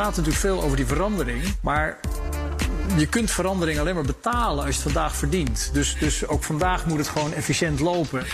gaat 0.00 0.16
natuurlijk 0.16 0.44
veel 0.44 0.62
over 0.62 0.76
die 0.76 0.86
verandering. 0.86 1.42
Maar 1.60 1.98
je 2.96 3.06
kunt 3.06 3.30
verandering 3.30 3.78
alleen 3.78 3.94
maar 3.94 4.04
betalen 4.04 4.64
als 4.64 4.76
je 4.76 4.82
het 4.82 4.92
vandaag 4.92 5.16
verdient. 5.16 5.70
Dus, 5.72 5.96
dus 5.98 6.26
ook 6.26 6.44
vandaag 6.44 6.86
moet 6.86 6.98
het 6.98 7.08
gewoon 7.08 7.32
efficiënt 7.32 7.80
lopen. 7.80 8.24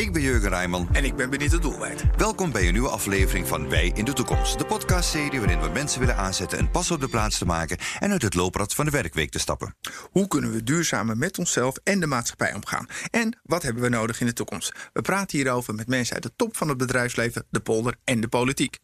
Ik 0.00 0.12
ben 0.12 0.22
Jurgen 0.22 0.48
Rijman. 0.48 0.88
En 0.92 1.04
ik 1.04 1.16
ben 1.16 1.30
Benita 1.30 1.56
Doelwijd. 1.56 2.04
Welkom 2.16 2.52
bij 2.52 2.66
een 2.66 2.72
nieuwe 2.72 2.88
aflevering 2.88 3.48
van 3.48 3.68
Wij 3.68 3.92
in 3.94 4.04
de 4.04 4.12
Toekomst. 4.12 4.58
De 4.58 4.64
podcastserie 4.64 5.40
waarin 5.40 5.60
we 5.60 5.68
mensen 5.68 6.00
willen 6.00 6.16
aanzetten 6.16 6.58
een 6.58 6.70
pas 6.70 6.90
op 6.90 7.00
de 7.00 7.08
plaats 7.08 7.38
te 7.38 7.44
maken 7.44 7.78
en 7.98 8.10
uit 8.10 8.22
het 8.22 8.34
looprad 8.34 8.74
van 8.74 8.84
de 8.84 8.90
werkweek 8.90 9.30
te 9.30 9.38
stappen. 9.38 9.76
Hoe 10.10 10.28
kunnen 10.28 10.52
we 10.52 10.62
duurzamer 10.62 11.16
met 11.16 11.38
onszelf 11.38 11.76
en 11.84 12.00
de 12.00 12.06
maatschappij 12.06 12.54
omgaan? 12.54 12.86
En 13.10 13.38
wat 13.42 13.62
hebben 13.62 13.82
we 13.82 13.88
nodig 13.88 14.20
in 14.20 14.26
de 14.26 14.32
toekomst? 14.32 14.72
We 14.92 15.02
praten 15.02 15.38
hierover 15.38 15.74
met 15.74 15.88
mensen 15.88 16.14
uit 16.14 16.22
de 16.22 16.32
top 16.36 16.56
van 16.56 16.68
het 16.68 16.78
bedrijfsleven, 16.78 17.46
de 17.50 17.60
polder 17.60 17.94
en 18.04 18.20
de 18.20 18.28
politiek. 18.28 18.78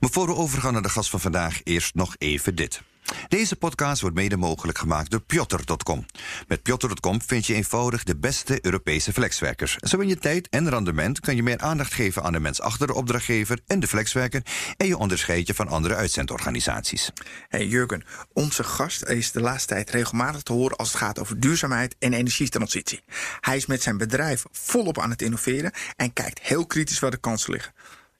Maar 0.00 0.10
voor 0.10 0.26
we 0.26 0.34
overgaan 0.34 0.72
naar 0.72 0.82
de 0.82 0.88
gast 0.88 1.10
van 1.10 1.20
vandaag, 1.20 1.60
eerst 1.64 1.94
nog 1.94 2.14
even 2.18 2.54
dit. 2.54 2.82
Deze 3.28 3.56
podcast 3.56 4.00
wordt 4.00 4.16
mede 4.16 4.36
mogelijk 4.36 4.78
gemaakt 4.78 5.10
door 5.10 5.20
Pjotter.com. 5.20 6.06
Met 6.48 6.62
Pjotter.com 6.62 7.22
vind 7.22 7.46
je 7.46 7.54
eenvoudig 7.54 8.02
de 8.02 8.16
beste 8.16 8.58
Europese 8.62 9.12
flexwerkers. 9.12 9.76
Zo 9.76 9.98
in 9.98 10.08
je 10.08 10.18
tijd 10.18 10.48
en 10.48 10.68
rendement 10.68 11.20
kan 11.20 11.36
je 11.36 11.42
meer 11.42 11.58
aandacht 11.58 11.94
geven 11.94 12.22
aan 12.22 12.32
de 12.32 12.40
mens 12.40 12.60
achter 12.60 12.86
de 12.86 12.94
opdrachtgever 12.94 13.58
en 13.66 13.80
de 13.80 13.86
flexwerker 13.86 14.42
en 14.76 14.86
je 14.86 14.98
onderscheid 14.98 15.46
je 15.46 15.54
van 15.54 15.68
andere 15.68 15.94
uitzendorganisaties. 15.94 17.10
Hey 17.48 17.66
Jurgen, 17.66 18.04
onze 18.32 18.64
gast 18.64 19.04
is 19.04 19.32
de 19.32 19.40
laatste 19.40 19.74
tijd 19.74 19.90
regelmatig 19.90 20.42
te 20.42 20.52
horen 20.52 20.76
als 20.76 20.88
het 20.88 20.98
gaat 20.98 21.18
over 21.18 21.40
duurzaamheid 21.40 21.96
en 21.98 22.12
energietransitie. 22.12 23.02
Hij 23.40 23.56
is 23.56 23.66
met 23.66 23.82
zijn 23.82 23.98
bedrijf 23.98 24.44
volop 24.52 24.98
aan 24.98 25.10
het 25.10 25.22
innoveren 25.22 25.72
en 25.96 26.12
kijkt 26.12 26.40
heel 26.42 26.66
kritisch 26.66 26.98
waar 26.98 27.10
de 27.10 27.16
kansen 27.16 27.52
liggen. 27.52 27.72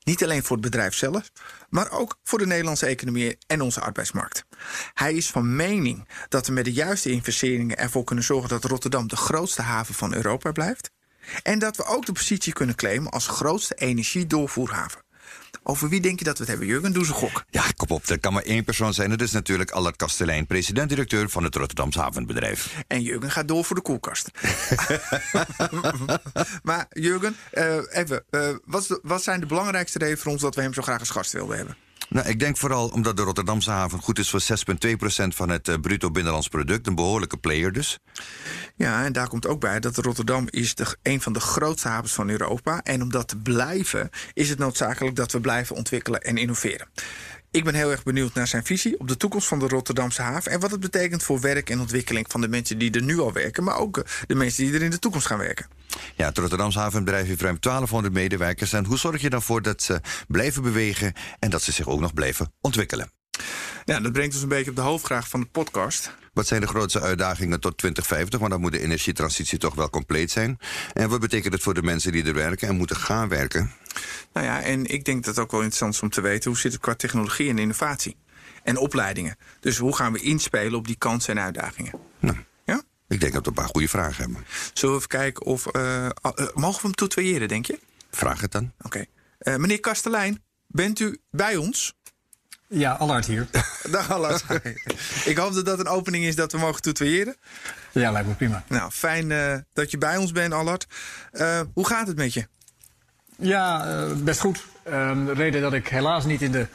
Niet 0.04 0.24
alleen 0.24 0.42
voor 0.42 0.56
het 0.56 0.64
bedrijf 0.64 0.94
zelf, 0.94 1.30
maar 1.68 1.90
ook 1.90 2.18
voor 2.24 2.38
de 2.38 2.46
Nederlandse 2.46 2.86
economie 2.86 3.38
en 3.46 3.60
onze 3.60 3.80
arbeidsmarkt. 3.80 4.44
Hij 4.94 5.14
is 5.14 5.30
van 5.30 5.56
mening 5.56 6.08
dat 6.28 6.46
we 6.46 6.52
met 6.52 6.64
de 6.64 6.72
juiste 6.72 7.10
investeringen 7.10 7.78
ervoor 7.78 8.04
kunnen 8.04 8.24
zorgen 8.24 8.48
dat 8.48 8.64
Rotterdam 8.64 9.08
de 9.08 9.16
grootste 9.16 9.62
haven 9.62 9.94
van 9.94 10.14
Europa 10.14 10.52
blijft. 10.52 10.90
En 11.42 11.58
dat 11.58 11.76
we 11.76 11.84
ook 11.84 12.06
de 12.06 12.12
positie 12.12 12.52
kunnen 12.52 12.74
claimen 12.74 13.12
als 13.12 13.26
grootste 13.26 13.74
energiedoorvoerhaven. 13.74 15.02
Over 15.62 15.88
wie 15.88 16.00
denk 16.00 16.18
je 16.18 16.24
dat 16.24 16.34
we 16.34 16.40
het 16.40 16.48
hebben, 16.50 16.68
Jurgen? 16.68 16.92
Doe. 16.92 17.30
Ja, 17.50 17.64
op. 17.90 18.08
Er 18.08 18.20
kan 18.20 18.32
maar 18.32 18.42
één 18.42 18.64
persoon 18.64 18.94
zijn. 18.94 19.10
Dat 19.10 19.20
is 19.20 19.32
natuurlijk 19.32 19.70
Allard 19.70 19.96
Kastelein, 19.96 20.46
president-directeur 20.46 21.28
van 21.28 21.44
het 21.44 21.54
Rotterdamse 21.54 22.00
havenbedrijf. 22.00 22.74
En 22.86 23.02
Jurgen 23.02 23.30
gaat 23.30 23.48
door 23.48 23.64
voor 23.64 23.76
de 23.76 23.82
koelkast. 23.82 24.30
maar 26.62 26.86
Jurgen, 26.90 27.36
uh, 27.52 27.76
even, 27.90 28.24
uh, 28.30 28.48
wat, 28.64 29.00
wat 29.02 29.22
zijn 29.22 29.40
de 29.40 29.46
belangrijkste 29.46 29.98
redenen 29.98 30.20
voor 30.20 30.32
ons 30.32 30.42
dat 30.42 30.54
we 30.54 30.62
hem 30.62 30.74
zo 30.74 30.82
graag 30.82 30.98
als 30.98 31.10
gast 31.10 31.32
wilden 31.32 31.56
hebben? 31.56 31.76
Nou, 32.10 32.28
ik 32.28 32.38
denk 32.38 32.56
vooral 32.56 32.88
omdat 32.88 33.16
de 33.16 33.22
Rotterdamse 33.22 33.70
haven 33.70 34.00
goed 34.00 34.18
is 34.18 34.30
voor 34.30 34.42
6,2% 34.42 35.26
van 35.28 35.48
het 35.48 35.68
uh, 35.68 35.74
bruto 35.80 36.10
binnenlands 36.10 36.48
product. 36.48 36.86
Een 36.86 36.94
behoorlijke 36.94 37.36
player 37.36 37.72
dus. 37.72 37.98
Ja, 38.76 39.04
en 39.04 39.12
daar 39.12 39.28
komt 39.28 39.46
ook 39.46 39.60
bij 39.60 39.80
dat 39.80 39.96
Rotterdam 39.96 40.46
is 40.50 40.74
de, 40.74 40.96
een 41.02 41.20
van 41.20 41.32
de 41.32 41.40
grootste 41.40 41.88
havens 41.88 42.12
van 42.12 42.28
Europa. 42.28 42.80
En 42.82 43.02
om 43.02 43.10
dat 43.10 43.28
te 43.28 43.36
blijven 43.36 44.10
is 44.32 44.48
het 44.48 44.58
noodzakelijk 44.58 45.16
dat 45.16 45.32
we 45.32 45.40
blijven 45.40 45.76
ontwikkelen 45.76 46.20
en 46.20 46.36
innoveren. 46.36 46.88
Ik 47.52 47.64
ben 47.64 47.74
heel 47.74 47.90
erg 47.90 48.02
benieuwd 48.02 48.34
naar 48.34 48.46
zijn 48.46 48.64
visie 48.64 49.00
op 49.00 49.08
de 49.08 49.16
toekomst 49.16 49.48
van 49.48 49.58
de 49.58 49.68
Rotterdamse 49.68 50.22
haven. 50.22 50.52
En 50.52 50.60
wat 50.60 50.70
het 50.70 50.80
betekent 50.80 51.22
voor 51.22 51.40
werk 51.40 51.70
en 51.70 51.80
ontwikkeling 51.80 52.26
van 52.30 52.40
de 52.40 52.48
mensen 52.48 52.78
die 52.78 52.90
er 52.90 53.02
nu 53.02 53.18
al 53.18 53.32
werken. 53.32 53.64
Maar 53.64 53.76
ook 53.76 54.04
de 54.26 54.34
mensen 54.34 54.64
die 54.64 54.74
er 54.74 54.82
in 54.82 54.90
de 54.90 54.98
toekomst 54.98 55.26
gaan 55.26 55.38
werken. 55.38 55.66
Ja, 56.16 56.26
het 56.26 56.38
Rotterdamse 56.38 56.78
havenbedrijf 56.78 57.26
heeft 57.26 57.40
ruim 57.40 57.56
1200 57.60 58.14
medewerkers. 58.14 58.72
En 58.72 58.84
hoe 58.84 58.98
zorg 58.98 59.20
je 59.20 59.30
dan 59.30 59.42
voor 59.42 59.62
dat 59.62 59.82
ze 59.82 60.00
blijven 60.28 60.62
bewegen 60.62 61.12
en 61.38 61.50
dat 61.50 61.62
ze 61.62 61.72
zich 61.72 61.88
ook 61.88 62.00
nog 62.00 62.14
blijven 62.14 62.52
ontwikkelen? 62.60 63.12
Ja, 63.84 64.00
dat 64.00 64.12
brengt 64.12 64.34
ons 64.34 64.42
een 64.42 64.48
beetje 64.48 64.70
op 64.70 64.76
de 64.76 64.82
hoofdvraag 64.82 65.28
van 65.28 65.40
de 65.40 65.46
podcast. 65.46 66.12
Wat 66.32 66.46
zijn 66.46 66.60
de 66.60 66.66
grootste 66.66 67.00
uitdagingen 67.00 67.60
tot 67.60 67.78
2050? 67.78 68.38
Want 68.38 68.50
dan 68.50 68.60
moet 68.60 68.72
de 68.72 68.80
energietransitie 68.80 69.58
toch 69.58 69.74
wel 69.74 69.90
compleet 69.90 70.30
zijn. 70.30 70.58
En 70.92 71.08
wat 71.08 71.20
betekent 71.20 71.52
het 71.52 71.62
voor 71.62 71.74
de 71.74 71.82
mensen 71.82 72.12
die 72.12 72.24
er 72.24 72.34
werken 72.34 72.68
en 72.68 72.76
moeten 72.76 72.96
gaan 72.96 73.28
werken? 73.28 73.72
Nou 74.32 74.46
ja, 74.46 74.62
en 74.62 74.86
ik 74.86 75.04
denk 75.04 75.24
dat 75.24 75.34
het 75.34 75.44
ook 75.44 75.50
wel 75.50 75.60
interessant 75.60 75.94
is 75.94 76.02
om 76.02 76.10
te 76.10 76.20
weten... 76.20 76.50
hoe 76.50 76.58
zit 76.58 76.72
het 76.72 76.80
qua 76.80 76.94
technologie 76.94 77.48
en 77.48 77.58
innovatie? 77.58 78.16
En 78.62 78.76
opleidingen. 78.76 79.36
Dus 79.60 79.78
hoe 79.78 79.96
gaan 79.96 80.12
we 80.12 80.20
inspelen 80.20 80.78
op 80.78 80.86
die 80.86 80.96
kansen 80.96 81.36
en 81.36 81.42
uitdagingen? 81.42 81.92
Nou, 82.18 82.36
ja? 82.64 82.82
Ik 83.08 83.20
denk 83.20 83.32
dat 83.32 83.42
we 83.42 83.48
een 83.48 83.54
paar 83.54 83.68
goede 83.68 83.88
vragen 83.88 84.22
hebben. 84.24 84.44
Zullen 84.72 84.94
we 84.94 85.00
even 85.00 85.18
kijken 85.18 85.46
of... 85.46 85.66
Uh, 85.76 86.04
uh, 86.04 86.10
mogen 86.54 86.80
we 86.80 86.86
hem 86.86 86.94
tutoyeren, 86.94 87.48
denk 87.48 87.66
je? 87.66 87.78
Vraag 88.10 88.40
het 88.40 88.52
dan. 88.52 88.72
Oké. 88.78 88.86
Okay. 88.86 89.06
Uh, 89.54 89.60
meneer 89.60 89.80
Kastelein, 89.80 90.42
bent 90.66 91.00
u 91.00 91.20
bij 91.30 91.56
ons? 91.56 91.94
Ja, 92.72 92.92
Allard 92.92 93.26
hier. 93.26 93.46
Dag 93.90 94.10
Allard. 94.10 94.44
ik 95.24 95.36
hoop 95.36 95.54
dat 95.54 95.64
dat 95.64 95.78
een 95.78 95.88
opening 95.88 96.24
is 96.24 96.36
dat 96.36 96.52
we 96.52 96.58
mogen 96.58 96.82
tutoyeren. 96.82 97.36
Ja, 97.92 98.10
lijkt 98.10 98.28
me 98.28 98.34
prima. 98.34 98.64
Nou, 98.68 98.90
fijn 98.90 99.30
uh, 99.30 99.54
dat 99.72 99.90
je 99.90 99.98
bij 99.98 100.16
ons 100.16 100.32
bent, 100.32 100.52
Allard. 100.52 100.86
Uh, 101.32 101.60
hoe 101.74 101.86
gaat 101.86 102.06
het 102.06 102.16
met 102.16 102.34
je? 102.34 102.46
Ja, 103.36 103.86
uh, 103.86 104.12
best 104.16 104.40
goed. 104.40 104.64
Ehm, 104.82 105.24
de 105.24 105.32
reden 105.32 105.60
dat 105.60 105.72
ik 105.72 105.88
helaas 105.88 106.24
niet 106.24 106.42
in 106.42 106.52
de 106.52 106.66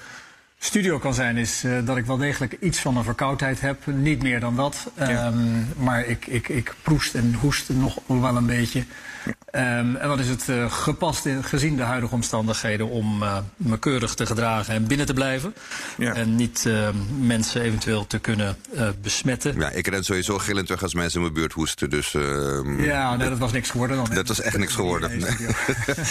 studio 0.58 1.00
kan 1.00 1.14
zijn, 1.14 1.38
is 1.38 1.64
dat 1.84 1.98
ik 1.98 2.06
wel 2.06 2.18
degelijk 2.18 2.58
iets 2.60 2.80
van 2.80 2.98
een 2.98 3.04
verkoudheid 3.04 3.62
heb. 3.62 3.86
Niet 3.86 4.22
meer 4.22 4.40
dan 4.40 4.56
dat. 4.56 4.88
Ja. 4.98 5.28
Um, 5.28 5.68
maar 5.78 6.06
ik, 6.06 6.28
ik, 6.28 6.50
ik 6.50 6.74
proest 6.82 7.16
en 7.16 7.34
hoest 7.34 7.70
nog 7.70 8.00
wel 8.06 8.36
een 8.36 8.46
beetje. 8.46 8.84
Um, 9.28 9.96
en 9.96 10.08
dan 10.08 10.20
is 10.20 10.28
het 10.28 10.48
uh, 10.50 10.72
gepast 10.72 11.26
in, 11.26 11.44
gezien 11.44 11.76
de 11.76 11.84
huidige 11.84 12.14
omstandigheden 12.14 12.90
om 12.90 13.24
uh, 13.24 13.38
me 13.56 13.80
keurig 13.80 14.14
te 14.14 14.26
gedragen 14.26 14.74
en 14.74 14.88
binnen 14.88 15.06
te 15.06 15.14
blijven. 15.14 15.54
Ja. 15.98 16.14
En 16.14 16.36
niet 16.36 16.64
uh, 16.68 16.90
mensen 17.20 17.62
eventueel 17.62 18.08
te 18.08 18.20
kunnen 18.20 18.58
besmetten. 19.02 19.60
Ja, 19.60 19.70
ik 19.70 19.88
ren 19.88 20.04
sowieso 20.04 20.38
gillend 20.38 20.66
terug 20.66 20.84
als 20.84 20.94
mensen 20.94 21.16
in 21.16 21.22
mijn 21.22 21.34
buurt 21.34 21.54
hoesten. 21.54 21.90
Dus, 21.90 22.14
ehm, 22.14 22.84
ja, 22.84 23.16
nee, 23.16 23.30
dat 23.30 23.38
was 23.38 23.52
niks 23.52 23.70
geworden 23.70 23.98
dan. 23.98 24.16
Dat 24.16 24.28
was 24.28 24.42
echt 24.42 24.58
niks 24.58 24.74
geworden. 24.74 25.10
Nee, 25.10 25.20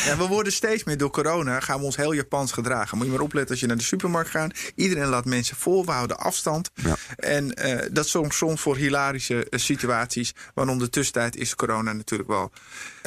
ja, 0.06 0.16
we 0.16 0.26
worden 0.28 0.52
steeds 0.52 0.84
meer 0.84 0.98
door 0.98 1.10
corona, 1.10 1.60
gaan 1.60 1.78
we 1.78 1.84
ons 1.84 1.96
heel 1.96 2.12
Japans 2.12 2.52
gedragen. 2.52 2.96
Moet 2.96 3.06
je 3.06 3.12
maar 3.12 3.22
opletten 3.22 3.50
als 3.50 3.60
je 3.60 3.66
naar 3.66 3.76
de 3.76 3.82
supermarkt 3.82 4.30
gaat. 4.30 4.58
Iedereen 4.74 5.08
laat 5.08 5.24
mensen 5.24 5.56
voor, 5.56 5.84
we 5.84 5.90
houden 5.90 6.18
afstand. 6.18 6.70
Ja. 6.74 6.96
En 7.16 7.54
dat 7.92 8.08
soms, 8.08 8.36
soms 8.36 8.60
voor 8.60 8.76
hilarische 8.76 9.46
situaties. 9.50 10.34
Maar 10.54 10.68
om 10.68 10.78
de 10.78 10.90
tussentijd 10.90 11.36
is 11.36 11.54
corona 11.54 11.92
natuurlijk 11.92 12.28
wel 12.28 12.52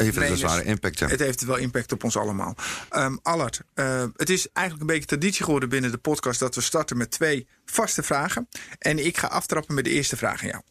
heeft 0.03 0.15
het 0.15 0.29
een 0.29 0.37
zware 0.37 0.63
impact. 0.63 0.99
Ja. 0.99 1.07
Het 1.07 1.19
heeft 1.19 1.45
wel 1.45 1.55
impact 1.55 1.91
op 1.91 2.03
ons 2.03 2.17
allemaal. 2.17 2.55
Um, 2.95 3.19
Allard, 3.23 3.61
uh, 3.75 4.03
het 4.15 4.29
is 4.29 4.47
eigenlijk 4.51 4.89
een 4.89 4.95
beetje 4.95 5.07
traditie 5.07 5.43
geworden 5.43 5.69
binnen 5.69 5.91
de 5.91 5.97
podcast 5.97 6.39
dat 6.39 6.55
we 6.55 6.61
starten 6.61 6.97
met 6.97 7.11
twee 7.11 7.47
vaste 7.65 8.03
vragen. 8.03 8.47
En 8.79 9.05
ik 9.05 9.17
ga 9.17 9.27
aftrappen 9.27 9.75
met 9.75 9.83
de 9.83 9.91
eerste 9.91 10.17
vraag 10.17 10.41
aan 10.41 10.47
jou. 10.47 10.61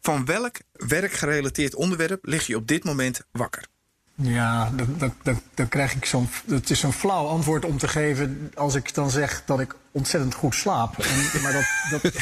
Van 0.00 0.24
welk 0.24 0.56
werkgerelateerd 0.72 1.74
onderwerp 1.74 2.24
lig 2.26 2.46
je 2.46 2.56
op 2.56 2.68
dit 2.68 2.84
moment 2.84 3.20
wakker? 3.30 3.66
Ja, 4.14 4.70
dan, 4.70 4.94
dan, 4.98 5.14
dan, 5.22 5.40
dan 5.54 5.68
krijg 5.68 5.94
ik 5.94 6.04
zo'n. 6.04 6.28
Het 6.46 6.70
is 6.70 6.82
een 6.82 6.92
flauw 6.92 7.26
antwoord 7.26 7.64
om 7.64 7.78
te 7.78 7.88
geven 7.88 8.52
als 8.54 8.74
ik 8.74 8.94
dan 8.94 9.10
zeg 9.10 9.42
dat 9.46 9.60
ik 9.60 9.74
ontzettend 9.90 10.34
goed 10.34 10.54
slaap. 10.54 10.98
En, 10.98 11.42
maar 11.42 11.52
dat, 11.52 11.64
dat, 12.02 12.12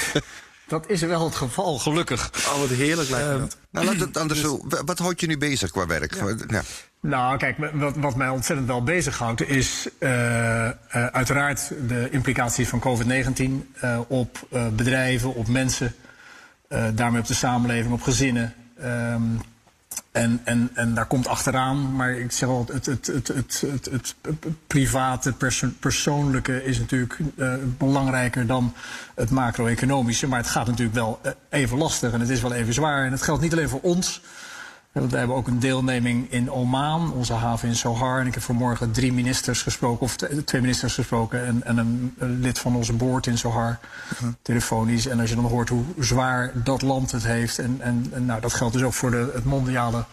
dat 0.66 0.88
is 0.88 1.00
wel 1.00 1.24
het 1.24 1.34
geval, 1.34 1.78
gelukkig. 1.78 2.30
Oh, 2.46 2.58
wat 2.58 2.68
heerlijk 2.68 3.08
lijkt 3.08 3.32
me 3.32 3.38
dat. 3.38 3.56
Nou, 3.70 3.86
laat 3.86 3.96
het 3.96 4.16
anders 4.16 4.40
zo. 4.40 4.66
Wat 4.84 4.98
houdt 4.98 5.20
je 5.20 5.26
nu 5.26 5.38
bezig 5.38 5.70
qua 5.70 5.86
werk? 5.86 6.14
Ja. 6.14 6.34
Ja. 6.48 6.62
Nou, 7.00 7.36
kijk, 7.36 7.56
wat, 7.72 7.96
wat 7.96 8.16
mij 8.16 8.28
ontzettend 8.28 8.68
wel 8.68 8.82
bezighoudt... 8.82 9.48
is 9.48 9.88
uh, 9.98 10.10
uh, 10.10 10.70
uiteraard 10.90 11.72
de 11.88 12.08
implicaties 12.10 12.68
van 12.68 12.80
COVID-19 12.80 13.42
uh, 13.84 14.00
op 14.08 14.38
bedrijven, 14.72 15.34
op 15.34 15.48
mensen... 15.48 15.94
daarmee 16.94 17.20
op 17.20 17.26
de 17.26 17.34
samenleving, 17.34 17.92
op 17.92 18.02
gezinnen... 18.02 18.54
Um, 18.84 19.40
en, 20.12 20.40
en, 20.44 20.70
en 20.74 20.94
daar 20.94 21.06
komt 21.06 21.26
achteraan, 21.26 21.96
maar 21.96 22.10
ik 22.10 22.32
zeg 22.32 22.48
al, 22.48 22.66
het, 22.72 22.86
het, 22.86 23.06
het, 23.06 23.28
het, 23.28 23.60
het, 23.60 23.90
het, 23.90 24.14
private, 24.66 25.32
perso 25.32 25.68
persoonlijke 25.80 26.64
is 26.64 26.78
natuurlijk 26.78 27.18
uh, 27.36 27.54
belangrijker 27.78 28.46
dan 28.46 28.74
het 29.14 29.30
macro-economische. 29.30 30.26
Maar 30.26 30.38
het 30.38 30.48
gaat 30.48 30.66
natuurlijk 30.66 30.96
wel 30.96 31.20
even 31.50 31.78
lastig 31.78 32.12
en 32.12 32.20
het 32.20 32.28
is 32.28 32.42
wel 32.42 32.52
even 32.52 32.74
zwaar. 32.74 33.04
En 33.04 33.12
het 33.12 33.22
geldt 33.22 33.42
niet 33.42 33.52
alleen 33.52 33.68
voor 33.68 33.80
ons. 33.80 34.20
We 34.92 35.16
hebben 35.16 35.36
ook 35.36 35.46
een 35.46 35.58
deelneming 35.58 36.32
in 36.32 36.50
Oman, 36.50 37.12
onze 37.12 37.32
haven 37.32 37.68
in 37.68 37.76
Sohar. 37.76 38.20
En 38.20 38.26
ik 38.26 38.34
heb 38.34 38.42
vanmorgen 38.42 38.92
drie 38.92 39.12
ministers 39.12 39.62
gesproken, 39.62 40.00
of 40.00 40.16
twee 40.44 40.60
ministers 40.60 40.94
gesproken... 40.94 41.46
en, 41.46 41.64
en 41.64 41.78
een, 41.78 42.14
een, 42.18 42.40
lid 42.40 42.58
van 42.58 42.76
onze 42.76 42.92
boord 42.92 43.26
in 43.26 43.38
Sohar, 43.38 43.78
-huh. 44.18 44.28
telefonisch. 44.42 45.06
En 45.06 45.20
als 45.20 45.28
je 45.28 45.34
dan 45.34 45.44
hoort 45.44 45.68
hoe 45.68 45.84
zwaar 45.98 46.52
dat 46.54 46.82
land 46.82 47.10
het 47.10 47.24
heeft... 47.24 47.58
en, 47.58 47.76
en, 47.80 48.06
en 48.12 48.26
nou, 48.26 48.40
dat 48.40 48.54
geldt 48.54 48.72
dus 48.74 48.82
ook 48.82 48.94
voor 48.94 49.10
de, 49.10 49.30
het 49.34 49.44
mondiale 49.44 50.04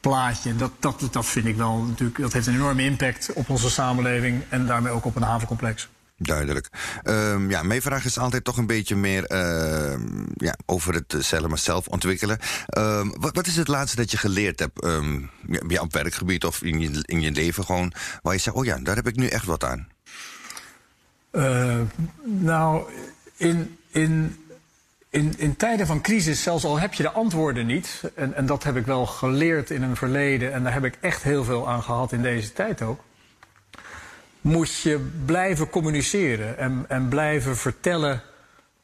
plaatje. 0.00 0.56
Dat, 0.56 0.72
dat, 0.78 1.08
dat 1.10 1.26
vind 1.26 1.46
ik 1.46 1.56
wel 1.56 1.82
natuurlijk... 1.82 2.18
dat 2.18 2.32
heeft 2.32 2.46
een 2.46 2.54
enorme 2.54 2.82
impact 2.84 3.32
op 3.32 3.50
onze 3.50 3.70
samenleving... 3.70 4.42
en 4.48 4.66
daarmee 4.66 4.92
ook 4.92 5.04
op 5.04 5.16
een 5.16 5.22
havencomplex. 5.22 5.88
Duidelijk. 6.22 6.68
Um, 7.04 7.50
ja, 7.50 7.62
mijn 7.62 7.82
vraag 7.82 8.04
is 8.04 8.18
altijd 8.18 8.44
toch 8.44 8.56
een 8.56 8.66
beetje 8.66 8.96
meer 8.96 9.32
uh, 9.32 9.98
ja, 10.34 10.56
over 10.66 10.94
het 10.94 11.14
zelf 11.18 11.46
maar 11.46 11.58
zelf 11.58 11.86
ontwikkelen. 11.86 12.38
Um, 12.78 13.12
wat, 13.20 13.34
wat, 13.34 13.46
is 13.46 13.56
het 13.56 13.68
laatste 13.68 13.96
dat 13.96 14.10
je 14.10 14.16
geleerd 14.16 14.58
hebt 14.58 14.84
um, 14.84 15.30
ja, 15.68 15.80
op 15.80 15.92
werkgebied 15.92 16.44
of 16.44 16.62
in 16.62 16.80
je, 16.80 17.02
in 17.02 17.20
je 17.20 17.30
leven 17.30 17.64
gewoon, 17.64 17.92
waar 18.22 18.34
je 18.34 18.40
zegt, 18.40 18.56
oh 18.56 18.64
ja, 18.64 18.78
daar 18.78 18.96
heb 18.96 19.06
ik 19.06 19.16
nu 19.16 19.26
echt 19.26 19.44
wat 19.44 19.64
aan? 19.64 19.88
Uh, 21.32 21.80
nou, 22.24 22.82
in, 23.36 23.76
in, 23.90 24.36
in, 25.10 25.34
in 25.36 25.56
tijden 25.56 25.86
van 25.86 26.00
crisis, 26.00 26.42
zelfs 26.42 26.64
al 26.64 26.78
heb 26.78 26.94
je 26.94 27.02
de 27.02 27.10
antwoorden 27.10 27.66
niet, 27.66 28.02
en, 28.14 28.34
en 28.34 28.46
dat 28.46 28.62
heb 28.62 28.76
ik 28.76 28.86
wel 28.86 29.06
geleerd 29.06 29.70
in 29.70 29.82
een 29.82 29.96
verleden, 29.96 30.52
en 30.52 30.62
daar 30.62 30.72
heb 30.72 30.84
ik 30.84 30.98
echt 31.00 31.22
heel 31.22 31.44
veel 31.44 31.68
aan 31.68 31.82
gehad 31.82 32.12
in 32.12 32.22
deze 32.22 32.52
tijd 32.52 32.82
ook, 32.82 33.00
moet 34.40 34.76
je 34.76 35.10
blijven 35.24 35.70
communiceren 35.70 36.58
en, 36.58 36.84
en 36.88 37.08
blijven 37.08 37.56
vertellen 37.56 38.22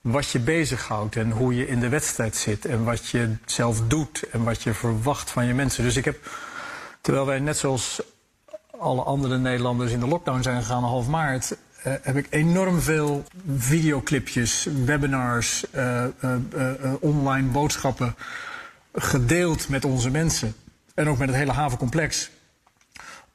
wat 0.00 0.28
je 0.28 0.38
bezighoudt 0.38 1.16
en 1.16 1.30
hoe 1.30 1.56
je 1.56 1.68
in 1.68 1.80
de 1.80 1.88
wedstrijd 1.88 2.36
zit 2.36 2.64
en 2.64 2.84
wat 2.84 3.06
je 3.08 3.34
zelf 3.44 3.80
doet 3.86 4.22
en 4.30 4.44
wat 4.44 4.62
je 4.62 4.74
verwacht 4.74 5.30
van 5.30 5.46
je 5.46 5.54
mensen. 5.54 5.84
Dus 5.84 5.96
ik 5.96 6.04
heb, 6.04 6.30
terwijl 7.00 7.26
wij 7.26 7.38
net 7.38 7.56
zoals 7.56 8.02
alle 8.78 9.02
andere 9.02 9.38
Nederlanders 9.38 9.92
in 9.92 10.00
de 10.00 10.06
lockdown 10.06 10.42
zijn 10.42 10.62
gegaan 10.62 10.82
half 10.82 11.08
maart, 11.08 11.56
uh, 11.86 11.92
heb 12.02 12.16
ik 12.16 12.26
enorm 12.30 12.80
veel 12.80 13.24
videoclipjes, 13.56 14.68
webinars, 14.84 15.64
uh, 15.74 16.04
uh, 16.20 16.70
online 17.00 17.48
boodschappen 17.48 18.14
gedeeld 18.92 19.68
met 19.68 19.84
onze 19.84 20.10
mensen. 20.10 20.54
En 20.94 21.08
ook 21.08 21.18
met 21.18 21.28
het 21.28 21.36
hele 21.36 21.52
havencomplex. 21.52 22.30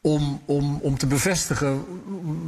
Om, 0.01 0.42
om, 0.45 0.80
om 0.81 0.98
te 0.98 1.07
bevestigen 1.07 1.86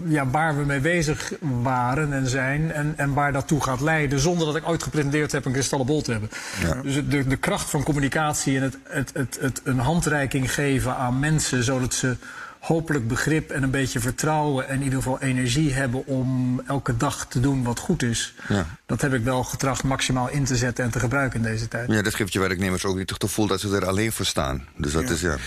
ja, 0.05 0.27
waar 0.27 0.57
we 0.57 0.65
mee 0.65 0.79
bezig 0.79 1.33
waren 1.39 2.13
en 2.13 2.27
zijn 2.27 2.71
en, 2.71 2.93
en 2.97 3.13
waar 3.13 3.31
dat 3.31 3.47
toe 3.47 3.63
gaat 3.63 3.81
leiden. 3.81 4.19
Zonder 4.19 4.45
dat 4.45 4.55
ik 4.55 4.67
ooit 4.67 4.83
gepretendeerd 4.83 5.31
heb 5.31 5.45
een 5.45 5.51
kristallen 5.51 5.85
bol 5.85 6.01
te 6.01 6.11
hebben. 6.11 6.29
Ja. 6.61 6.81
Dus 6.81 6.95
de, 7.07 7.27
de 7.27 7.35
kracht 7.35 7.69
van 7.69 7.83
communicatie 7.83 8.57
en 8.57 8.63
het, 8.63 8.77
het, 8.83 9.11
het, 9.13 9.37
het 9.41 9.61
een 9.63 9.79
handreiking 9.79 10.53
geven 10.53 10.95
aan 10.95 11.19
mensen 11.19 11.63
zodat 11.63 11.93
ze 11.93 12.15
hopelijk 12.63 13.07
begrip 13.07 13.51
en 13.51 13.63
een 13.63 13.71
beetje 13.71 13.99
vertrouwen 13.99 14.67
en 14.67 14.75
in 14.75 14.83
ieder 14.83 14.97
geval 14.97 15.21
energie 15.21 15.73
hebben 15.73 16.07
om 16.07 16.61
elke 16.67 16.97
dag 16.97 17.25
te 17.27 17.39
doen 17.39 17.63
wat 17.63 17.79
goed 17.79 18.03
is. 18.03 18.33
Ja. 18.47 18.65
Dat 18.85 19.01
heb 19.01 19.13
ik 19.13 19.23
wel 19.23 19.43
getracht 19.43 19.83
maximaal 19.83 20.29
in 20.29 20.43
te 20.43 20.55
zetten 20.55 20.83
en 20.83 20.91
te 20.91 20.99
gebruiken 20.99 21.39
in 21.39 21.51
deze 21.51 21.67
tijd. 21.67 21.91
Ja, 21.91 22.01
dat 22.01 22.15
geeft 22.15 22.33
je 22.33 22.39
werknemers 22.39 22.85
ook 22.85 22.97
niet 22.97 23.09
het 23.09 23.23
gevoel 23.23 23.47
dat 23.47 23.59
ze 23.59 23.75
er 23.75 23.85
alleen 23.85 24.11
voor 24.11 24.25
staan. 24.25 24.67
Dus 24.77 24.91
dat 24.91 25.09
is 25.09 25.21
ja. 25.21 25.37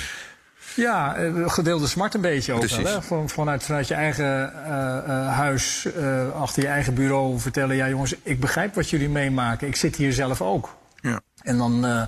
Ja, 0.76 1.16
eh, 1.16 1.48
gedeelde 1.50 1.86
smart 1.86 2.14
een 2.14 2.20
beetje 2.20 2.52
ook 2.52 2.66
wel. 2.66 2.84
Hè? 2.84 3.02
Van, 3.02 3.28
vanuit, 3.28 3.62
vanuit 3.62 3.88
je 3.88 3.94
eigen 3.94 4.52
uh, 4.56 4.68
uh, 4.68 5.28
huis, 5.28 5.86
uh, 5.96 6.30
achter 6.40 6.62
je 6.62 6.68
eigen 6.68 6.94
bureau 6.94 7.38
vertellen... 7.38 7.76
ja 7.76 7.88
jongens, 7.88 8.14
ik 8.22 8.40
begrijp 8.40 8.74
wat 8.74 8.90
jullie 8.90 9.08
meemaken. 9.08 9.68
Ik 9.68 9.76
zit 9.76 9.96
hier 9.96 10.12
zelf 10.12 10.42
ook. 10.42 10.76
Ja. 11.00 11.20
En 11.42 11.58
dan 11.58 12.06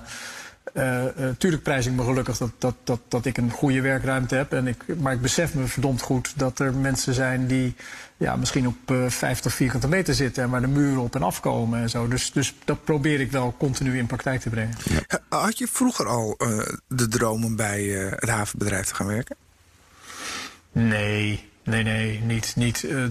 tuurlijk 1.37 1.63
prijs 1.63 1.85
ik 1.85 1.93
me 1.93 2.03
gelukkig 2.03 2.37
dat, 2.37 2.51
dat, 2.57 2.75
dat, 2.83 2.99
dat 3.07 3.25
ik 3.25 3.37
een 3.37 3.51
goede 3.51 3.81
werkruimte 3.81 4.35
heb. 4.35 4.53
En 4.53 4.67
ik, 4.67 4.83
maar 4.97 5.13
ik 5.13 5.21
besef 5.21 5.53
me 5.53 5.65
verdomd 5.65 6.01
goed 6.01 6.33
dat 6.35 6.59
er 6.59 6.73
mensen 6.73 7.13
zijn 7.13 7.47
die 7.47 7.75
ja, 8.19 8.35
misschien 8.35 8.67
op 8.67 8.91
uh, 8.91 9.09
50 9.09 9.53
vierkante 9.53 9.87
meter 9.87 10.13
zitten 10.13 10.43
en 10.43 10.49
waar 10.49 10.61
de 10.61 10.67
muren 10.67 11.01
op 11.01 11.15
en 11.15 11.23
afkomen 11.23 11.81
en 11.81 11.89
zo. 11.89 12.07
Dus, 12.07 12.31
dus 12.31 12.55
dat 12.65 12.83
probeer 12.83 13.19
ik 13.19 13.31
wel 13.31 13.55
continu 13.57 13.97
in 13.97 14.05
praktijk 14.05 14.41
te 14.41 14.49
brengen. 14.49 14.75
Ja. 14.83 15.19
Had 15.37 15.57
je 15.57 15.67
vroeger 15.67 16.07
al 16.07 16.37
de 16.87 17.07
droom 17.07 17.45
om 17.45 17.55
bij 17.55 17.83
het 17.83 18.29
havenbedrijf 18.29 18.87
te 18.87 18.95
gaan 18.95 19.07
werken? 19.07 19.35
Nee, 20.71 21.49
Nee, 21.69 21.83
nee, 21.83 22.19
niet. 22.19 22.53
niet 22.55 22.83
uh, 22.83 23.03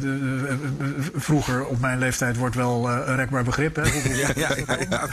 vroeger 1.15 1.67
op 1.67 1.81
mijn 1.81 1.99
leeftijd 1.99 2.37
wordt 2.37 2.55
wel 2.55 2.91
uh, 2.91 3.07
een 3.07 3.17
rekbaar 3.17 3.45
begrip. 3.45 3.77
Hè? 3.77 3.83
ja, 3.83 4.31
ja, 4.37 4.57
ja, 4.91 5.07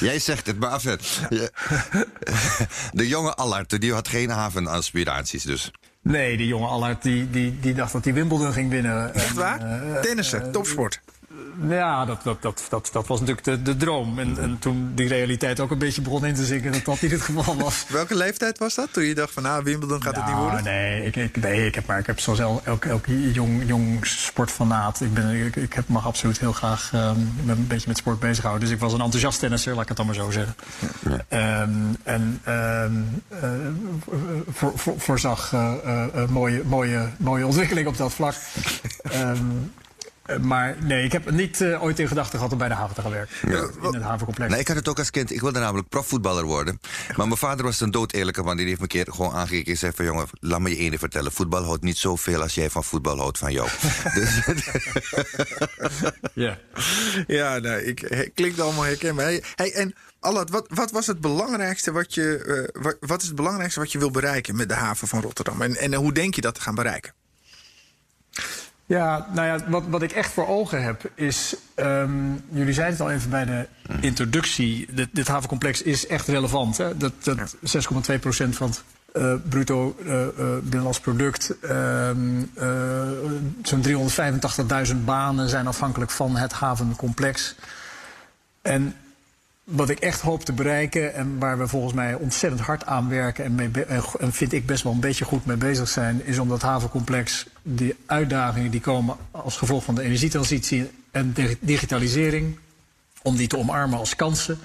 Jij 0.08 0.18
zegt 0.18 0.46
het, 0.46 0.58
maar 0.58 0.70
afzet. 0.70 1.20
De 2.92 3.08
jonge 3.08 3.34
Allard, 3.34 3.80
die 3.80 3.92
had 3.92 4.08
geen 4.08 4.30
havenaspiraties 4.30 5.42
dus. 5.42 5.70
Nee, 6.02 6.36
die 6.36 6.46
jonge 6.46 6.66
Allard 6.66 7.02
die, 7.02 7.30
die, 7.30 7.60
die 7.60 7.74
dacht 7.74 7.92
dat 7.92 8.04
hij 8.04 8.14
Wimbledon 8.14 8.52
ging 8.52 8.70
winnen. 8.70 9.14
Echt 9.14 9.34
waar? 9.34 9.60
Tennissen, 10.02 10.52
topsport 10.52 11.00
ja, 11.68 12.04
dat, 12.04 12.22
dat, 12.22 12.42
dat, 12.42 12.66
dat, 12.68 12.88
dat 12.92 13.06
was 13.06 13.20
natuurlijk 13.20 13.46
de, 13.46 13.62
de 13.62 13.76
droom. 13.76 14.18
En, 14.18 14.38
en 14.38 14.58
toen 14.58 14.92
die 14.94 15.08
realiteit 15.08 15.60
ook 15.60 15.70
een 15.70 15.78
beetje 15.78 16.02
begon 16.02 16.26
in 16.26 16.34
te 16.34 16.44
zinken, 16.44 16.72
dat 16.72 16.84
dat 16.84 17.00
niet 17.00 17.10
het 17.10 17.20
geval 17.20 17.56
was. 17.56 17.84
Welke 17.88 18.14
leeftijd 18.14 18.58
was 18.58 18.74
dat? 18.74 18.92
Toen 18.92 19.04
je 19.04 19.14
dacht 19.14 19.32
van, 19.32 19.42
nou, 19.42 19.64
Wimbledon 19.64 20.02
gaat 20.02 20.16
het 20.16 20.26
niet 20.26 20.34
worden? 20.34 20.64
Nee, 20.64 21.04
ik, 21.04 21.16
ik, 21.16 21.36
nee, 21.36 21.66
ik 21.66 21.74
heb, 21.74 21.86
maar 21.86 21.98
ik 21.98 22.06
heb 22.06 22.20
zoals 22.20 22.38
elk, 22.38 22.84
elk, 22.84 23.06
jong, 23.32 23.62
jong 23.66 24.06
sportfanaat. 24.06 25.00
Ik, 25.00 25.14
ben, 25.14 25.46
ik, 25.46 25.56
ik 25.56 25.72
heb, 25.72 25.88
mag 25.88 26.06
absoluut 26.06 26.38
heel 26.38 26.52
graag 26.52 26.90
um, 26.94 27.32
een 27.46 27.66
beetje 27.66 27.88
met 27.88 27.96
sport 27.96 28.20
bezighouden. 28.20 28.64
Dus 28.64 28.74
ik 28.74 28.80
was 28.80 28.92
een 28.92 29.00
enthousiast 29.00 29.38
tennisser, 29.38 29.72
laat 29.72 29.82
ik 29.82 29.88
het 29.88 29.96
dan 29.96 30.06
maar 30.06 30.14
zo 30.14 30.30
zeggen. 30.30 30.54
Ja. 31.28 31.62
Um, 31.62 31.96
en 32.02 32.40
um, 32.48 33.22
uh, 33.42 33.50
voor, 34.48 34.72
voor, 34.78 34.94
voorzag 34.96 35.52
uh, 35.52 35.72
uh, 35.84 36.28
mooie, 36.28 36.62
mooie, 36.64 37.08
mooie 37.16 37.46
ontwikkeling 37.46 37.86
op 37.86 37.96
dat 37.96 38.12
vlak. 38.12 38.34
Eh, 40.30 40.38
maar 40.38 40.76
nee, 40.80 41.04
ik 41.04 41.12
heb 41.12 41.30
niet 41.30 41.60
uh, 41.60 41.82
ooit 41.82 41.98
in 41.98 42.08
gedachten 42.08 42.38
gehad 42.38 42.52
om 42.52 42.58
bij 42.58 42.68
de 42.68 42.74
haven 42.74 42.94
te 42.94 43.00
gaan 43.00 43.10
werken. 43.10 43.50
Ja. 43.50 43.88
In 43.88 43.94
het 43.94 44.02
havencomplex. 44.02 44.50
Nee, 44.50 44.60
ik 44.60 44.68
had 44.68 44.76
het 44.76 44.88
ook 44.88 44.98
als 44.98 45.10
kind. 45.10 45.32
Ik 45.32 45.40
wilde 45.40 45.58
namelijk 45.58 45.88
profvoetballer 45.88 46.44
worden. 46.44 46.80
Maar 47.16 47.26
mijn 47.26 47.38
vader 47.38 47.64
was 47.64 47.80
een 47.80 47.90
dood 47.90 48.12
eerlijke 48.12 48.42
man. 48.42 48.56
Die 48.56 48.66
heeft 48.66 48.76
me 48.76 48.82
een 48.82 48.88
keer 48.88 49.12
gewoon 49.14 49.32
aangekeken 49.32 49.72
en 49.72 49.78
zei 49.78 49.92
van... 49.94 50.04
jongen, 50.04 50.26
laat 50.40 50.60
me 50.60 50.70
je 50.70 50.76
ene 50.76 50.98
vertellen. 50.98 51.32
Voetbal 51.32 51.64
houdt 51.64 51.82
niet 51.82 51.98
zoveel 51.98 52.42
als 52.42 52.54
jij 52.54 52.70
van 52.70 52.84
voetbal 52.84 53.18
houdt 53.18 53.38
van 53.38 53.52
jou. 53.52 53.68
dus, 54.14 54.40
ja. 56.34 56.58
Ja, 57.26 57.58
nee, 57.58 57.84
ik, 57.84 58.30
klinkt 58.34 58.60
allemaal 58.60 58.84
herkenbaar. 58.84 59.24
Hey, 59.24 59.42
hey, 59.54 59.72
en 59.72 59.94
Allard, 60.20 60.50
wat, 60.50 60.66
wat, 60.68 60.90
was 60.90 61.06
het 61.06 61.20
belangrijkste 61.20 61.92
wat 61.92 62.14
je... 62.14 62.44
Uh, 62.74 62.82
wat, 62.82 62.96
wat, 63.00 63.20
is 63.20 63.26
het 63.26 63.36
belangrijkste 63.36 63.80
wat 63.80 63.92
je 63.92 63.98
wil 63.98 64.10
bereiken 64.10 64.56
met 64.56 64.68
de 64.68 64.74
haven 64.74 65.08
van 65.08 65.20
Rotterdam? 65.20 65.62
En, 65.62 65.76
en 65.76 65.94
hoe 65.94 66.12
denk 66.12 66.34
je 66.34 66.40
dat 66.40 66.54
te 66.54 66.60
gaan 66.60 66.74
bereiken? 66.74 67.12
Ja, 68.90 69.26
nou 69.32 69.46
ja, 69.46 69.70
wat, 69.70 69.82
wat 69.88 70.02
ik 70.02 70.12
echt 70.12 70.32
voor 70.32 70.46
ogen 70.46 70.82
heb 70.82 71.10
is. 71.14 71.56
Um, 71.76 72.44
jullie 72.48 72.72
zeiden 72.72 72.98
het 72.98 73.06
al 73.06 73.12
even 73.12 73.30
bij 73.30 73.44
de 73.44 73.66
introductie. 74.00 74.86
Dit, 74.92 75.08
dit 75.12 75.28
havencomplex 75.28 75.82
is 75.82 76.06
echt 76.06 76.28
relevant. 76.28 76.76
Hè? 76.76 76.96
Dat, 76.96 77.12
dat 77.22 77.56
6,2 78.10 78.18
procent 78.20 78.56
van 78.56 78.68
het 78.68 78.82
uh, 79.16 79.34
bruto 79.48 79.96
uh, 79.98 80.12
uh, 80.12 80.26
binnenlands 80.62 81.00
product. 81.00 81.54
Ehm, 81.60 82.42
zo'n 83.62 83.84
385.000 84.90 84.96
banen 85.04 85.48
zijn 85.48 85.66
afhankelijk 85.66 86.10
van 86.10 86.36
het 86.36 86.52
havencomplex. 86.52 87.54
En 88.62 88.94
wat 89.70 89.88
ik 89.88 89.98
echt 89.98 90.20
hoop 90.20 90.44
te 90.44 90.52
bereiken 90.52 91.14
en 91.14 91.38
waar 91.38 91.58
we 91.58 91.68
volgens 91.68 91.92
mij 91.92 92.14
ontzettend 92.14 92.62
hard 92.62 92.86
aan 92.86 93.08
werken 93.08 93.44
en, 93.44 93.72
en 94.18 94.32
vind 94.32 94.52
ik 94.52 94.66
best 94.66 94.82
wel 94.82 94.92
een 94.92 95.00
beetje 95.00 95.24
goed 95.24 95.46
mee 95.46 95.56
bezig 95.56 95.88
zijn, 95.88 96.24
is 96.24 96.38
om 96.38 96.48
dat 96.48 96.62
havencomplex, 96.62 97.46
die 97.62 97.96
uitdagingen 98.06 98.70
die 98.70 98.80
komen 98.80 99.16
als 99.30 99.56
gevolg 99.56 99.84
van 99.84 99.94
de 99.94 100.02
energietransitie 100.02 100.90
en 101.10 101.34
digitalisering, 101.60 102.58
om 103.22 103.36
die 103.36 103.48
te 103.48 103.58
omarmen 103.58 103.98
als 103.98 104.16
kansen. 104.16 104.58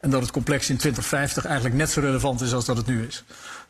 En 0.00 0.10
dat 0.10 0.22
het 0.22 0.30
complex 0.30 0.70
in 0.70 0.76
2050 0.76 1.44
eigenlijk 1.44 1.76
net 1.76 1.90
zo 1.90 2.00
relevant 2.00 2.40
is 2.40 2.52
als 2.52 2.64
dat 2.64 2.76
het 2.76 2.86
nu 2.86 3.06
is. 3.06 3.24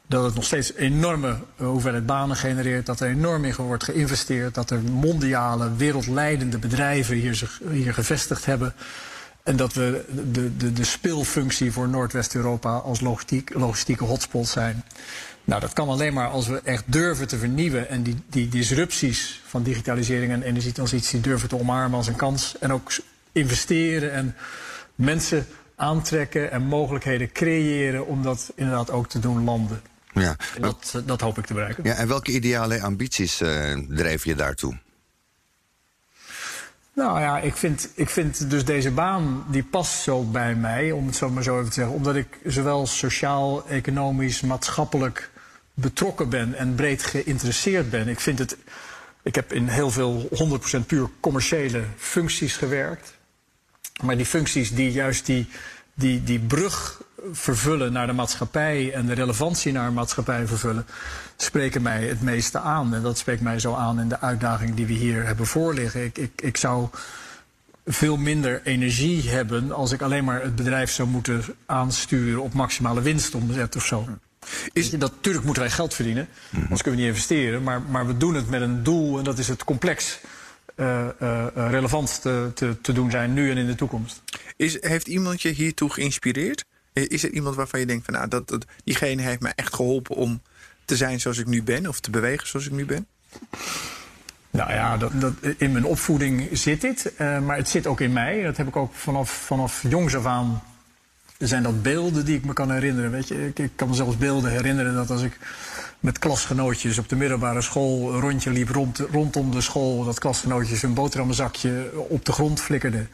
Dat 0.06 0.24
het 0.24 0.34
nog 0.34 0.44
steeds 0.44 0.74
enorme 0.74 1.36
hoeveelheid 1.56 2.06
banen 2.06 2.36
genereert, 2.36 2.86
dat 2.86 3.00
er 3.00 3.08
enorm 3.08 3.44
in 3.44 3.54
wordt 3.54 3.84
geïnvesteerd, 3.84 4.54
dat 4.54 4.70
er 4.70 4.80
mondiale, 4.80 5.76
wereldleidende 5.76 6.58
bedrijven 6.58 7.16
hier, 7.16 7.34
zich, 7.34 7.60
hier 7.70 7.94
gevestigd 7.94 8.44
hebben. 8.44 8.74
En 9.42 9.56
dat 9.56 9.72
we 9.72 10.04
de, 10.32 10.56
de, 10.56 10.72
de 10.72 10.84
speelfunctie 10.84 11.72
voor 11.72 11.88
Noordwest-Europa 11.88 12.76
als 12.76 13.00
logistiek, 13.00 13.54
logistieke 13.54 14.04
hotspot 14.04 14.48
zijn. 14.48 14.84
Nou, 15.44 15.60
dat 15.60 15.72
kan 15.72 15.88
alleen 15.88 16.14
maar 16.14 16.28
als 16.28 16.46
we 16.46 16.60
echt 16.64 16.84
durven 16.86 17.28
te 17.28 17.38
vernieuwen 17.38 17.88
en 17.88 18.02
die, 18.02 18.16
die 18.28 18.48
disrupties 18.48 19.42
van 19.46 19.62
digitalisering 19.62 20.32
en 20.32 20.42
energietransitie 20.42 21.20
durven 21.20 21.48
te 21.48 21.58
omarmen 21.58 21.98
als 21.98 22.06
een 22.06 22.16
kans. 22.16 22.58
En 22.58 22.72
ook 22.72 22.92
investeren 23.32 24.12
en 24.12 24.36
mensen 24.94 25.46
aantrekken 25.76 26.50
en 26.50 26.62
mogelijkheden 26.62 27.32
creëren 27.32 28.06
om 28.06 28.22
dat 28.22 28.52
inderdaad 28.54 28.90
ook 28.90 29.08
te 29.08 29.18
doen 29.18 29.44
landen. 29.44 29.80
Ja, 30.12 30.36
dat, 30.60 31.02
dat 31.04 31.20
hoop 31.20 31.38
ik 31.38 31.46
te 31.46 31.54
bereiken. 31.54 31.84
Ja, 31.84 31.94
en 31.94 32.08
welke 32.08 32.32
ideale 32.32 32.80
ambities 32.80 33.40
uh, 33.40 33.78
drijf 33.88 34.24
je 34.24 34.34
daartoe? 34.34 34.78
Nou 37.00 37.20
ja, 37.20 37.38
ik 37.38 37.56
vind, 37.56 37.90
ik 37.94 38.08
vind 38.08 38.50
dus 38.50 38.64
deze 38.64 38.90
baan, 38.90 39.44
die 39.50 39.62
past 39.62 40.02
zo 40.02 40.24
bij 40.24 40.54
mij, 40.54 40.92
om 40.92 41.06
het 41.06 41.16
zo 41.16 41.30
maar 41.30 41.42
zo 41.42 41.58
even 41.58 41.68
te 41.68 41.74
zeggen. 41.74 41.94
Omdat 41.94 42.16
ik 42.16 42.38
zowel 42.44 42.86
sociaal, 42.86 43.68
economisch, 43.68 44.40
maatschappelijk 44.40 45.30
betrokken 45.74 46.28
ben 46.28 46.54
en 46.54 46.74
breed 46.74 47.02
geïnteresseerd 47.02 47.90
ben. 47.90 48.08
Ik 48.08 48.20
vind 48.20 48.38
het, 48.38 48.56
ik 49.22 49.34
heb 49.34 49.52
in 49.52 49.68
heel 49.68 49.90
veel 49.90 50.28
100% 50.82 50.86
puur 50.86 51.08
commerciële 51.20 51.82
functies 51.96 52.56
gewerkt. 52.56 53.14
Maar 54.02 54.16
die 54.16 54.26
functies 54.26 54.74
die 54.74 54.92
juist 54.92 55.26
die, 55.26 55.48
die, 55.94 56.24
die 56.24 56.38
brug 56.38 57.02
vervullen 57.32 57.92
naar 57.92 58.06
de 58.06 58.12
maatschappij 58.12 58.92
en 58.92 59.06
de 59.06 59.12
relevantie 59.12 59.72
naar 59.72 59.88
de 59.88 59.94
maatschappij 59.94 60.46
vervullen, 60.46 60.86
spreken 61.36 61.82
mij 61.82 62.06
het 62.06 62.22
meeste 62.22 62.58
aan. 62.58 62.94
En 62.94 63.02
dat 63.02 63.18
spreekt 63.18 63.40
mij 63.40 63.58
zo 63.58 63.74
aan 63.74 64.00
in 64.00 64.08
de 64.08 64.20
uitdaging 64.20 64.74
die 64.74 64.86
we 64.86 64.92
hier 64.92 65.26
hebben 65.26 65.46
voorliggen. 65.46 66.04
Ik, 66.04 66.18
ik, 66.18 66.42
ik 66.42 66.56
zou 66.56 66.88
veel 67.86 68.16
minder 68.16 68.60
energie 68.64 69.30
hebben 69.30 69.72
als 69.72 69.92
ik 69.92 70.02
alleen 70.02 70.24
maar 70.24 70.42
het 70.42 70.56
bedrijf 70.56 70.90
zou 70.90 71.08
moeten 71.08 71.42
aansturen 71.66 72.42
op 72.42 72.52
maximale 72.52 73.00
winstomzet 73.00 73.76
of 73.76 73.86
zo. 73.86 74.08
Is... 74.72 74.90
Dat, 74.90 75.10
natuurlijk 75.10 75.44
moeten 75.44 75.62
wij 75.62 75.72
geld 75.72 75.94
verdienen, 75.94 76.28
mm 76.50 76.62
anders 76.62 76.82
kunnen 76.82 77.00
we 77.00 77.06
niet 77.06 77.14
investeren. 77.14 77.62
Maar, 77.62 77.82
maar 77.82 78.06
we 78.06 78.16
doen 78.16 78.34
het 78.34 78.50
met 78.50 78.60
een 78.60 78.82
doel 78.82 79.18
en 79.18 79.24
dat 79.24 79.38
is 79.38 79.48
het 79.48 79.64
complex 79.64 80.20
uh, 80.76 81.06
uh, 81.22 81.46
relevant 81.54 82.22
te, 82.22 82.50
te, 82.54 82.80
te, 82.80 82.92
doen 82.92 83.10
zijn 83.10 83.32
nu 83.32 83.50
en 83.50 83.56
in 83.56 83.66
de 83.66 83.74
toekomst. 83.74 84.22
Is, 84.56 84.82
heeft 84.82 85.08
iemand 85.08 85.42
je 85.42 85.48
hiertoe 85.48 85.92
geïnspireerd? 85.92 86.64
Is 86.92 87.22
er 87.22 87.30
iemand 87.30 87.56
waarvan 87.56 87.80
je 87.80 87.86
denkt 87.86 88.04
van 88.04 88.14
nou, 88.14 88.28
dat, 88.28 88.64
diegene 88.84 89.22
heeft 89.22 89.40
mij 89.40 89.52
echt 89.56 89.74
geholpen 89.74 90.16
om 90.16 90.42
te 90.84 90.96
zijn 90.96 91.20
zoals 91.20 91.38
ik 91.38 91.46
nu 91.46 91.62
ben 91.62 91.86
of 91.86 92.00
te 92.00 92.10
bewegen 92.10 92.48
zoals 92.48 92.66
ik 92.66 92.72
nu 92.72 92.84
ben? 92.84 93.06
Nou 94.50 94.72
ja, 94.72 94.96
dat, 94.96 95.20
dat, 95.20 95.32
in 95.56 95.72
mijn 95.72 95.84
opvoeding 95.84 96.48
zit 96.52 96.80
dit, 96.80 97.12
uh, 97.18 97.38
maar 97.38 97.56
het 97.56 97.68
zit 97.68 97.86
ook 97.86 98.00
in 98.00 98.12
mij. 98.12 98.42
Dat 98.42 98.56
heb 98.56 98.68
ik 98.68 98.76
ook 98.76 98.94
vanaf, 98.94 99.30
vanaf 99.30 99.82
jongs 99.88 100.16
af 100.16 100.26
aan. 100.26 100.62
Zijn 101.38 101.62
dat 101.62 101.82
beelden 101.82 102.24
die 102.24 102.36
ik 102.36 102.44
me 102.44 102.52
kan 102.52 102.70
herinneren? 102.70 103.10
Weet 103.10 103.28
je, 103.28 103.52
ik, 103.54 103.70
kan 103.76 103.88
me 103.88 103.94
zelfs 103.94 104.16
beelden 104.16 104.50
herinneren 104.50 104.94
dat 104.94 105.10
als 105.10 105.22
ik 105.22 105.38
met 106.00 106.18
klasgenootjes 106.18 106.98
op 106.98 107.08
de 107.08 107.16
middelbare 107.16 107.60
school 107.60 108.14
een 108.14 108.20
rondje 108.20 108.50
liep 108.50 108.68
rond, 108.68 108.98
rondom 108.98 109.50
de 109.50 109.60
school, 109.60 110.04
dat 110.04 110.18
klasgenootjes 110.18 110.82
een 110.82 110.94
boterhammenzakje 110.94 111.90
op 112.08 112.24
de 112.24 112.32
grond 112.32 112.60
flikkerden. 112.60 113.08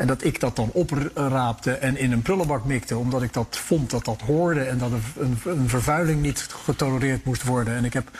En 0.00 0.06
dat 0.06 0.24
ik 0.24 0.40
dat 0.40 0.56
dan 0.56 0.70
opraapte 0.72 1.72
en 1.72 1.96
in 1.96 2.12
een 2.12 2.22
prullenbak 2.22 2.64
mikte, 2.64 2.96
omdat 2.96 3.22
ik 3.22 3.32
dat 3.32 3.56
vond 3.56 3.90
dat 3.90 4.04
dat 4.04 4.20
hoorde 4.20 4.60
en 4.60 4.78
dat 4.78 4.90
een, 5.18 5.38
een, 5.44 5.68
vervuiling 5.68 6.22
niet 6.22 6.48
getolereerd 6.64 7.24
moest 7.24 7.44
worden. 7.44 7.74
En 7.74 7.84
ik 7.84 7.92
heb 7.92 8.10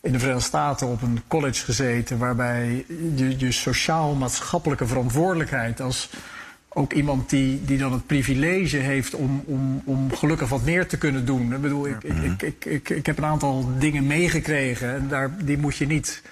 in 0.00 0.12
de 0.12 0.18
Verenigde 0.18 0.46
Staten 0.46 0.86
op 0.86 1.02
een 1.02 1.20
college 1.28 1.64
gezeten 1.64 2.18
waarbij 2.18 2.84
je, 3.14 3.38
je 3.38 3.52
sociaal-maatschappelijke 3.52 4.86
verantwoordelijkheid 4.86 5.80
als 5.80 6.10
ook 6.68 6.92
iemand 6.92 7.30
die, 7.30 7.64
die 7.64 7.78
dan 7.78 7.92
het 7.92 8.06
privilege 8.06 8.76
heeft 8.76 9.14
om, 9.14 9.42
om, 9.46 9.82
om 9.84 10.14
gelukkig 10.14 10.48
wat 10.48 10.64
meer 10.64 10.86
te 10.86 10.98
kunnen 10.98 11.24
doen. 11.24 11.54
Ik 11.54 11.60
bedoel, 11.60 11.86
ik, 11.86 12.02
ik, 12.02 12.42
ik, 12.42 12.64
ik, 12.64 12.88
ik, 12.88 13.06
heb 13.06 13.18
een 13.18 13.24
aantal 13.24 13.68
dingen 13.78 14.06
meegekregen 14.06 14.94
en 14.94 15.08
daar, 15.08 15.30
die 15.44 15.58
moet 15.58 15.76
je 15.76 15.86
niet 15.86 16.22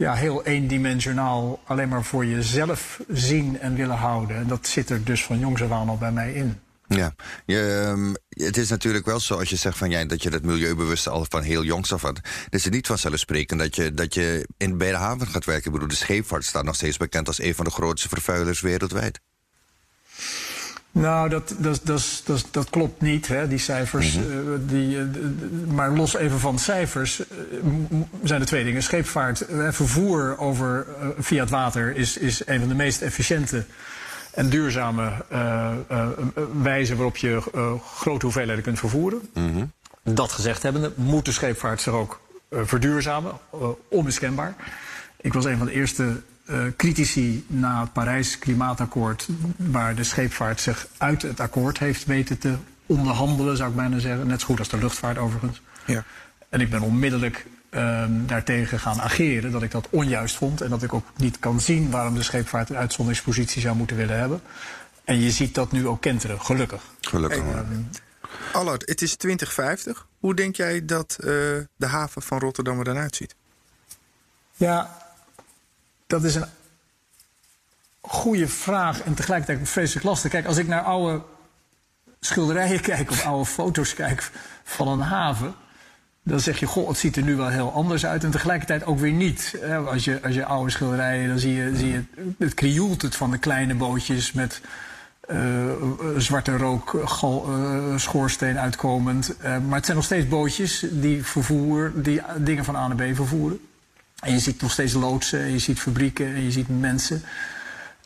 ja, 0.00 0.14
heel 0.14 0.44
eendimensionaal 0.44 1.60
alleen 1.64 1.88
maar 1.88 2.04
voor 2.04 2.26
jezelf 2.26 3.00
zien 3.08 3.60
en 3.60 3.74
willen 3.74 3.96
houden. 3.96 4.36
En 4.36 4.46
dat 4.46 4.66
zit 4.66 4.90
er 4.90 5.04
dus 5.04 5.24
van 5.24 5.38
jongs 5.38 5.62
af 5.62 5.70
aan 5.70 5.88
al 5.88 5.98
bij 5.98 6.12
mij 6.12 6.32
in. 6.32 6.60
Ja, 6.86 7.14
je, 7.46 7.86
um, 7.88 8.16
het 8.28 8.56
is 8.56 8.68
natuurlijk 8.68 9.06
wel 9.06 9.20
zo 9.20 9.38
als 9.38 9.50
je 9.50 9.56
zegt 9.56 9.78
van, 9.78 9.90
ja, 9.90 10.04
dat 10.04 10.22
je 10.22 10.30
dat 10.30 10.42
milieubewuste 10.42 11.10
al 11.10 11.26
van 11.28 11.42
heel 11.42 11.64
jongs 11.64 11.92
af 11.92 12.02
had. 12.02 12.20
Het 12.44 12.54
is 12.54 12.68
niet 12.68 12.86
vanzelfsprekend 12.86 13.60
dat 13.60 13.76
je, 13.76 13.94
dat 13.94 14.14
je 14.14 14.48
in, 14.56 14.78
bij 14.78 14.90
de 14.90 14.96
haven 14.96 15.26
gaat 15.26 15.44
werken. 15.44 15.66
Ik 15.66 15.72
bedoel, 15.72 15.88
de 15.88 15.94
scheepvaart 15.94 16.44
staat 16.44 16.64
nog 16.64 16.74
steeds 16.74 16.96
bekend 16.96 17.26
als 17.26 17.40
een 17.40 17.54
van 17.54 17.64
de 17.64 17.70
grootste 17.70 18.08
vervuilers 18.08 18.60
wereldwijd. 18.60 19.20
Nou, 20.92 21.28
dat, 21.28 21.54
dat, 21.58 21.80
dat, 21.84 22.22
dat, 22.24 22.46
dat 22.50 22.70
klopt 22.70 23.00
niet, 23.00 23.28
hè, 23.28 23.48
die 23.48 23.58
cijfers. 23.58 24.16
Mm 24.16 24.22
-hmm. 24.22 24.66
die, 24.66 24.96
uh, 24.96 25.04
maar 25.66 25.90
los 25.90 26.16
even 26.16 26.38
van 26.38 26.58
cijfers 26.58 27.20
uh, 27.20 27.26
zijn 28.22 28.40
er 28.40 28.46
twee 28.46 28.64
dingen. 28.64 28.82
Scheepvaart, 28.82 29.44
vervoer 29.70 30.38
over, 30.38 30.86
via 31.18 31.40
het 31.40 31.50
water 31.50 31.96
is, 31.96 32.16
is 32.16 32.46
een 32.46 32.58
van 32.58 32.68
de 32.68 32.74
meest 32.74 33.02
efficiënte 33.02 33.64
en 34.30 34.48
duurzame 34.48 35.12
wijzen 36.62 36.96
waarop 36.96 37.16
je 37.16 37.42
grote 37.94 38.24
hoeveelheden 38.24 38.62
kunt 38.62 38.78
vervoeren. 38.78 39.20
Mm 39.34 39.52
-hmm. 39.52 39.72
Dat 40.14 40.32
gezegd 40.32 40.62
hebbende, 40.62 40.92
moet 40.94 41.24
de 41.24 41.32
scheepvaart 41.32 41.80
zich 41.80 41.92
ook 41.92 42.20
verduurzamen, 42.50 43.32
onmiskenbaar. 43.88 44.54
Ik 45.20 45.32
was 45.32 45.44
een 45.44 45.58
van 45.58 45.66
de 45.66 45.72
eerste 45.72 46.20
uh, 46.50 46.62
critici 46.76 47.44
na 47.46 47.80
het 47.80 47.92
Parijs 47.92 48.38
Klimaatakkoord, 48.38 49.28
waar 49.56 49.94
de 49.94 50.04
scheepvaart 50.04 50.60
zich 50.60 50.86
uit 50.96 51.22
het 51.22 51.40
akkoord 51.40 51.78
heeft 51.78 52.04
weten 52.04 52.38
te 52.38 52.54
onderhandelen, 52.86 53.56
zou 53.56 53.70
ik 53.70 53.76
bijna 53.76 53.98
zeggen. 53.98 54.26
Net 54.26 54.40
zo 54.40 54.46
goed 54.46 54.58
als 54.58 54.68
de 54.68 54.78
luchtvaart 54.78 55.18
overigens. 55.18 55.62
Ja. 55.86 56.04
En 56.48 56.60
ik 56.60 56.70
ben 56.70 56.80
onmiddellijk 56.80 57.46
uh, 57.70 58.04
daartegen 58.26 58.80
gaan 58.80 59.00
ageren 59.00 59.52
dat 59.52 59.62
ik 59.62 59.70
dat 59.70 59.88
onjuist 59.90 60.36
vond. 60.36 60.60
En 60.60 60.70
dat 60.70 60.82
ik 60.82 60.94
ook 60.94 61.06
niet 61.16 61.38
kan 61.38 61.60
zien 61.60 61.90
waarom 61.90 62.14
de 62.14 62.22
scheepvaart 62.22 62.70
een 62.70 62.76
uitzonderingspositie 62.76 63.60
zou 63.60 63.76
moeten 63.76 63.96
willen 63.96 64.18
hebben. 64.18 64.40
En 65.04 65.20
je 65.20 65.30
ziet 65.30 65.54
dat 65.54 65.72
nu 65.72 65.86
ook 65.86 66.00
kenteren, 66.00 66.40
gelukkig. 66.40 66.82
Gelukkig. 67.00 67.42
Hey, 67.42 67.64
Allard, 68.52 68.88
het 68.88 69.02
is 69.02 69.16
2050. 69.16 70.06
Hoe 70.18 70.34
denk 70.34 70.56
jij 70.56 70.84
dat 70.84 71.16
uh, 71.20 71.26
de 71.76 71.86
haven 71.86 72.22
van 72.22 72.38
Rotterdam 72.38 72.78
er 72.78 72.84
dan 72.84 72.96
uitziet? 72.96 73.34
Ja, 74.56 74.96
dat 76.10 76.24
is 76.24 76.34
een 76.34 76.46
goede 78.00 78.48
vraag 78.48 79.02
en 79.02 79.14
tegelijkertijd 79.14 79.68
vreselijk 79.68 80.06
lastig. 80.06 80.30
Kijk, 80.30 80.46
als 80.46 80.56
ik 80.56 80.66
naar 80.66 80.82
oude 80.82 81.22
schilderijen 82.20 82.80
kijk 82.90 83.10
of 83.10 83.24
oude 83.26 83.44
foto's 83.44 83.94
kijk 83.94 84.30
van 84.64 84.88
een 84.88 85.00
haven. 85.00 85.54
Dan 86.22 86.40
zeg 86.40 86.58
je, 86.58 86.66
goh, 86.66 86.88
het 86.88 86.98
ziet 86.98 87.16
er 87.16 87.22
nu 87.22 87.36
wel 87.36 87.48
heel 87.48 87.72
anders 87.72 88.06
uit. 88.06 88.24
En 88.24 88.30
tegelijkertijd 88.30 88.84
ook 88.84 88.98
weer 88.98 89.12
niet. 89.12 89.58
Als 89.86 90.04
je, 90.04 90.22
als 90.22 90.34
je 90.34 90.44
oude 90.44 90.70
schilderijen, 90.70 91.28
dan 91.28 91.38
zie 91.38 91.54
je, 91.54 91.76
zie 91.76 91.92
je 91.92 92.02
het 92.38 92.54
krioelt 92.54 93.02
het 93.02 93.16
van 93.16 93.30
de 93.30 93.38
kleine 93.38 93.74
bootjes 93.74 94.32
met 94.32 94.60
uh, 95.30 95.72
zwarte 96.16 96.56
rook, 96.56 96.92
uh, 96.92 97.96
schoorsteen 97.96 98.58
uitkomend. 98.58 99.34
Uh, 99.38 99.58
maar 99.58 99.76
het 99.76 99.84
zijn 99.84 99.96
nog 99.96 100.06
steeds 100.06 100.28
bootjes 100.28 100.86
die, 100.90 101.24
vervoer, 101.24 101.92
die 101.94 102.22
dingen 102.36 102.64
van 102.64 102.76
A 102.76 102.88
naar 102.88 103.10
B 103.10 103.14
vervoeren. 103.14 103.60
En 104.20 104.32
je 104.32 104.38
ziet 104.38 104.62
nog 104.62 104.70
steeds 104.70 104.92
loodsen, 104.92 105.40
en 105.40 105.52
je 105.52 105.58
ziet 105.58 105.80
fabrieken 105.80 106.26
en 106.34 106.42
je 106.42 106.50
ziet 106.50 106.80
mensen. 106.80 107.22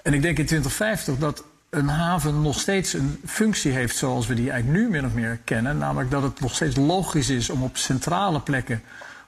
En 0.02 0.14
ik 0.14 0.22
denk 0.22 0.38
in 0.38 0.46
2050 0.46 1.18
dat 1.18 1.44
een 1.70 1.88
haven 1.88 2.42
nog 2.42 2.60
steeds 2.60 2.92
een 2.92 3.20
functie 3.26 3.72
heeft 3.72 3.96
zoals 3.96 4.26
we 4.26 4.34
die 4.34 4.50
eigenlijk 4.50 4.82
nu 4.82 4.90
min 4.90 5.06
of 5.06 5.12
meer 5.12 5.38
kennen. 5.44 5.78
Namelijk 5.78 6.10
dat 6.10 6.22
het 6.22 6.40
nog 6.40 6.54
steeds 6.54 6.76
logisch 6.76 7.28
is 7.28 7.50
om 7.50 7.62
op 7.62 7.76
centrale 7.76 8.40
plekken 8.40 8.82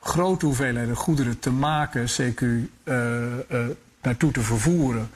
grote 0.06 0.46
hoeveelheden 0.46 0.96
goederen 0.96 1.38
te 1.38 1.50
maken, 1.50 2.06
CQ, 2.06 2.42
uh, 2.42 2.58
uh, 2.84 3.66
naartoe 4.02 4.32
te 4.32 4.40
vervoeren. 4.40 5.10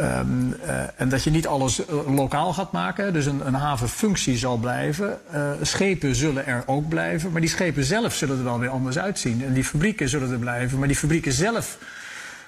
Um, 0.00 0.54
uh, 0.66 1.00
en 1.00 1.08
dat 1.08 1.24
je 1.24 1.30
niet 1.30 1.46
alles 1.46 1.80
uh, 1.80 2.14
lokaal 2.14 2.52
gaat 2.52 2.72
maken. 2.72 3.12
Dus 3.12 3.26
een, 3.26 3.46
een 3.46 3.54
havenfunctie 3.54 4.36
zal 4.36 4.56
blijven. 4.56 5.18
Uh, 5.34 5.50
schepen 5.62 6.14
zullen 6.14 6.46
er 6.46 6.62
ook 6.66 6.88
blijven. 6.88 7.32
Maar 7.32 7.40
die 7.40 7.50
schepen 7.50 7.84
zelf 7.84 8.14
zullen 8.14 8.38
er 8.38 8.44
wel 8.44 8.58
weer 8.58 8.68
anders 8.68 8.98
uitzien. 8.98 9.44
En 9.44 9.52
die 9.52 9.64
fabrieken 9.64 10.08
zullen 10.08 10.32
er 10.32 10.38
blijven. 10.38 10.78
Maar 10.78 10.88
die 10.88 10.96
fabrieken 10.96 11.32
zelf 11.32 11.78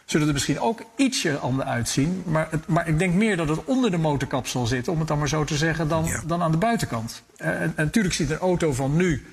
zullen 0.04 0.26
er 0.26 0.32
misschien 0.32 0.60
ook 0.60 0.82
ietsje 0.96 1.38
anders 1.38 1.68
uitzien. 1.68 2.22
Maar, 2.24 2.48
het, 2.50 2.66
maar 2.66 2.88
ik 2.88 2.98
denk 2.98 3.14
meer 3.14 3.36
dat 3.36 3.48
het 3.48 3.64
onder 3.64 3.90
de 3.90 3.98
motorkap 3.98 4.46
zal 4.46 4.66
zitten, 4.66 4.92
om 4.92 4.98
het 4.98 5.08
dan 5.08 5.18
maar 5.18 5.28
zo 5.28 5.44
te 5.44 5.56
zeggen, 5.56 5.88
dan, 5.88 6.04
ja. 6.04 6.22
dan 6.26 6.42
aan 6.42 6.50
de 6.50 6.56
buitenkant. 6.56 7.22
en, 7.36 7.56
en 7.56 7.72
natuurlijk 7.76 8.14
ziet 8.14 8.30
een 8.30 8.38
auto 8.38 8.72
van 8.72 8.96
nu 8.96 9.26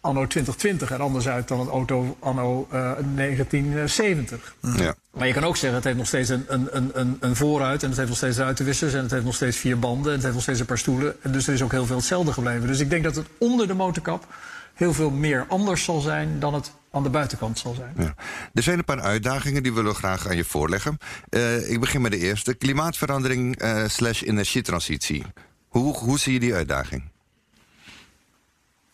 anno 0.00 0.26
2020 0.26 0.90
er 0.90 1.02
anders 1.02 1.28
uit 1.28 1.48
dan 1.48 1.60
een 1.60 1.68
auto 1.68 2.16
anno 2.20 2.68
uh, 2.72 2.92
1970. 3.14 4.54
Ja. 4.76 4.94
Maar 5.10 5.26
je 5.26 5.32
kan 5.32 5.44
ook 5.44 5.56
zeggen, 5.56 5.74
het 5.74 5.84
heeft 5.84 5.96
nog 5.96 6.06
steeds 6.06 6.28
een, 6.28 6.44
een, 6.48 6.90
een, 6.92 7.16
een 7.20 7.36
vooruit... 7.36 7.82
en 7.82 7.88
het 7.88 7.96
heeft 7.96 8.08
nog 8.08 8.18
steeds 8.18 8.36
ruitenwissers 8.36 8.94
en 8.94 9.02
het 9.02 9.10
heeft 9.10 9.24
nog 9.24 9.34
steeds 9.34 9.56
vier 9.56 9.78
banden... 9.78 10.06
en 10.06 10.12
het 10.12 10.22
heeft 10.22 10.34
nog 10.34 10.42
steeds 10.42 10.60
een 10.60 10.66
paar 10.66 10.78
stoelen. 10.78 11.16
Dus 11.22 11.46
er 11.46 11.54
is 11.54 11.62
ook 11.62 11.70
heel 11.70 11.86
veel 11.86 11.96
hetzelfde 11.96 12.32
gebleven. 12.32 12.66
Dus 12.66 12.80
ik 12.80 12.90
denk 12.90 13.04
dat 13.04 13.16
het 13.16 13.26
onder 13.38 13.66
de 13.66 13.74
motorkap 13.74 14.26
heel 14.74 14.92
veel 14.92 15.10
meer 15.10 15.44
anders 15.48 15.84
zal 15.84 16.00
zijn... 16.00 16.40
dan 16.40 16.54
het 16.54 16.72
aan 16.90 17.02
de 17.02 17.10
buitenkant 17.10 17.58
zal 17.58 17.74
zijn. 17.74 17.92
Ja. 17.96 18.14
Er 18.54 18.62
zijn 18.62 18.78
een 18.78 18.84
paar 18.84 19.00
uitdagingen 19.00 19.62
die 19.62 19.72
willen 19.72 19.90
we 19.90 19.96
graag 19.96 20.28
aan 20.28 20.36
je 20.36 20.44
voorleggen. 20.44 20.98
Uh, 21.30 21.70
ik 21.70 21.80
begin 21.80 22.00
met 22.00 22.10
de 22.10 22.18
eerste. 22.18 22.54
Klimaatverandering 22.54 23.62
uh, 23.62 23.84
slash 23.86 24.22
energietransitie. 24.22 25.24
Hoe, 25.68 25.96
hoe 25.96 26.18
zie 26.18 26.32
je 26.32 26.40
die 26.40 26.54
uitdaging? 26.54 27.09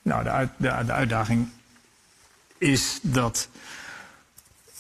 Nou, 0.07 0.25
de, 0.25 0.49
de, 0.57 0.85
de 0.85 0.93
uitdaging 0.93 1.49
is 2.59 2.99
dat 3.03 3.49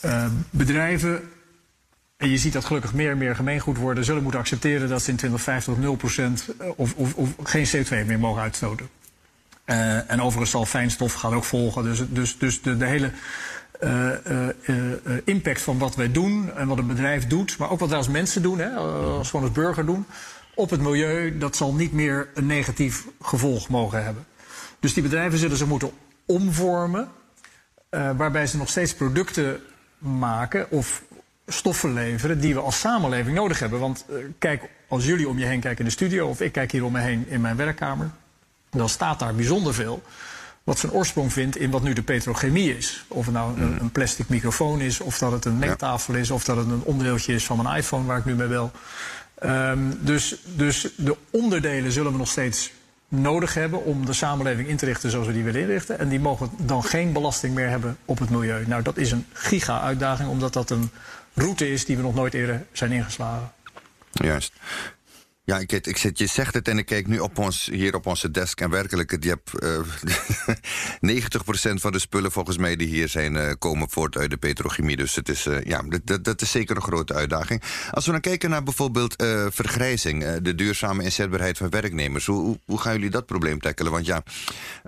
uh, 0.04 0.26
bedrijven, 0.50 1.30
en 2.16 2.28
je 2.28 2.38
ziet 2.38 2.52
dat 2.52 2.64
gelukkig 2.64 2.94
meer 2.94 3.10
en 3.10 3.18
meer 3.18 3.36
gemeengoed 3.36 3.76
worden, 3.76 4.04
zullen 4.04 4.22
moeten 4.22 4.40
accepteren 4.40 4.88
dat 4.88 5.02
ze 5.02 5.10
in 5.10 5.16
2050 5.16 6.54
0% 6.54 6.56
of, 6.76 6.94
of, 6.94 7.14
of 7.14 7.28
geen 7.42 7.66
CO2 7.66 8.06
meer 8.06 8.18
mogen 8.18 8.42
uitstoten. 8.42 8.88
Uh, 9.66 10.10
en 10.10 10.20
overigens 10.20 10.50
zal 10.50 10.64
fijnstof 10.64 11.12
gaan 11.12 11.34
ook 11.34 11.44
volgen. 11.44 11.82
Dus, 11.82 12.02
dus, 12.08 12.38
dus 12.38 12.62
de, 12.62 12.76
de 12.76 12.86
hele 12.86 13.10
uh, 13.80 15.16
impact 15.24 15.62
van 15.62 15.78
wat 15.78 15.96
wij 15.96 16.12
doen 16.12 16.52
en 16.56 16.68
wat 16.68 16.78
een 16.78 16.86
bedrijf 16.86 17.26
doet, 17.26 17.58
maar 17.58 17.70
ook 17.70 17.80
wat 17.80 17.88
wij 17.88 17.98
als 17.98 18.08
mensen 18.08 18.42
doen, 18.42 18.58
hè, 18.58 18.74
als 18.74 19.30
gewoon 19.30 19.44
als 19.44 19.54
burger 19.54 19.86
doen, 19.86 20.06
op 20.54 20.70
het 20.70 20.80
milieu, 20.80 21.38
dat 21.38 21.56
zal 21.56 21.74
niet 21.74 21.92
meer 21.92 22.28
een 22.34 22.46
negatief 22.46 23.06
gevolg 23.20 23.68
mogen 23.68 24.04
hebben. 24.04 24.26
Dus 24.80 24.94
die 24.94 25.02
bedrijven 25.02 25.38
zullen 25.38 25.56
ze 25.56 25.66
moeten 25.66 25.90
omvormen, 26.26 27.08
uh, 27.90 28.10
waarbij 28.16 28.46
ze 28.46 28.56
nog 28.56 28.68
steeds 28.68 28.94
producten 28.94 29.60
maken 29.98 30.70
of 30.70 31.02
stoffen 31.46 31.92
leveren 31.92 32.40
die 32.40 32.54
we 32.54 32.60
als 32.60 32.80
samenleving 32.80 33.36
nodig 33.36 33.58
hebben. 33.58 33.80
Want 33.80 34.04
uh, 34.10 34.16
kijk, 34.38 34.62
als 34.88 35.04
jullie 35.04 35.28
om 35.28 35.38
je 35.38 35.44
heen 35.44 35.60
kijken 35.60 35.78
in 35.78 35.84
de 35.84 35.90
studio 35.90 36.28
of 36.28 36.40
ik 36.40 36.52
kijk 36.52 36.72
hier 36.72 36.84
om 36.84 36.92
me 36.92 37.00
heen 37.00 37.24
in 37.28 37.40
mijn 37.40 37.56
werkkamer, 37.56 38.10
dan 38.70 38.88
staat 38.88 39.18
daar 39.18 39.34
bijzonder 39.34 39.74
veel 39.74 40.02
wat 40.66 40.78
zijn 40.78 40.92
oorsprong 40.92 41.32
vindt 41.32 41.56
in 41.56 41.70
wat 41.70 41.82
nu 41.82 41.92
de 41.92 42.02
petrochemie 42.02 42.76
is. 42.76 43.04
Of 43.08 43.24
het 43.24 43.34
nou 43.34 43.60
een, 43.60 43.80
een 43.80 43.90
plastic 43.90 44.28
microfoon 44.28 44.80
is, 44.80 45.00
of 45.00 45.18
dat 45.18 45.32
het 45.32 45.44
een 45.44 45.58
mengtafel 45.58 46.14
is, 46.14 46.30
of 46.30 46.44
dat 46.44 46.56
het 46.56 46.66
een 46.66 46.82
onderdeeltje 46.82 47.34
is 47.34 47.46
van 47.46 47.62
mijn 47.62 47.76
iPhone 47.76 48.06
waar 48.06 48.18
ik 48.18 48.24
nu 48.24 48.34
mee 48.34 48.48
bel. 48.48 48.70
Um, 49.44 49.98
dus, 50.00 50.36
dus 50.44 50.88
de 50.96 51.16
onderdelen 51.30 51.92
zullen 51.92 52.12
we 52.12 52.18
nog 52.18 52.28
steeds 52.28 52.72
nodig 53.08 53.54
hebben 53.54 53.84
om 53.84 54.06
de 54.06 54.12
samenleving 54.12 54.68
in 54.68 54.76
te 54.76 54.84
richten 54.84 55.10
zoals 55.10 55.26
we 55.26 55.32
die 55.32 55.44
willen 55.44 55.60
inrichten. 55.60 55.98
En 55.98 56.08
die 56.08 56.20
mogen 56.20 56.50
dan 56.58 56.84
geen 56.84 57.12
belasting 57.12 57.54
meer 57.54 57.68
hebben 57.68 57.96
op 58.04 58.18
het 58.18 58.30
milieu. 58.30 58.66
Nou, 58.66 58.82
dat 58.82 58.96
is 58.96 59.10
een 59.10 59.26
giga-uitdaging, 59.32 60.28
omdat 60.28 60.52
dat 60.52 60.70
een 60.70 60.90
route 61.34 61.70
is 61.70 61.84
die 61.84 61.96
we 61.96 62.02
nog 62.02 62.14
nooit 62.14 62.34
eerder 62.34 62.66
zijn 62.72 62.92
ingeslagen. 62.92 63.50
Juist. 64.12 64.52
Ja, 65.46 65.58
ik, 65.58 65.72
ik 65.72 65.96
zit, 65.96 66.18
je 66.18 66.26
zegt 66.26 66.54
het 66.54 66.68
en 66.68 66.78
ik 66.78 66.86
kijk 66.86 67.06
nu 67.06 67.18
op 67.18 67.38
ons, 67.38 67.68
hier 67.72 67.94
op 67.94 68.06
onze 68.06 68.30
desk. 68.30 68.60
En 68.60 68.70
werkelijk, 68.70 69.24
je 69.24 69.28
hebt 69.28 69.50
uh, 71.02 71.20
90% 71.70 71.74
van 71.74 71.92
de 71.92 71.98
spullen 71.98 72.32
volgens 72.32 72.58
mij 72.58 72.76
die 72.76 72.88
hier 72.88 73.08
zijn, 73.08 73.34
uh, 73.34 73.50
komen 73.58 73.90
voort 73.90 74.16
uit 74.16 74.30
de 74.30 74.36
petrochemie. 74.36 74.96
Dus 74.96 75.14
het 75.14 75.28
is, 75.28 75.46
uh, 75.46 75.62
ja, 75.62 75.82
dat, 76.04 76.24
dat 76.24 76.42
is 76.42 76.50
zeker 76.50 76.76
een 76.76 76.82
grote 76.82 77.14
uitdaging. 77.14 77.62
Als 77.90 78.06
we 78.06 78.12
dan 78.12 78.20
kijken 78.20 78.50
naar 78.50 78.62
bijvoorbeeld 78.62 79.14
vergrijzing, 79.50 80.38
de 80.38 80.54
duurzame 80.54 81.04
inzetbaarheid 81.04 81.58
van 81.58 81.70
werknemers. 81.70 82.26
Hoe, 82.26 82.58
hoe, 82.64 82.80
gaan 82.80 82.92
jullie 82.92 83.10
dat 83.10 83.26
probleem 83.26 83.60
tackelen? 83.60 83.92
Want 83.92 84.06
ja, 84.06 84.22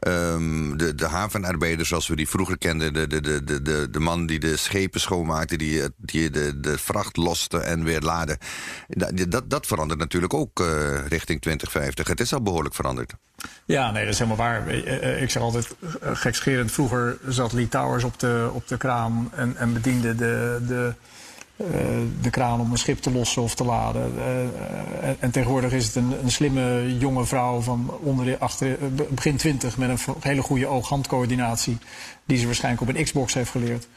um, 0.07 0.77
de, 0.77 0.95
de 0.95 1.07
havenarbeiders 1.07 1.89
zoals 1.89 2.09
we 2.09 2.17
die 2.17 2.29
vroeger 2.29 2.59
kenden, 2.59 2.93
de, 2.93 3.07
de, 3.07 3.21
de, 3.21 3.63
de, 3.63 3.91
de 3.91 4.01
man 4.01 4.27
die 4.27 4.39
de 4.39 4.57
schepen 4.57 5.01
schoonmaakte, 5.01 5.57
die, 5.57 5.83
die 5.97 6.31
de, 6.31 6.61
de 6.61 6.79
vracht 6.79 7.17
loste 7.17 7.59
en 7.59 7.85
weer 7.85 8.01
laden. 8.01 8.39
Dat, 8.89 9.13
dat, 9.29 9.51
dat 9.51 9.67
verandert 9.67 10.01
natuurlijk 10.01 10.35
ook 10.35 10.48
ook 10.49 10.67
uh, 10.67 11.07
richting 11.09 11.41
2050. 11.41 12.09
Het 12.09 12.21
is 12.21 12.33
al 12.33 12.43
behoorlijk 12.43 12.75
veranderd. 12.75 13.13
Ja, 13.65 13.91
nee, 13.91 14.05
dat 14.05 14.13
is 14.13 14.19
helemaal 14.19 14.47
waar. 14.47 14.69
Ik 15.21 15.31
zeg 15.31 15.43
altijd 15.43 15.75
gekscherend, 16.03 16.73
vroeger 16.73 17.19
zat 17.29 17.53
Lee 17.53 17.69
Towers 17.69 18.05
op 18.05 18.19
de, 18.19 18.51
op 18.53 18.69
de 18.69 18.77
kraan 18.77 19.31
en, 19.35 19.57
en 19.57 19.73
bediende 19.73 20.15
de, 20.15 20.61
de, 20.67 20.93
de 22.21 22.31
kraan 22.31 22.61
om 22.61 22.71
een 22.71 22.79
schip 22.79 22.99
te 22.99 23.11
lossen 23.11 23.43
of 23.43 23.55
te 23.55 23.65
laden. 23.65 24.13
En, 25.03 25.17
en, 25.21 25.31
tegenwoordig 25.31 25.73
is 25.73 25.87
het 25.87 25.95
een, 25.95 26.15
een, 26.23 26.31
slimme 26.31 26.97
jonge 26.99 27.25
vrouw 27.25 27.61
van 27.61 27.99
onder, 28.03 28.39
achter, 28.39 28.77
begin 29.11 29.37
20 29.37 29.77
met 29.77 29.89
een 29.89 30.15
hele 30.21 30.43
goede 30.43 30.67
oog-handcoördinatie. 30.67 31.79
Die 32.25 32.39
ze 32.39 32.47
waarschijnlijk 32.47 32.89
op 32.89 32.97
een 32.97 33.05
Xbox 33.05 33.35
heeft 33.35 33.51
geleerd. 33.51 33.89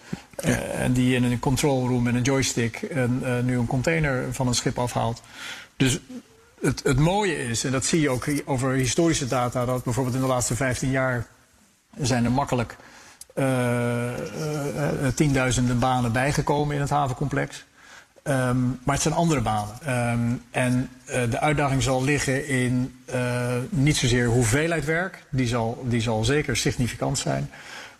Ja. 0.43 0.57
en 0.57 0.93
die 0.93 1.15
in 1.15 1.23
een 1.23 1.39
control 1.39 1.87
room 1.87 2.03
met 2.03 2.15
een 2.15 2.21
joystick 2.21 2.75
en, 2.81 3.21
nu 3.45 3.57
een 3.57 3.67
container 3.67 4.33
van 4.33 4.47
een 4.47 4.55
schip 4.55 4.79
afhaalt. 4.79 5.21
Dus 5.77 5.99
het, 6.61 6.83
het 6.83 6.99
mooie 6.99 7.47
is, 7.47 7.63
en 7.63 7.71
dat 7.71 7.85
zie 7.85 8.01
je 8.01 8.09
ook 8.09 8.25
over 8.45 8.71
historische 8.71 9.27
data, 9.27 9.65
dat 9.65 9.83
bijvoorbeeld 9.83 10.15
in 10.15 10.21
de 10.21 10.27
laatste 10.27 10.55
15 10.55 10.89
jaar 10.89 11.25
zijn 11.97 12.25
er 12.25 12.31
makkelijk 12.31 12.75
uh, 13.35 13.45
uh, 13.45 15.07
tienduizenden 15.15 15.79
banen 15.79 16.11
bijgekomen 16.11 16.75
in 16.75 16.81
het 16.81 16.89
havencomplex. 16.89 17.65
Um, 18.23 18.79
maar 18.83 18.95
het 18.95 19.03
zijn 19.03 19.13
andere 19.13 19.41
banen. 19.41 19.75
Um, 20.11 20.43
en 20.51 20.89
de 21.05 21.39
uitdaging 21.39 21.83
zal 21.83 22.03
liggen 22.03 22.47
in 22.47 22.95
niet 23.69 23.97
zozeer 23.97 24.27
hoeveelheid 24.27 24.85
werk, 24.85 25.23
die 25.29 25.47
zal, 25.47 25.85
die 25.87 26.01
zal 26.01 26.23
zeker 26.23 26.57
significant 26.57 27.17
zijn. 27.17 27.49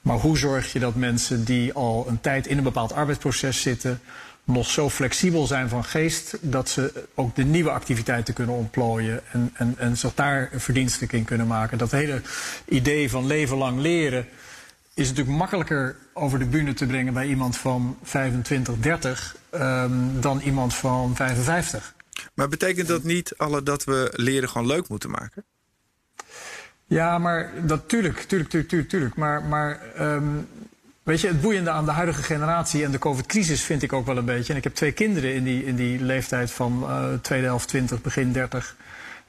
Maar 0.01 0.18
hoe 0.18 0.38
zorg 0.38 0.74
je 0.74 0.80
dat 0.80 0.96
mensen 0.96 1.44
die 1.44 1.74
al 1.74 2.06
een 2.08 2.22
tijd 2.22 2.48
in 2.48 2.58
een 2.58 2.63
bepaald 2.63 2.94
arbeidsproces 2.94 3.62
zitten, 3.62 4.01
nog 4.44 4.70
zo 4.70 4.90
flexibel 4.90 5.48
zijn 5.48 5.70
van 5.70 5.84
geest 5.84 6.38
dat 6.42 6.70
ze 6.70 7.06
ook 7.16 7.36
de 7.36 7.44
nieuwe 7.44 7.72
activiteiten 7.72 8.34
kunnen 8.34 8.56
ontplooien 8.56 9.22
en, 9.32 9.52
en, 9.54 9.76
en 9.78 9.98
zich 9.98 10.14
daar 10.16 10.50
verdienstelijk 10.54 11.14
in 11.14 11.24
kunnen 11.24 11.48
maken. 11.48 11.78
Dat 11.78 11.92
hele 11.92 12.22
idee 12.66 13.10
van 13.10 13.26
leven 13.26 13.58
lang 13.58 13.80
leren 13.80 14.28
is 14.94 15.08
natuurlijk 15.10 15.38
makkelijker 15.38 15.96
over 16.14 16.40
de 16.40 16.46
bühne 16.46 16.74
te 16.74 16.86
brengen 16.86 17.14
bij 17.14 17.28
iemand 17.28 17.58
van 17.58 17.98
25, 18.04 18.78
30 18.80 19.36
um, 19.52 20.22
dan 20.22 20.40
iemand 20.40 20.74
van 20.74 21.16
55. 21.16 21.94
Maar 22.34 22.48
betekent 22.48 22.88
dat 22.88 23.04
niet 23.04 23.34
alle 23.38 23.64
dat 23.64 23.84
we 23.84 24.14
leren 24.16 24.50
gewoon 24.50 24.68
leuk 24.68 24.88
moeten 24.88 25.10
maken? 25.10 25.44
Ja, 26.86 27.18
maar 27.18 27.52
dat 27.66 27.90
tuurlijk, 27.90 28.20
tuurlijk, 28.22 28.50
tuurlijk, 28.50 28.70
tuurlijk. 28.70 28.90
tuurlijk. 28.90 29.16
Maar, 29.16 29.44
maar 29.44 29.80
um, 30.00 30.48
Weet 31.03 31.22
je, 31.22 31.27
het 31.27 31.42
boeiende 31.42 31.70
aan 31.70 31.85
de 31.85 31.92
huidige 31.92 32.24
generatie 32.24 32.83
en 32.83 32.92
de 32.92 33.00
COVID-crisis 33.00 33.61
vind 33.61 33.83
ik 33.83 33.94
ook 33.94 34.05
wel 34.05 34.18
een 34.18 34.25
beetje. 34.25 34.51
En 34.51 34.57
ik 34.57 34.64
heb 34.64 34.75
twee 34.75 34.92
kinderen 34.92 35.33
in 35.33 35.44
die, 35.44 35.66
in 35.66 35.75
die 35.75 36.03
leeftijd 36.03 36.51
van 36.51 36.85
uh, 36.87 37.05
tweede 37.22 37.46
helft 37.46 37.68
20, 37.68 38.01
begin 38.01 38.31
30. 38.31 38.75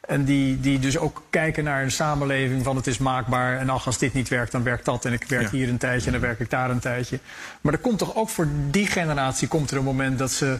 En 0.00 0.24
die, 0.24 0.60
die 0.60 0.78
dus 0.78 0.98
ook 0.98 1.22
kijken 1.30 1.64
naar 1.64 1.82
een 1.82 1.90
samenleving 1.90 2.64
van 2.64 2.76
het 2.76 2.86
is 2.86 2.98
maakbaar. 2.98 3.58
En 3.58 3.68
ach, 3.68 3.86
als 3.86 3.98
dit 3.98 4.14
niet 4.14 4.28
werkt, 4.28 4.52
dan 4.52 4.62
werkt 4.62 4.84
dat. 4.84 5.04
En 5.04 5.12
ik 5.12 5.24
werk 5.28 5.42
ja. 5.42 5.50
hier 5.50 5.68
een 5.68 5.78
tijdje 5.78 6.06
en 6.06 6.12
dan 6.12 6.20
werk 6.20 6.40
ik 6.40 6.50
daar 6.50 6.70
een 6.70 6.78
tijdje. 6.78 7.18
Maar 7.60 7.72
er 7.72 7.78
komt 7.78 7.98
toch 7.98 8.16
ook 8.16 8.28
voor 8.28 8.48
die 8.70 8.86
generatie 8.86 9.48
komt 9.48 9.70
er 9.70 9.76
een 9.76 9.84
moment 9.84 10.18
dat 10.18 10.30
ze 10.30 10.58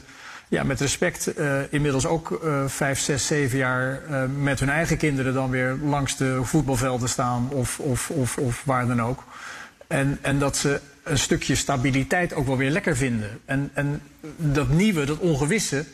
ja, 0.49 0.63
met 0.63 0.81
respect 0.81 1.39
uh, 1.39 1.59
inmiddels 1.71 2.07
ook 2.07 2.41
uh, 2.45 2.63
vijf, 2.67 2.99
zes, 2.99 3.27
zeven 3.27 3.59
jaar 3.59 4.01
uh, 4.11 4.23
met 4.39 4.61
hun 4.61 4.71
eigen 4.71 4.97
kinderen 4.97 5.35
dan 5.35 5.51
weer 5.51 5.77
langs 5.83 6.17
de 6.17 6.41
voetbalvelden 6.43 7.09
staan 7.09 7.49
of, 7.51 7.79
of, 7.79 8.11
of, 8.11 8.39
of 8.39 8.63
waar 8.65 8.87
dan 8.87 9.03
ook. 9.03 9.25
En, 9.93 10.19
en 10.21 10.39
dat 10.39 10.57
ze 10.57 10.81
een 11.03 11.19
stukje 11.19 11.55
stabiliteit 11.55 12.35
ook 12.35 12.47
wel 12.47 12.57
weer 12.57 12.71
lekker 12.71 12.97
vinden. 12.97 13.41
En, 13.45 13.71
en 13.75 14.03
dat 14.37 14.69
nieuwe, 14.69 15.05
dat 15.05 15.19
ongewisse, 15.19 15.85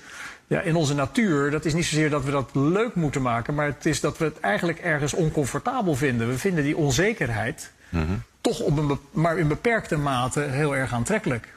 ja, 0.46 0.60
in 0.60 0.76
onze 0.76 0.94
natuur, 0.94 1.50
dat 1.50 1.64
is 1.64 1.74
niet 1.74 1.84
zozeer 1.84 2.10
dat 2.10 2.24
we 2.24 2.30
dat 2.30 2.50
leuk 2.52 2.94
moeten 2.94 3.22
maken, 3.22 3.54
maar 3.54 3.66
het 3.66 3.86
is 3.86 4.00
dat 4.00 4.18
we 4.18 4.24
het 4.24 4.40
eigenlijk 4.40 4.78
ergens 4.78 5.12
oncomfortabel 5.12 5.94
vinden. 5.94 6.28
We 6.28 6.38
vinden 6.38 6.64
die 6.64 6.76
onzekerheid 6.76 7.70
mm 7.88 8.06
-hmm. 8.06 8.22
toch 8.40 8.60
op 8.60 8.78
een, 8.78 8.98
maar 9.10 9.38
in 9.38 9.48
beperkte 9.48 9.96
mate 9.96 10.40
heel 10.40 10.76
erg 10.76 10.92
aantrekkelijk. 10.92 11.48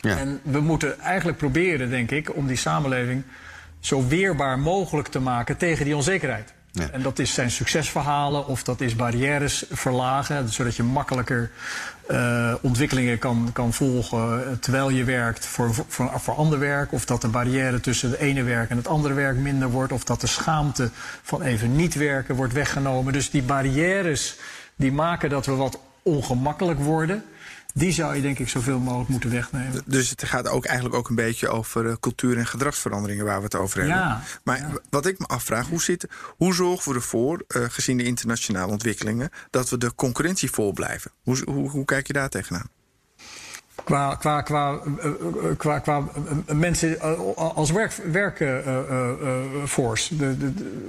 Ja. 0.00 0.18
En 0.18 0.40
we 0.42 0.60
moeten 0.60 1.00
eigenlijk 1.00 1.38
proberen, 1.38 1.90
denk 1.90 2.10
ik, 2.10 2.36
om 2.36 2.46
die 2.46 2.56
samenleving 2.56 3.22
zo 3.80 4.06
weerbaar 4.06 4.58
mogelijk 4.58 5.08
te 5.08 5.20
maken 5.20 5.56
tegen 5.56 5.84
die 5.84 5.96
onzekerheid. 5.96 6.52
En 6.92 7.02
dat 7.02 7.18
is 7.18 7.34
zijn 7.34 7.50
succesverhalen 7.50 8.46
of 8.46 8.62
dat 8.62 8.80
is 8.80 8.96
barrières 8.96 9.64
verlagen, 9.70 10.48
zodat 10.48 10.76
je 10.76 10.82
makkelijker 10.82 11.50
uh, 12.10 12.54
ontwikkelingen 12.60 13.18
kan, 13.18 13.50
kan 13.52 13.72
volgen 13.72 14.58
terwijl 14.60 14.88
je 14.90 15.04
werkt 15.04 15.46
voor, 15.46 15.74
voor, 15.88 16.10
voor 16.20 16.34
ander 16.34 16.58
werk. 16.58 16.92
Of 16.92 17.04
dat 17.04 17.20
de 17.20 17.28
barrière 17.28 17.80
tussen 17.80 18.10
het 18.10 18.18
ene 18.18 18.42
werk 18.42 18.70
en 18.70 18.76
het 18.76 18.88
andere 18.88 19.14
werk 19.14 19.36
minder 19.36 19.68
wordt. 19.68 19.92
Of 19.92 20.04
dat 20.04 20.20
de 20.20 20.26
schaamte 20.26 20.90
van 21.22 21.42
even 21.42 21.76
niet 21.76 21.94
werken 21.94 22.34
wordt 22.34 22.52
weggenomen. 22.52 23.12
Dus 23.12 23.30
die 23.30 23.42
barrières 23.42 24.36
die 24.76 24.92
maken 24.92 25.30
dat 25.30 25.46
we 25.46 25.52
wat 25.52 25.78
ongemakkelijk 26.02 26.80
worden. 26.80 27.24
Die 27.76 27.92
zou 27.92 28.14
je 28.14 28.22
denk 28.22 28.38
ik 28.38 28.48
zoveel 28.48 28.78
mogelijk 28.78 29.08
moeten 29.08 29.30
wegnemen. 29.30 29.82
Dus 29.86 30.10
het 30.10 30.24
gaat 30.24 30.48
ook 30.48 30.64
eigenlijk 30.64 30.96
ook 30.96 31.08
een 31.08 31.14
beetje 31.14 31.48
over 31.48 31.84
uh, 31.84 31.94
cultuur- 32.00 32.38
en 32.38 32.46
gedragsveranderingen 32.46 33.24
waar 33.24 33.38
we 33.38 33.44
het 33.44 33.54
over 33.54 33.78
hebben. 33.78 33.96
Ja, 33.96 34.22
maar 34.44 34.58
ja. 34.58 34.70
wat 34.90 35.06
ik 35.06 35.18
me 35.18 35.26
afvraag, 35.26 35.68
hoe, 35.68 35.82
zit, 35.82 36.08
hoe 36.36 36.54
zorgen 36.54 36.92
we 36.92 36.98
ervoor, 36.98 37.44
uh, 37.56 37.64
gezien 37.68 37.96
de 37.96 38.04
internationale 38.04 38.72
ontwikkelingen, 38.72 39.30
dat 39.50 39.70
we 39.70 39.78
de 39.78 39.94
concurrentie 39.94 40.50
vol 40.50 40.72
blijven? 40.72 41.10
Hoe, 41.22 41.42
hoe, 41.44 41.70
hoe 41.70 41.84
kijk 41.84 42.06
je 42.06 42.12
daar 42.12 42.28
tegenaan? 42.28 42.68
Qua, 43.84 44.14
qua, 44.14 44.42
qua, 44.42 44.80
uh, 45.04 45.12
qua, 45.56 45.78
qua 45.78 46.04
mensen 46.46 47.00
als 47.36 47.70
werkforce 47.70 48.10
werk, 48.10 48.40
uh, 48.40 48.58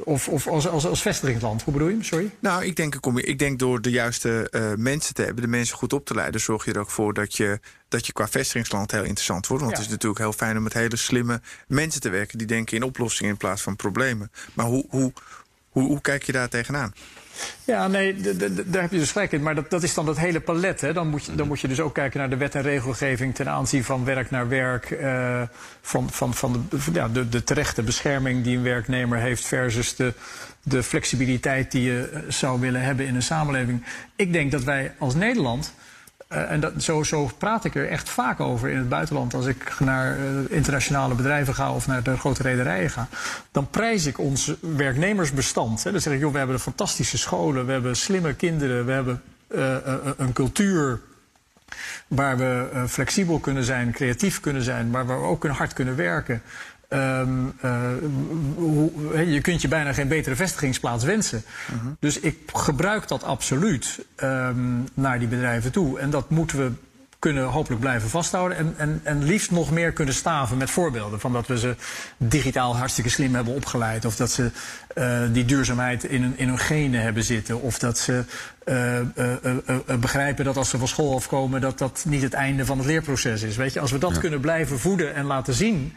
of, 0.04 0.28
of 0.28 0.47
als, 0.47 0.67
als, 0.67 0.86
als 0.86 1.02
vestigingsland. 1.02 1.63
Hoe 1.63 1.73
bedoel 1.73 1.88
je? 1.88 2.04
Sorry? 2.04 2.32
Nou, 2.39 2.65
ik 2.65 2.76
denk, 2.76 2.95
ik 3.15 3.39
denk 3.39 3.60
door 3.60 3.82
de 3.82 3.89
juiste 3.89 4.47
uh, 4.52 4.73
mensen 4.76 5.13
te 5.13 5.21
hebben, 5.21 5.41
de 5.41 5.50
mensen 5.50 5.78
goed 5.78 5.93
op 5.93 6.06
te 6.06 6.13
leiden, 6.13 6.41
zorg 6.41 6.65
je 6.65 6.73
er 6.73 6.80
ook 6.80 6.89
voor 6.89 7.13
dat 7.13 7.36
je, 7.36 7.60
dat 7.88 8.06
je 8.06 8.13
qua 8.13 8.28
vestigingsland 8.28 8.91
heel 8.91 9.04
interessant 9.04 9.47
wordt. 9.47 9.63
Want 9.63 9.76
ja. 9.76 9.82
het 9.82 9.88
is 9.88 9.93
natuurlijk 9.93 10.21
heel 10.21 10.34
fijn 10.34 10.58
om 10.58 10.63
met 10.63 10.73
hele 10.73 10.95
slimme 10.95 11.41
mensen 11.67 12.02
te 12.02 12.10
werken 12.10 12.38
die 12.38 12.47
denken 12.47 12.78
in 12.78 12.84
oplossingen 12.84 13.32
in 13.32 13.38
plaats 13.38 13.62
van 13.62 13.76
problemen. 13.76 14.32
Maar 14.54 14.65
hoe, 14.65 14.86
hoe, 14.89 15.13
hoe, 15.69 15.88
hoe 15.88 16.02
kijk 16.02 16.23
je 16.23 16.32
daar 16.32 16.50
tegenaan? 16.50 16.93
Ja, 17.63 17.88
nee, 17.88 18.15
daar 18.65 18.82
heb 18.82 18.91
je 18.91 18.97
dus 18.97 19.12
gelijk 19.12 19.32
in. 19.32 19.41
Maar 19.41 19.56
dat, 19.56 19.69
dat 19.69 19.84
is 19.84 19.93
dan 19.93 20.08
het 20.08 20.19
hele 20.19 20.39
palet. 20.39 20.82
Hè. 20.82 20.93
Dan, 20.93 21.08
moet 21.08 21.26
je, 21.26 21.36
dan 21.36 21.47
moet 21.47 21.60
je 21.60 21.67
dus 21.67 21.80
ook 21.80 21.93
kijken 21.93 22.19
naar 22.19 22.30
de 22.30 22.38
wet 22.38 22.56
en 22.56 22.62
regelgeving 22.62 23.36
ten 23.36 23.50
aanzien 23.50 23.84
van 23.84 24.06
werk 24.06 24.30
naar 24.30 24.47
werk. 24.47 24.89
Uh, 24.89 25.41
van 25.82 26.10
van, 26.10 26.34
van 26.34 26.67
de, 26.69 26.78
ja, 26.93 27.08
de, 27.08 27.30
de 27.30 27.43
terechte 27.43 27.84
bescherming 27.84 28.43
die 28.43 28.58
een 28.58 28.63
werknemer 28.63 29.19
heeft 29.19 29.45
versus 29.45 29.95
de, 29.95 30.13
de 30.63 30.84
flexibiliteit 30.84 31.71
die 31.71 31.82
je 31.82 32.23
zou 32.28 32.60
willen 32.60 32.82
hebben 32.82 33.06
in 33.06 33.15
een 33.15 33.21
samenleving. 33.21 33.84
Ik 34.15 34.34
denk 34.34 34.52
dat 34.52 34.63
wij 34.63 34.93
als 34.97 35.15
Nederland. 35.15 35.73
Uh, 36.30 36.52
en 36.52 36.60
dat, 36.60 36.74
zo, 36.78 37.04
zo 37.04 37.30
praat 37.38 37.66
ik 37.66 37.76
er 37.76 37.90
echt 37.90 38.10
vaak 38.10 38.40
over 38.40 38.70
in 38.70 38.78
het 38.78 38.90
buitenland. 38.90 39.34
Als 39.34 39.46
ik 39.46 39.80
naar 39.80 40.18
uh, 40.20 40.26
internationale 40.50 41.16
bedrijven 41.16 41.56
ga 41.56 41.74
of 41.74 41.88
naar 41.88 42.04
de 42.04 42.18
grote 42.18 42.42
rederijen 42.44 42.90
ga. 42.90 43.08
Dan 43.52 43.70
prijs 43.70 44.06
ik 44.06 44.20
ons 44.20 44.54
werknemersbestand. 44.60 45.84
Hè. 45.84 45.92
Dan 45.92 46.02
zeg 46.02 46.13
ik, 46.13 46.20
joh, 46.20 46.32
we 46.32 46.38
hebben 46.38 46.60
fantastische 46.60 47.18
scholen. 47.18 47.66
We 47.66 47.72
hebben 47.72 47.96
slimme 47.96 48.34
kinderen. 48.34 48.86
We 48.86 48.92
hebben 48.92 49.22
uh, 49.48 49.76
een 50.18 50.34
cultuur 50.34 51.00
waar 52.08 52.38
we 52.38 52.84
flexibel 52.88 53.40
kunnen 53.40 53.63
zijn, 53.63 53.92
creatief 53.92 54.40
kunnen 54.40 54.62
zijn. 54.62 54.90
Maar 54.90 55.06
waar 55.06 55.22
we 55.22 55.28
ook 55.28 55.48
hard 55.48 55.74
kunnen 55.74 55.96
werken. 55.96 56.42
Um, 56.89 57.54
uh, 57.65 57.82
hoe, 58.56 58.91
je 59.32 59.41
kunt 59.41 59.62
je 59.62 59.67
bijna 59.67 59.93
geen 59.93 60.08
betere 60.08 60.36
vestigingsplaats 60.36 61.04
wensen. 61.04 61.43
Uh 61.71 61.82
-huh. 61.82 61.91
Dus 62.00 62.19
ik 62.19 62.38
gebruik 62.54 63.08
dat 63.08 63.23
absoluut 63.23 64.06
um, 64.23 64.88
naar 64.93 65.19
die 65.19 65.28
bedrijven 65.28 65.71
toe. 65.71 66.00
En 66.00 66.10
dat 66.10 66.30
moeten 66.30 66.58
we 66.58 66.71
kunnen 67.19 67.43
hopelijk 67.43 67.82
blijven 67.82 68.10
vasthouden. 68.10 68.58
En, 68.58 68.73
en, 68.78 69.02
en 69.04 69.23
liefst 69.23 69.52
nog 69.52 69.71
meer 69.71 69.91
kunnen 69.91 70.13
staven 70.13 70.58
met 70.58 70.69
voorbeelden. 70.69 71.19
Van 71.19 71.34
dat 71.34 71.47
we 71.47 71.60
ze 71.60 71.76
digitaal 72.17 72.78
hartstikke 72.78 73.10
slim 73.10 73.36
hebben 73.36 73.54
opgeleid. 73.54 74.06
Of 74.06 74.15
dat 74.15 74.32
ze 74.32 74.52
uh, 74.95 75.19
die 75.32 75.45
duurzaamheid 75.45 76.04
in 76.04 76.21
hun, 76.21 76.34
in 76.38 76.47
hun 76.47 76.60
genen 76.60 77.02
hebben 77.02 77.23
zitten. 77.23 77.62
Of 77.62 77.80
dat 77.80 77.97
ze 77.97 78.23
uh, 78.65 79.00
uh, 79.00 79.97
begrijpen 80.00 80.45
dat 80.45 80.58
als 80.58 80.69
ze 80.69 80.78
van 80.78 80.88
school 80.88 81.15
afkomen, 81.15 81.62
dat 81.62 81.78
dat 81.78 82.06
niet 82.08 82.21
het 82.21 82.34
einde 82.34 82.65
van 82.65 82.78
het 82.78 82.88
leerproces 82.88 83.41
is. 83.41 83.56
Weet 83.56 83.73
je, 83.73 83.80
als 83.80 83.91
we 83.91 83.97
dat 83.97 84.13
ja. 84.13 84.19
kunnen 84.19 84.39
blijven 84.39 84.80
voeden 84.80 85.15
en 85.15 85.26
laten 85.26 85.54
zien 85.54 85.93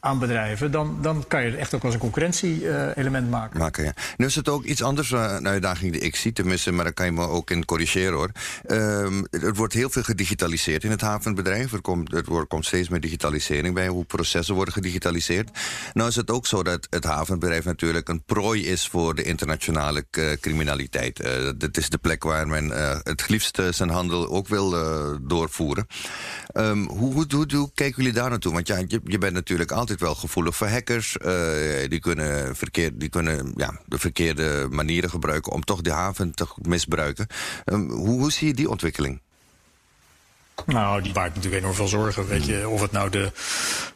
aan 0.00 0.18
bedrijven, 0.18 0.70
dan, 0.70 0.98
dan 1.00 1.24
kan 1.28 1.44
je 1.44 1.50
het 1.50 1.58
echt 1.58 1.74
ook 1.74 1.84
als 1.84 1.94
een 1.94 2.00
concurrentie-element 2.00 3.30
maken. 3.30 3.58
maken 3.58 3.84
ja. 3.84 3.92
Nu 4.16 4.26
is 4.26 4.34
het 4.34 4.48
ook 4.48 4.64
iets 4.64 4.82
anders, 4.82 5.10
uh, 5.10 5.34
een 5.38 5.48
uitdaging 5.48 5.92
die 5.92 6.00
ik 6.00 6.16
zie, 6.16 6.32
tenminste, 6.32 6.72
maar 6.72 6.84
daar 6.84 6.92
kan 6.92 7.06
je 7.06 7.12
me 7.12 7.26
ook 7.26 7.50
in 7.50 7.64
corrigeren 7.64 8.12
hoor. 8.12 8.30
Um, 8.66 9.26
er 9.30 9.54
wordt 9.54 9.74
heel 9.74 9.90
veel 9.90 10.02
gedigitaliseerd 10.02 10.84
in 10.84 10.90
het 10.90 11.00
havenbedrijf. 11.00 11.72
Er 11.72 11.80
komt, 11.80 12.22
wordt, 12.24 12.48
komt 12.48 12.66
steeds 12.66 12.88
meer 12.88 13.00
digitalisering 13.00 13.74
bij, 13.74 13.88
hoe 13.88 14.04
processen 14.04 14.54
worden 14.54 14.74
gedigitaliseerd. 14.74 15.50
Nou 15.94 16.08
is 16.08 16.16
het 16.16 16.30
ook 16.30 16.46
zo 16.46 16.62
dat 16.62 16.86
het 16.90 17.04
havenbedrijf 17.04 17.64
natuurlijk 17.64 18.08
een 18.08 18.22
prooi 18.22 18.66
is 18.66 18.88
voor 18.88 19.14
de 19.14 19.22
internationale 19.22 20.04
uh, 20.10 20.32
criminaliteit. 20.32 21.24
Uh, 21.24 21.50
dat 21.56 21.76
is 21.76 21.88
de 21.88 21.98
plek 21.98 22.22
waar 22.22 22.48
men 22.48 22.70
het 23.02 23.28
liefst 23.28 23.60
zijn 23.70 23.90
handel 23.90 24.28
ook 24.28 24.48
wil 24.48 24.70
doorvoeren. 25.22 25.86
Hoe, 26.52 27.12
hoe, 27.12 27.26
hoe, 27.28 27.46
hoe 27.54 27.70
kijken 27.74 28.02
jullie 28.02 28.12
daar 28.12 28.30
naartoe? 28.30 28.52
Want 28.52 28.66
ja, 28.66 28.76
je, 28.86 29.00
je 29.04 29.18
bent 29.18 29.32
natuurlijk 29.32 29.72
altijd 29.72 29.87
altijd 29.90 30.08
wel 30.08 30.20
gevoelig 30.20 30.56
voor 30.56 30.66
hackers. 30.66 31.16
Uh, 31.22 31.88
die 31.88 32.00
kunnen, 32.00 32.56
verkeer, 32.56 32.98
die 32.98 33.08
kunnen 33.08 33.52
ja, 33.56 33.80
de 33.86 33.98
verkeerde 33.98 34.66
manieren 34.70 35.10
gebruiken 35.10 35.52
om 35.52 35.64
toch 35.64 35.80
de 35.80 35.92
haven 35.92 36.34
te 36.34 36.46
misbruiken. 36.62 37.26
Um, 37.64 37.90
hoe, 37.90 38.20
hoe 38.20 38.32
zie 38.32 38.46
je 38.46 38.54
die 38.54 38.70
ontwikkeling? 38.70 39.20
Nou, 40.66 41.02
die 41.02 41.12
baart 41.12 41.34
natuurlijk 41.34 41.62
enorm 41.62 41.76
veel 41.76 41.88
zorgen. 41.88 42.26
Weet 42.26 42.46
je, 42.46 42.68
of 42.68 42.80
het 42.80 42.92
nou 42.92 43.10
de, 43.10 43.32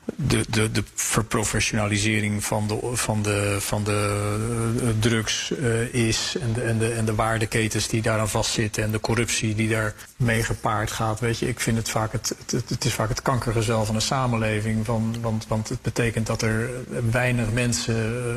de, 0.04 0.44
de, 0.48 0.70
de 0.70 0.84
verprofessionalisering 0.94 2.44
van 2.44 2.66
de, 2.66 2.78
van 2.92 3.22
de, 3.22 3.56
van 3.60 3.84
de 3.84 4.94
drugs 4.98 5.50
uh, 5.50 5.94
is. 5.94 6.36
En 6.40 6.52
de, 6.52 6.62
en, 6.62 6.78
de, 6.78 6.92
en 6.92 7.04
de 7.04 7.14
waardeketens 7.14 7.88
die 7.88 8.02
daaraan 8.02 8.28
vastzitten. 8.28 8.82
En 8.82 8.90
de 8.90 9.00
corruptie 9.00 9.54
die 9.54 9.68
daar 9.68 9.94
mee 10.16 10.42
gepaard 10.42 10.90
gaat. 10.90 11.20
Weet 11.20 11.38
je, 11.38 11.48
ik 11.48 11.60
vind 11.60 11.76
het 11.76 11.88
vaak 11.88 12.12
het, 12.12 12.34
het, 12.50 12.68
het 12.68 12.84
is 12.84 12.92
vaak 12.92 13.08
het 13.08 13.22
kankergezel 13.22 13.84
van 13.84 13.94
een 13.94 14.02
samenleving. 14.02 14.86
Van, 14.86 15.16
want, 15.20 15.46
want 15.46 15.68
het 15.68 15.82
betekent 15.82 16.26
dat 16.26 16.42
er 16.42 16.70
weinig 17.10 17.52
mensen 17.52 18.24
uh, 18.26 18.34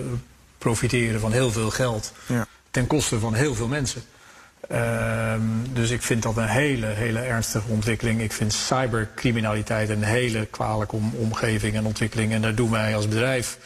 profiteren 0.58 1.20
van 1.20 1.32
heel 1.32 1.52
veel 1.52 1.70
geld. 1.70 2.14
Ja. 2.26 2.48
Ten 2.72 2.88
koste 2.88 3.20
van 3.20 3.34
heel 3.34 3.56
veel 3.56 3.68
mensen. 3.68 4.04
Uh, 4.72 5.34
dus 5.74 5.90
ik 5.90 6.02
vind 6.02 6.24
dat 6.24 6.38
een 6.38 6.48
hele, 6.48 6.86
hele 6.86 7.20
ernstige 7.20 7.70
ontwikkeling. 7.70 8.22
Ik 8.22 8.32
vind 8.32 8.54
cybercriminaliteit 8.54 9.90
een 9.90 10.04
hele 10.04 10.46
kwalijke 10.46 10.96
om, 10.96 11.14
omgeving 11.18 11.76
en 11.76 11.86
ontwikkeling. 11.86 12.34
En 12.34 12.42
daar 12.42 12.56
doen 12.56 12.72
wij 12.72 12.96
als 12.96 13.08
bedrijf 13.08 13.58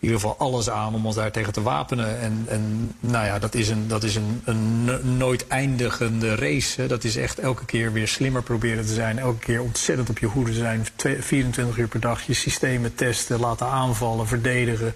in 0.00 0.08
ieder 0.08 0.20
geval 0.20 0.46
alles 0.46 0.70
aan 0.70 0.94
om 0.94 1.06
ons 1.06 1.14
daar 1.14 1.30
tegen 1.30 1.52
te 1.52 1.62
wapenen. 1.62 2.20
En, 2.20 2.44
en 2.48 2.92
nou 3.00 3.26
ja, 3.26 3.38
dat 3.38 3.54
is 3.54 3.68
een, 3.68 3.88
dat 3.88 4.02
is 4.02 4.14
een, 4.14 4.42
een 4.44 5.16
nooit 5.16 5.46
eindigende 5.46 6.34
race. 6.34 6.80
Hè. 6.80 6.86
Dat 6.86 7.04
is 7.04 7.16
echt 7.16 7.38
elke 7.38 7.64
keer 7.64 7.92
weer 7.92 8.08
slimmer 8.08 8.42
proberen 8.42 8.86
te 8.86 8.92
zijn. 8.92 9.18
Elke 9.18 9.38
keer 9.38 9.62
ontzettend 9.62 10.10
op 10.10 10.18
je 10.18 10.26
hoede 10.26 10.52
zijn. 10.52 10.86
24 11.20 11.76
uur 11.76 11.88
per 11.88 12.00
dag 12.00 12.22
je 12.22 12.34
systemen 12.34 12.94
testen, 12.94 13.40
laten 13.40 13.66
aanvallen, 13.66 14.26
verdedigen, 14.26 14.94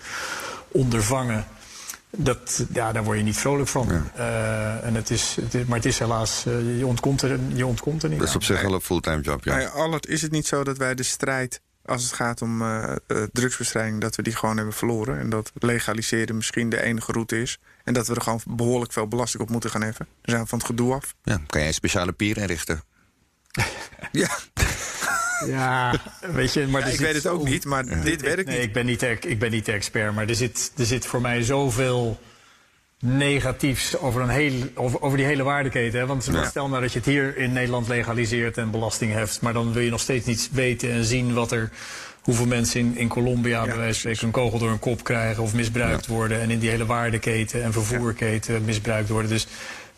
ondervangen. 0.69 1.47
Dat, 2.17 2.65
ja, 2.73 2.93
daar 2.93 3.05
word 3.05 3.19
je 3.19 3.25
niet 3.25 3.37
vrolijk 3.37 3.69
van. 3.69 3.89
Ja. 3.89 4.05
Uh, 4.17 4.87
en 4.87 4.95
het 4.95 5.11
is, 5.11 5.37
het 5.41 5.55
is, 5.55 5.65
maar 5.65 5.77
het 5.77 5.87
is 5.87 5.99
helaas, 5.99 6.45
uh, 6.47 6.79
je, 6.79 6.87
ontkomt 6.87 7.23
er, 7.23 7.39
je 7.55 7.67
ontkomt 7.67 8.03
er 8.03 8.09
niet 8.09 8.19
Dat 8.19 8.29
is 8.29 8.35
op 8.35 8.43
zich 8.43 8.63
wel 8.63 8.75
een 8.75 8.81
fulltime 8.81 9.21
job, 9.21 9.45
ja. 9.45 9.65
Allard, 9.65 10.07
is 10.07 10.23
het 10.23 10.31
niet 10.31 10.47
zo 10.47 10.65
dat 10.65 10.79
wij 10.79 10.95
de 10.95 11.03
strijd, 11.03 11.61
als 11.85 12.03
het 12.03 12.13
gaat 12.13 12.43
om 12.43 12.63
uh, 12.63 12.93
drugsbestrijding... 13.33 14.01
dat 14.01 14.17
we 14.17 14.23
die 14.23 14.37
gewoon 14.37 14.57
hebben 14.57 14.75
verloren? 14.75 15.19
En 15.19 15.31
dat 15.31 15.53
legaliseren 15.55 16.37
misschien 16.37 16.69
de 16.69 16.83
enige 16.83 17.13
route 17.13 17.41
is? 17.41 17.59
En 17.85 17.95
dat 17.95 18.07
we 18.07 18.15
er 18.15 18.23
gewoon 18.23 18.41
behoorlijk 18.47 18.93
veel 18.93 19.09
belasting 19.09 19.43
op 19.43 19.51
moeten 19.51 19.71
gaan 19.71 19.83
heffen? 19.83 20.07
We 20.23 20.31
zijn 20.31 20.47
van 20.47 20.59
het 20.59 20.67
gedoe 20.67 20.95
af. 20.95 21.15
Ja, 21.23 21.41
kan 21.47 21.61
jij 21.61 21.69
een 21.69 21.75
speciale 21.75 22.13
pier 22.13 22.37
inrichten? 22.37 22.83
ja. 24.13 24.29
Ja, 25.47 25.95
weet 26.21 26.53
je, 26.53 26.67
maar 26.67 26.81
ja, 26.81 26.87
ik 26.87 26.99
weet 26.99 27.15
het 27.15 27.27
ook 27.27 27.49
niet, 27.49 27.65
maar 27.65 27.85
ja. 27.87 28.03
dit 28.03 28.23
werkt 28.23 28.47
nee, 28.47 28.57
niet. 28.57 28.67
Ik 28.67 28.73
ben 28.73 28.87
niet, 28.87 29.03
ik 29.03 29.39
ben 29.39 29.51
niet 29.51 29.67
de 29.67 29.73
expert, 29.73 30.15
maar 30.15 30.29
er 30.29 30.35
zit, 30.35 30.73
er 30.77 30.87
zit 30.87 31.07
voor 31.07 31.21
mij 31.21 31.43
zoveel 31.43 32.19
negatiefs 33.05 33.99
over, 33.99 34.21
een 34.21 34.29
heel, 34.29 34.53
over, 34.75 35.01
over 35.01 35.17
die 35.17 35.27
hele 35.27 35.43
waardeketen. 35.43 36.01
Hè? 36.01 36.07
Want 36.07 36.29
ja. 36.33 36.45
stel 36.45 36.69
nou 36.69 36.83
dat 36.83 36.93
je 36.93 36.99
het 36.99 37.09
hier 37.09 37.37
in 37.37 37.53
Nederland 37.53 37.89
legaliseert 37.89 38.59
en 38.59 38.71
belasting 38.71 39.13
heft, 39.13 39.41
maar 39.41 39.53
dan 39.53 39.73
wil 39.73 39.83
je 39.83 39.91
nog 39.91 40.01
steeds 40.01 40.27
niet 40.27 40.49
weten 40.53 40.91
en 40.91 41.05
zien 41.05 41.35
wat 41.35 41.53
er 41.53 41.71
hoeveel 42.23 42.47
mensen 42.47 42.81
in, 42.81 42.97
in 42.97 43.09
Colombia 43.09 43.61
ja, 43.61 43.65
bij 43.65 43.77
wijze 43.77 43.93
van 43.93 43.95
spreken 43.95 44.27
een 44.27 44.33
kogel 44.33 44.59
door 44.59 44.71
een 44.71 44.79
kop 44.79 45.05
krijgen 45.05 45.43
of 45.43 45.55
misbruikt 45.55 46.07
ja. 46.07 46.13
worden. 46.13 46.41
En 46.41 46.51
in 46.51 46.59
die 46.59 46.71
hele 46.71 46.87
waardeketen 46.87 47.63
en 47.63 47.73
vervoerketen 47.73 48.65
misbruikt 48.65 49.09
worden. 49.09 49.31
Dus 49.31 49.47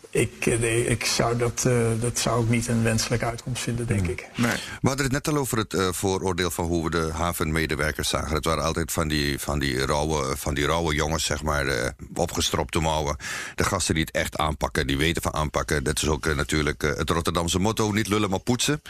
ik, 0.09 0.45
ik 0.45 1.05
zou 1.05 1.37
dat, 1.37 1.63
uh, 1.67 1.87
dat 1.99 2.19
zou 2.19 2.43
ik 2.43 2.49
niet 2.49 2.67
een 2.67 2.83
wenselijke 2.83 3.25
uitkomst 3.25 3.63
vinden, 3.63 3.87
denk 3.87 4.01
mm. 4.01 4.09
ik. 4.09 4.27
Nee. 4.35 4.55
We 4.81 4.87
hadden 4.87 5.05
het 5.05 5.13
net 5.13 5.27
al 5.27 5.37
over 5.37 5.57
het 5.57 5.73
uh, 5.73 5.91
vooroordeel 5.91 6.51
van 6.51 6.65
hoe 6.65 6.83
we 6.83 6.89
de 6.89 7.09
havenmedewerkers 7.13 8.09
zagen. 8.09 8.35
Het 8.35 8.45
waren 8.45 8.63
altijd 8.63 8.91
van 8.91 9.07
die, 9.07 9.39
van 9.39 9.59
die, 9.59 9.85
rauwe, 9.85 10.37
van 10.37 10.53
die 10.53 10.65
rauwe 10.65 10.95
jongens, 10.95 11.25
zeg 11.25 11.43
maar, 11.43 11.65
uh, 11.65 11.87
opgestropte 12.13 12.79
mouwen. 12.79 13.17
De 13.55 13.63
gasten 13.63 13.93
die 13.93 14.03
het 14.03 14.15
echt 14.15 14.37
aanpakken, 14.37 14.87
die 14.87 14.97
weten 14.97 15.21
van 15.21 15.33
aanpakken. 15.33 15.83
Dat 15.83 16.01
is 16.01 16.07
ook 16.07 16.35
natuurlijk 16.35 16.81
het 16.81 17.09
Rotterdamse 17.09 17.59
motto, 17.59 17.91
niet 17.91 18.07
lullen 18.07 18.29
maar 18.29 18.39
poetsen. 18.39 18.81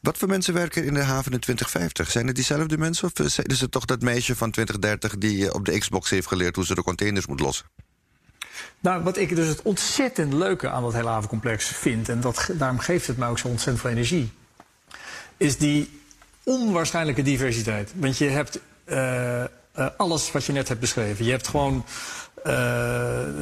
Wat 0.00 0.18
voor 0.18 0.28
mensen 0.28 0.54
werken 0.54 0.84
in 0.84 0.94
de 0.94 1.02
haven 1.02 1.32
in 1.32 1.40
2050? 1.40 2.10
Zijn 2.10 2.26
het 2.26 2.34
diezelfde 2.34 2.78
mensen 2.78 3.04
of 3.14 3.26
is 3.26 3.60
het 3.60 3.70
toch 3.70 3.84
dat 3.84 4.02
meisje 4.02 4.36
van 4.36 4.50
2030 4.50 5.18
die 5.18 5.54
op 5.54 5.64
de 5.64 5.78
Xbox 5.78 6.10
heeft 6.10 6.26
geleerd 6.26 6.56
hoe 6.56 6.66
ze 6.66 6.74
de 6.74 6.82
containers 6.82 7.26
moet 7.26 7.40
lossen? 7.40 7.66
Nou, 8.80 9.02
wat 9.02 9.16
ik 9.16 9.36
dus 9.36 9.48
het 9.48 9.62
ontzettend 9.62 10.32
leuke 10.32 10.68
aan 10.68 10.82
dat 10.82 10.92
hele 10.92 11.08
havencomplex 11.08 11.66
vind, 11.66 12.08
en 12.08 12.20
dat, 12.20 12.50
daarom 12.52 12.78
geeft 12.78 13.06
het 13.06 13.16
mij 13.16 13.28
ook 13.28 13.38
zo 13.38 13.48
ontzettend 13.48 13.80
veel 13.80 13.90
energie, 13.90 14.32
is 15.36 15.56
die 15.56 16.00
onwaarschijnlijke 16.44 17.22
diversiteit. 17.22 17.92
Want 17.94 18.18
je 18.18 18.28
hebt 18.28 18.60
uh, 18.86 19.44
uh, 19.78 19.86
alles 19.96 20.32
wat 20.32 20.44
je 20.44 20.52
net 20.52 20.68
hebt 20.68 20.80
beschreven. 20.80 21.24
Je 21.24 21.30
hebt 21.30 21.48
gewoon, 21.48 21.84
uh, 22.38 22.44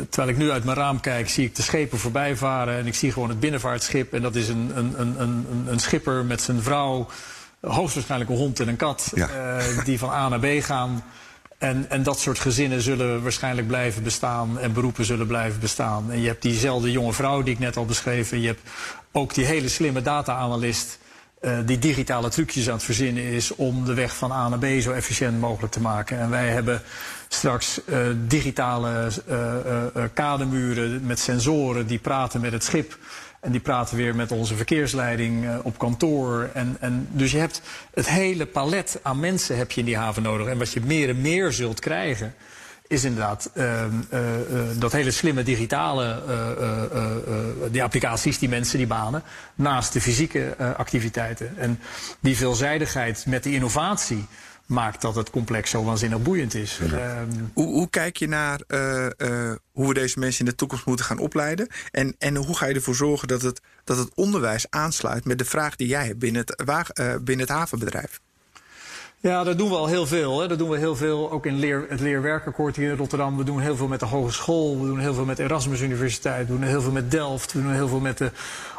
terwijl 0.09 0.29
ik 0.29 0.37
nu 0.37 0.51
uit 0.51 0.65
mijn 0.65 0.77
raam 0.77 1.01
kijk, 1.01 1.29
zie 1.29 1.45
ik 1.45 1.57
de 1.57 1.63
schepen 1.63 1.99
voorbij 1.99 2.37
varen 2.37 2.79
en 2.79 2.87
ik 2.87 2.95
zie 2.95 3.13
gewoon 3.13 3.29
het 3.29 3.41
binnenvaartschip. 3.41 4.13
En 4.13 4.23
dat 4.23 4.35
is 4.35 4.49
een, 4.49 4.71
een, 4.75 5.01
een, 5.01 5.21
een, 5.21 5.67
een 5.67 5.79
schipper 5.79 6.25
met 6.25 6.43
zijn 6.43 6.63
vrouw, 6.63 7.09
hoogstwaarschijnlijk 7.61 8.31
een 8.31 8.37
hond 8.37 8.61
en 8.61 8.69
een 8.69 8.77
kat, 8.77 9.13
ja. 9.15 9.59
die 9.85 9.99
van 9.99 10.11
A 10.11 10.29
naar 10.29 10.41
B 10.41 10.63
gaan. 10.63 11.05
En, 11.59 11.91
en 11.91 12.03
dat 12.03 12.21
soort 12.21 12.39
gezinnen 12.39 12.81
zullen 12.81 13.23
waarschijnlijk 13.23 13.67
blijven 13.67 14.03
bestaan 14.03 14.59
en 14.59 14.73
beroepen 14.73 15.05
zullen 15.05 15.27
blijven 15.27 15.61
bestaan. 15.61 16.11
En 16.11 16.21
je 16.21 16.27
hebt 16.27 16.43
diezelfde 16.43 16.91
jonge 16.91 17.13
vrouw 17.13 17.43
die 17.43 17.55
ik 17.55 17.61
net 17.61 17.77
al 17.77 17.85
beschreef. 17.85 18.33
En 18.33 18.41
je 18.41 18.47
hebt 18.47 18.71
ook 19.13 19.35
die 19.35 19.45
hele 19.45 19.69
slimme 19.69 20.03
data-analyst 20.03 20.99
uh, 21.41 21.59
die 21.67 21.79
digitale 21.79 22.29
trucjes 22.29 22.69
aan 22.69 22.75
het 22.75 22.83
verzinnen 22.83 23.23
is 23.23 23.55
om 23.55 23.85
de 23.85 23.95
weg 23.95 24.17
van 24.17 24.33
A 24.33 24.49
naar 24.49 24.59
B 24.59 24.81
zo 24.81 24.93
efficiënt 24.93 25.41
mogelijk 25.41 25.73
te 25.73 25.81
maken. 25.81 26.19
En 26.19 26.31
wij 26.31 26.49
hebben 26.49 26.83
straks 27.29 27.81
uh, 27.87 27.99
digitale 28.27 29.09
uh, 29.29 30.05
kademuren 30.15 31.07
met 31.07 31.19
sensoren 31.19 31.87
die 31.87 31.99
praten 31.99 32.41
met 32.41 32.53
het 32.53 32.65
schip. 32.65 32.99
En 33.47 33.53
die 33.53 33.61
praten 33.61 33.97
weer 33.97 34.15
met 34.15 34.33
onze 34.33 34.57
verkeersleiding 34.57 35.45
uh, 35.45 35.59
op 35.63 35.79
kantoor. 35.79 36.51
En, 36.55 36.77
en, 36.81 37.09
dus 37.11 37.31
je 37.31 37.39
hebt 37.39 37.61
het 37.95 38.09
hele 38.09 38.47
palet 38.47 38.99
aan 39.03 39.21
mensen 39.21 39.57
heb 39.57 39.71
je 39.71 39.81
in 39.81 39.87
die 39.87 39.97
haven 39.97 40.23
nodig. 40.23 40.47
En 40.47 40.59
wat 40.59 40.73
je 40.73 40.81
meer 40.81 41.09
en 41.09 41.21
meer 41.21 41.53
zult 41.53 41.81
krijgen, 41.81 42.35
is 42.87 43.05
inderdaad 43.05 43.51
uh, 43.55 43.85
uh, 44.13 44.21
dat 44.79 44.93
hele 44.93 45.11
slimme 45.11 45.43
digitale 45.43 46.23
die 47.71 47.83
applicaties, 47.83 48.39
die 48.39 48.49
mensen, 48.49 48.79
die 48.79 48.87
banen, 48.87 49.23
naast 49.55 49.93
de 49.93 50.01
fysieke 50.01 50.57
activiteiten. 50.77 51.59
En 51.59 51.81
die 52.21 52.37
veelzijdigheid 52.37 53.27
met 53.27 53.43
die 53.43 53.55
innovatie 53.55 54.27
maakt 54.67 55.01
dat 55.01 55.15
het 55.15 55.31
complex 55.31 55.71
zo 55.71 55.85
waanzinnig 55.85 56.23
boeiend 56.23 56.55
is. 56.55 56.81
Ja. 56.91 57.21
Um, 57.21 57.51
hoe, 57.55 57.67
hoe, 57.67 57.91
kijk 57.91 58.17
je 58.17 58.29
naar 58.29 58.61
uh, 58.69 59.07
uh, 59.19 59.53
hoe 59.73 59.89
we 59.89 59.95
deze 59.95 60.19
mensen 60.19 60.45
in 60.45 60.51
de 60.51 60.57
toekomst 60.57 60.87
moeten 60.87 61.05
gaan 61.05 61.19
opleiden? 61.19 61.69
En, 61.91 62.15
en 62.19 62.37
hoe 62.37 62.57
ga 62.57 62.67
je 62.67 62.75
ervoor 62.75 62.95
zorgen 62.95 63.29
dat 63.29 63.43
het, 63.43 63.61
dat 63.85 63.99
het 63.99 64.15
onderwijs 64.15 64.67
aansluit 64.71 65.25
met 65.25 65.39
de 65.39 65.45
vraag 65.45 65.77
die 65.77 65.89
jij 65.89 66.07
hebt 66.07 66.19
binnen 66.19 66.45
het, 66.47 66.63
uh, 66.99 67.15
binnen 67.23 67.47
het 67.47 67.57
havenbedrijf? 67.57 68.21
Ja, 69.21 69.45
dat 69.45 69.59
doen 69.59 69.69
we 69.69 69.75
al 69.77 69.87
heel 69.87 70.07
veel. 70.07 70.41
Hè. 70.41 70.49
Dat 70.49 70.59
doen 70.59 70.69
we 70.69 70.79
heel 70.79 70.97
veel, 70.97 71.31
ook 71.31 71.47
in 71.47 71.59
leer, 71.59 71.87
het 71.89 72.01
leerwerkakkoord 72.01 72.77
hier 72.77 72.91
in 72.91 72.97
Rotterdam. 72.97 73.37
We 73.37 73.45
doen 73.45 73.61
heel 73.61 73.77
veel 73.77 73.89
met 73.89 74.01
de 74.01 74.07
hogeschool, 74.07 74.81
we 74.81 74.87
doen 74.87 74.99
heel 74.99 75.15
veel 75.15 75.25
met 75.25 75.39
Erasmus 75.39 75.81
Universiteit, 75.81 76.47
we 76.47 76.53
doen 76.53 76.63
heel 76.63 76.83
veel 76.83 76.93
met 76.93 77.11
Delft, 77.11 77.53
we 77.53 77.63
doen 77.63 77.73
heel 77.73 77.89
veel 77.89 78.01
met 78.01 78.19
de 78.19 78.31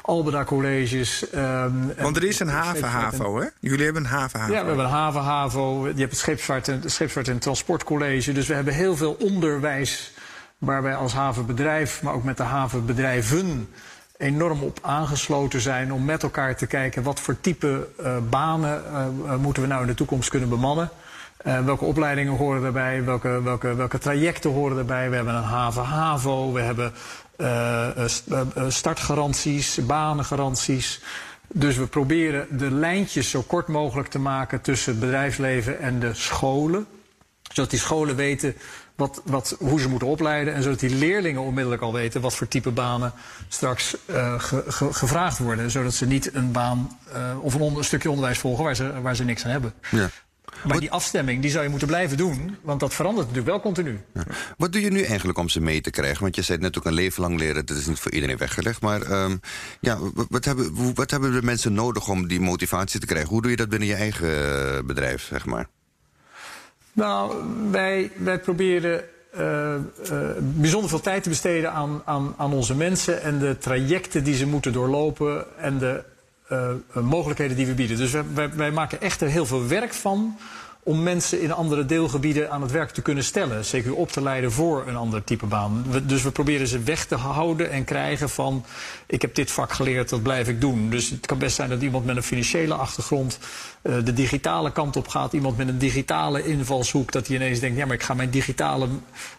Albeda 0.01 0.43
colleges. 0.43 1.25
Um, 1.35 1.93
Want 1.97 2.15
er 2.15 2.23
is 2.23 2.39
een 2.39 2.47
haven-HAVO, 2.47 3.39
hè? 3.39 3.47
Jullie 3.59 3.85
hebben 3.85 4.03
een 4.03 4.09
haven-HAVO. 4.09 4.53
Ja, 4.53 4.61
we 4.61 4.67
hebben 4.67 4.85
een 4.85 4.91
haven-HAVO. 4.91 5.87
Je 5.87 5.93
hebt 5.99 6.11
het 6.11 6.19
scheepsvaart 6.19 6.67
en, 6.67 6.81
scheepsvaart 6.85 7.27
en 7.27 7.39
transportcollege. 7.39 8.31
Dus 8.31 8.47
we 8.47 8.53
hebben 8.53 8.73
heel 8.73 8.95
veel 8.95 9.17
onderwijs 9.19 10.13
waar 10.57 10.83
wij 10.83 10.95
als 10.95 11.13
havenbedrijf, 11.13 12.01
maar 12.01 12.13
ook 12.13 12.23
met 12.23 12.37
de 12.37 12.43
havenbedrijven 12.43 13.69
enorm 14.17 14.63
op 14.63 14.79
aangesloten 14.81 15.61
zijn 15.61 15.93
om 15.93 16.05
met 16.05 16.23
elkaar 16.23 16.55
te 16.55 16.67
kijken 16.67 17.03
wat 17.03 17.19
voor 17.19 17.41
type 17.41 17.87
uh, 17.99 18.17
banen 18.29 18.83
uh, 18.91 19.35
moeten 19.35 19.61
we 19.61 19.67
nou 19.67 19.81
in 19.81 19.87
de 19.87 19.93
toekomst 19.93 20.29
kunnen 20.29 20.49
bemannen. 20.49 20.89
Welke 21.65 21.85
opleidingen 21.85 22.37
horen 22.37 22.61
daarbij? 22.61 23.03
Welke, 23.03 23.41
welke, 23.43 23.75
welke 23.75 23.97
trajecten 23.97 24.51
horen 24.51 24.75
daarbij? 24.75 25.09
We 25.09 25.15
hebben 25.15 25.35
een 25.35 25.43
haven-HAVO, 25.43 26.51
we 26.51 26.61
hebben 26.61 26.93
startgaranties, 28.71 29.85
banengaranties. 29.85 31.01
Dus 31.47 31.77
we 31.77 31.87
proberen 31.87 32.57
de 32.57 32.71
lijntjes 32.71 33.29
zo 33.29 33.41
kort 33.41 33.67
mogelijk 33.67 34.07
te 34.07 34.19
maken 34.19 34.61
tussen 34.61 34.91
het 34.91 35.01
bedrijfsleven 35.01 35.79
en 35.79 35.99
de 35.99 36.13
scholen. 36.13 36.87
Zodat 37.41 37.69
die 37.69 37.79
scholen 37.79 38.15
weten 38.15 38.55
wat, 38.97 39.21
wat, 39.25 39.55
hoe 39.59 39.79
ze 39.79 39.89
moeten 39.89 40.07
opleiden. 40.07 40.53
En 40.53 40.63
zodat 40.63 40.79
die 40.79 40.95
leerlingen 40.95 41.41
onmiddellijk 41.41 41.81
al 41.81 41.93
weten 41.93 42.21
wat 42.21 42.35
voor 42.35 42.47
type 42.47 42.71
banen 42.71 43.13
straks 43.47 43.95
uh, 44.05 44.39
ge, 44.39 44.63
ge, 44.67 44.93
gevraagd 44.93 45.37
worden. 45.37 45.71
Zodat 45.71 45.93
ze 45.93 46.05
niet 46.05 46.33
een 46.33 46.51
baan 46.51 46.99
uh, 47.15 47.43
of 47.43 47.53
een, 47.53 47.83
stukje 47.83 48.09
onderwijs 48.09 48.37
volgen 48.37 48.63
waar 48.63 48.75
ze, 48.75 49.01
waar 49.01 49.15
ze 49.15 49.23
niks 49.23 49.45
aan 49.45 49.51
hebben. 49.51 49.73
Ja. 49.91 50.09
Maar 50.63 50.79
die 50.79 50.91
afstemming 50.91 51.41
die 51.41 51.51
zou 51.51 51.63
je 51.63 51.69
moeten 51.69 51.87
blijven 51.87 52.17
doen, 52.17 52.57
want 52.61 52.79
dat 52.79 52.93
verandert 52.93 53.27
natuurlijk 53.27 53.53
wel 53.53 53.61
continu. 53.61 53.99
Ja. 54.13 54.23
Wat 54.57 54.71
doe 54.71 54.81
je 54.81 54.91
nu 54.91 55.01
eigenlijk 55.01 55.37
om 55.37 55.49
ze 55.49 55.61
mee 55.61 55.81
te 55.81 55.89
krijgen? 55.89 56.21
Want 56.21 56.35
je 56.35 56.41
zei 56.41 56.57
net 56.57 56.77
ook 56.77 56.85
een 56.85 56.93
leven 56.93 57.21
lang 57.21 57.39
leren, 57.39 57.65
dat 57.65 57.77
is 57.77 57.85
niet 57.85 57.99
voor 57.99 58.11
iedereen 58.11 58.37
weggelegd. 58.37 58.81
Maar 58.81 59.23
um, 59.23 59.39
ja, 59.81 59.97
wat 60.29 60.45
hebben, 60.45 60.93
wat 60.93 61.11
hebben 61.11 61.31
de 61.31 61.43
mensen 61.43 61.73
nodig 61.73 62.07
om 62.07 62.27
die 62.27 62.39
motivatie 62.39 62.99
te 62.99 63.05
krijgen? 63.05 63.29
Hoe 63.29 63.41
doe 63.41 63.51
je 63.51 63.57
dat 63.57 63.69
binnen 63.69 63.87
je 63.87 63.95
eigen 63.95 64.85
bedrijf, 64.85 65.23
zeg 65.23 65.45
maar? 65.45 65.67
Nou, 66.97 67.35
wij, 67.71 68.11
wij 68.15 68.39
proberen 68.39 69.03
uh, 69.37 69.41
uh, 69.41 70.19
bijzonder 70.39 70.89
veel 70.89 70.99
tijd 70.99 71.23
te 71.23 71.29
besteden 71.29 71.71
aan, 71.71 72.01
aan, 72.05 72.33
aan 72.37 72.53
onze 72.53 72.75
mensen 72.75 73.21
en 73.21 73.39
de 73.39 73.57
trajecten 73.57 74.23
die 74.23 74.35
ze 74.35 74.47
moeten 74.47 74.73
doorlopen 74.73 75.45
en 75.57 75.77
de 75.77 76.03
uh, 76.51 76.69
mogelijkheden 77.03 77.55
die 77.55 77.65
we 77.65 77.73
bieden. 77.73 77.97
Dus 77.97 78.11
wij, 78.33 78.49
wij, 78.53 78.71
maken 78.71 79.01
echt 79.01 79.21
er 79.21 79.27
heel 79.27 79.45
veel 79.45 79.67
werk 79.67 79.93
van 79.93 80.37
om 80.87 81.03
mensen 81.03 81.41
in 81.41 81.51
andere 81.51 81.85
deelgebieden 81.85 82.51
aan 82.51 82.61
het 82.61 82.71
werk 82.71 82.89
te 82.89 83.01
kunnen 83.01 83.23
stellen. 83.23 83.65
Zeker 83.65 83.95
op 83.95 84.11
te 84.11 84.21
leiden 84.21 84.51
voor 84.51 84.87
een 84.87 84.95
ander 84.95 85.23
type 85.23 85.45
baan. 85.45 85.85
Dus 86.03 86.23
we 86.23 86.31
proberen 86.31 86.67
ze 86.67 86.83
weg 86.83 87.05
te 87.05 87.15
houden 87.15 87.71
en 87.71 87.83
krijgen 87.83 88.29
van... 88.29 88.65
ik 89.05 89.21
heb 89.21 89.35
dit 89.35 89.51
vak 89.51 89.71
geleerd, 89.71 90.09
dat 90.09 90.23
blijf 90.23 90.47
ik 90.47 90.61
doen. 90.61 90.89
Dus 90.89 91.09
het 91.09 91.25
kan 91.25 91.37
best 91.37 91.55
zijn 91.55 91.69
dat 91.69 91.81
iemand 91.81 92.05
met 92.05 92.15
een 92.15 92.23
financiële 92.23 92.73
achtergrond... 92.73 93.39
Uh, 93.87 93.95
de 94.03 94.13
digitale 94.13 94.71
kant 94.71 94.95
op 94.95 95.07
gaat. 95.07 95.33
Iemand 95.33 95.57
met 95.57 95.67
een 95.67 95.77
digitale 95.77 96.45
invalshoek. 96.45 97.11
Dat 97.11 97.27
hij 97.27 97.35
ineens 97.35 97.59
denkt, 97.59 97.77
ja, 97.77 97.85
maar 97.85 97.95
ik 97.95 98.03
ga 98.03 98.13
mijn 98.13 98.29
digitale 98.29 98.87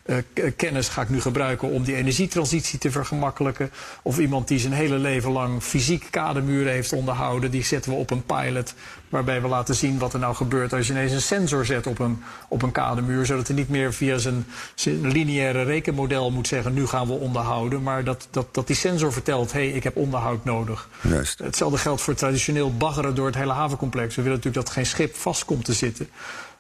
uh, 0.07 0.17
kennis 0.57 0.89
ga 0.89 1.03
ik 1.03 1.09
nu 1.09 1.21
gebruiken... 1.21 1.71
om 1.71 1.83
die 1.83 1.95
energietransitie 1.95 2.79
te 2.79 2.91
vergemakkelijken. 2.91 3.71
Of 4.03 4.19
iemand 4.19 4.49
die 4.49 4.59
zijn 4.59 4.73
hele 4.73 4.99
leven 4.99 5.31
lang 5.31 5.63
fysiek 5.63 6.07
kadermuren 6.11 6.73
heeft 6.73 6.93
onderhouden... 6.93 7.51
die 7.51 7.65
zetten 7.65 7.93
we 7.93 7.97
op 7.99 8.11
een 8.11 8.23
pilot 8.23 8.75
waarbij 9.09 9.43
we 9.43 9.49
laten 9.49 9.75
zien 9.75 9.99
wat 9.99 10.13
er 10.13 10.19
nou 10.19 10.35
gebeurt 10.35 10.73
als 10.73 10.87
je 10.87 10.93
ineens 10.93 11.13
een 11.13 11.23
sensor 11.23 11.65
zet 11.65 11.87
op 11.87 11.99
een, 11.99 12.23
op 12.49 12.63
een 12.63 12.73
kadermuur. 12.73 13.27
Zodat 13.27 13.47
hij 13.47 13.57
niet 13.57 13.69
meer 13.69 13.93
via 13.93 14.19
zijn, 14.19 14.47
zijn 14.75 15.11
lineaire 15.11 15.63
rekenmodel 15.63 16.31
moet 16.31 16.49
zeggen, 16.49 16.75
nu 16.75 16.87
gaan 16.87 17.07
we 17.07 17.13
onderhouden. 17.13 17.83
Maar 17.83 18.05
dat, 18.05 18.29
dat, 18.31 18.55
dat 18.55 18.67
die 18.67 18.77
sensor 18.77 19.13
vertelt, 19.13 19.53
hé, 19.53 19.69
hey, 19.69 19.77
ik 19.77 19.85
heb 19.85 19.97
onderhoud 19.97 20.45
nodig. 20.45 20.89
Juist. 21.01 21.39
Hetzelfde 21.39 21.79
geldt 21.79 22.01
voor 22.01 22.15
traditioneel 22.15 22.77
baggeren 22.77 23.15
door 23.15 23.27
het 23.27 23.37
hele 23.37 23.53
havencomplex. 23.53 24.17
We 24.17 24.23
willen 24.23 24.38
natuurlijk 24.45 24.67
dat 24.67 24.75
geen 24.75 24.87
schip 24.87 25.17
vast 25.17 25.45
komt 25.45 25.65
te 25.65 25.73
zitten. 25.73 26.09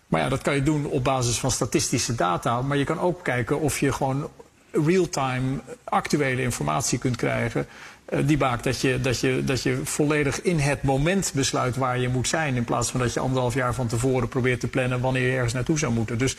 Maar 0.06 0.20
ja, 0.20 0.28
dat 0.28 0.42
kan 0.42 0.54
je 0.54 0.62
doen 0.62 0.86
op 0.86 1.04
basis 1.04 1.38
van 1.38 1.50
statistische 1.50 2.14
data. 2.14 2.62
Maar 2.62 2.76
je 2.76 2.84
kan 2.84 3.00
ook 3.00 3.24
kijken 3.24 3.60
of 3.60 3.80
je 3.80 3.92
gewoon 3.92 4.28
real-time 4.70 5.60
actuele 5.84 6.42
informatie 6.42 6.98
kunt 6.98 7.16
krijgen. 7.16 7.66
Uh, 8.10 8.20
die 8.26 8.38
maakt 8.38 8.64
dat 8.64 8.80
je, 8.80 9.00
dat, 9.00 9.20
je, 9.20 9.44
dat 9.44 9.62
je 9.62 9.80
volledig 9.84 10.42
in 10.42 10.58
het 10.58 10.82
moment 10.82 11.32
besluit 11.34 11.76
waar 11.76 11.98
je 11.98 12.08
moet 12.08 12.28
zijn. 12.28 12.54
In 12.54 12.64
plaats 12.64 12.90
van 12.90 13.00
dat 13.00 13.12
je 13.12 13.20
anderhalf 13.20 13.54
jaar 13.54 13.74
van 13.74 13.86
tevoren 13.86 14.28
probeert 14.28 14.60
te 14.60 14.68
plannen 14.68 15.00
wanneer 15.00 15.26
je 15.26 15.36
ergens 15.36 15.52
naartoe 15.52 15.78
zou 15.78 15.92
moeten. 15.92 16.18
Dus 16.18 16.36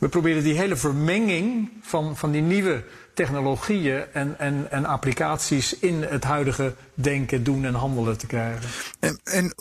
we 0.00 0.08
proberen 0.08 0.42
die 0.42 0.54
hele 0.54 0.76
vermenging 0.76 1.70
van, 1.82 2.16
van 2.16 2.30
die 2.30 2.42
nieuwe 2.42 2.84
technologieën 3.14 4.04
en, 4.12 4.38
en, 4.38 4.70
en 4.70 4.84
applicaties 4.84 5.78
in 5.78 6.02
het 6.02 6.24
huidige 6.24 6.74
denken, 6.94 7.44
doen 7.44 7.64
en 7.64 7.74
handelen 7.74 8.18
te 8.18 8.26
krijgen. 8.26 8.68
En, 8.98 9.20
en 9.24 9.54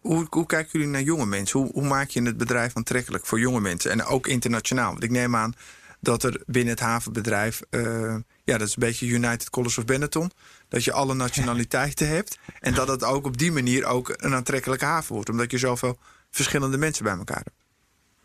hoe, 0.00 0.26
hoe 0.30 0.46
kijken 0.46 0.68
jullie 0.72 0.88
naar 0.88 1.02
jonge 1.02 1.26
mensen? 1.26 1.60
Hoe, 1.60 1.70
hoe 1.72 1.86
maak 1.86 2.08
je 2.08 2.22
het 2.22 2.36
bedrijf 2.36 2.76
aantrekkelijk 2.76 3.26
voor 3.26 3.40
jonge 3.40 3.60
mensen? 3.60 3.90
En 3.90 4.04
ook 4.04 4.26
internationaal. 4.26 4.90
Want 4.90 5.02
ik 5.02 5.10
neem 5.10 5.36
aan 5.36 5.54
dat 6.00 6.22
er 6.22 6.42
binnen 6.46 6.74
het 6.74 6.82
havenbedrijf, 6.82 7.60
uh, 7.70 8.14
ja, 8.44 8.58
dat 8.58 8.68
is 8.68 8.76
een 8.76 8.82
beetje 8.82 9.06
United 9.06 9.50
College 9.50 9.80
of 9.80 9.86
Benetton, 9.86 10.30
dat 10.68 10.84
je 10.84 10.92
alle 10.92 11.14
nationaliteiten 11.14 12.08
hebt. 12.08 12.38
En 12.60 12.74
dat 12.74 12.88
het 12.88 13.04
ook 13.04 13.26
op 13.26 13.38
die 13.38 13.52
manier 13.52 13.84
ook 13.84 14.14
een 14.16 14.34
aantrekkelijke 14.34 14.84
haven 14.84 15.14
wordt, 15.14 15.30
omdat 15.30 15.50
je 15.50 15.58
zoveel 15.58 15.98
verschillende 16.30 16.78
mensen 16.78 17.04
bij 17.04 17.16
elkaar 17.16 17.42
hebt. 17.44 17.57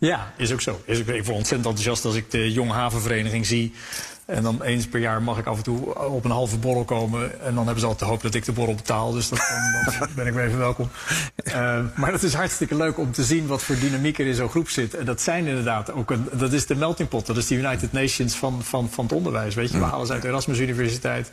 Ja, 0.06 0.34
is 0.38 0.52
ook 0.52 0.62
zo. 0.62 0.82
Is 0.86 1.00
ook, 1.00 1.08
ik 1.08 1.26
word 1.26 1.38
ontzettend 1.38 1.66
enthousiast 1.66 2.06
als 2.06 2.16
ik 2.16 2.32
de 2.32 2.52
Jong 2.52 2.72
Havenvereniging 2.72 3.46
zie. 3.46 3.74
En 4.26 4.44
dan 4.44 4.62
eens 4.62 4.88
per 4.88 5.00
jaar 5.00 5.22
mag 5.22 5.38
ik 5.38 5.46
af 5.46 5.58
en 5.58 5.64
toe 5.64 5.96
op 5.96 6.26
een 6.26 6.32
halve 6.32 6.58
borrel 6.58 6.84
komen. 6.84 7.42
En 7.42 7.56
dan 7.56 7.64
hebben 7.64 7.80
ze 7.80 7.86
altijd 7.86 8.00
de 8.00 8.06
hoop 8.06 8.22
dat 8.22 8.34
ik 8.34 8.46
de 8.46 8.52
borrel 8.52 8.76
betaal. 8.76 9.12
Dus 9.12 9.30
dat, 9.30 9.40
dan, 10.00 10.10
ben 10.16 10.28
ik 10.28 10.34
weer 10.34 10.46
even 10.46 10.58
welkom. 10.58 10.90
Uh, 11.46 11.80
maar 11.96 12.12
het 12.12 12.24
is 12.24 12.34
hartstikke 12.34 12.76
leuk 12.76 12.98
om 12.98 13.12
te 13.12 13.24
zien 13.24 13.48
wat 13.48 13.64
voor 13.64 13.80
dynamiek 13.80 14.20
er 14.20 14.26
in 14.26 14.36
zo'n 14.36 14.50
groep 14.50 14.70
zit. 14.70 14.94
En 14.94 15.06
dat 15.06 15.22
zijn 15.22 15.46
inderdaad 15.46 15.92
ook 15.92 16.12
een, 16.12 16.28
dat 16.32 16.54
is 16.54 16.66
de 16.66 16.76
melting 16.76 17.10
pot. 17.10 17.26
Dat 17.26 17.38
is 17.38 17.48
de 17.48 17.56
United 17.56 17.92
Nations 17.92 18.36
van, 18.36 18.64
van, 18.64 18.90
van 18.90 19.04
het 19.04 19.14
onderwijs. 19.14 19.56
Weet 19.56 19.72
je, 19.72 19.80
we 19.80 19.84
halen 19.84 20.08
ze 20.08 20.14
uit 20.14 20.22
de 20.22 20.28
Erasmus 20.28 20.60
Universiteit. 20.60 21.32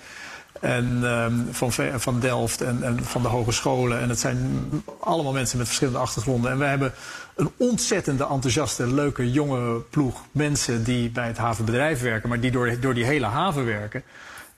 En 0.60 1.02
um, 1.02 1.48
van, 1.50 1.72
van 1.96 2.20
Delft 2.20 2.60
en, 2.60 2.82
en 2.82 3.04
van 3.04 3.22
de 3.22 3.28
hogescholen. 3.28 4.00
En 4.00 4.08
het 4.08 4.18
zijn 4.18 4.60
allemaal 5.00 5.32
mensen 5.32 5.58
met 5.58 5.66
verschillende 5.66 5.98
achtergronden. 5.98 6.50
En 6.50 6.58
we 6.58 6.64
hebben 6.64 6.92
een 7.40 7.50
ontzettende 7.56 8.26
enthousiaste, 8.26 8.86
leuke, 8.86 9.30
jonge 9.30 9.80
ploeg 9.90 10.24
mensen 10.32 10.84
die 10.84 11.10
bij 11.10 11.26
het 11.26 11.38
havenbedrijf 11.38 12.00
werken, 12.00 12.28
maar 12.28 12.40
die 12.40 12.50
door, 12.50 12.80
door 12.80 12.94
die 12.94 13.04
hele 13.04 13.26
haven 13.26 13.64
werken. 13.64 14.02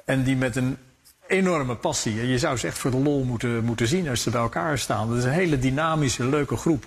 En 0.05 0.23
die 0.23 0.37
met 0.37 0.57
een 0.57 0.77
enorme 1.27 1.77
passie. 1.77 2.27
Je 2.27 2.39
zou 2.39 2.57
ze 2.57 2.67
echt 2.67 2.79
voor 2.79 2.91
de 2.91 2.97
lol 2.97 3.25
moeten, 3.25 3.65
moeten 3.65 3.87
zien 3.87 4.09
als 4.09 4.23
ze 4.23 4.31
bij 4.31 4.41
elkaar 4.41 4.79
staan. 4.79 5.09
Dat 5.09 5.19
is 5.19 5.25
een 5.25 5.31
hele 5.31 5.59
dynamische, 5.59 6.25
leuke 6.25 6.57
groep 6.57 6.85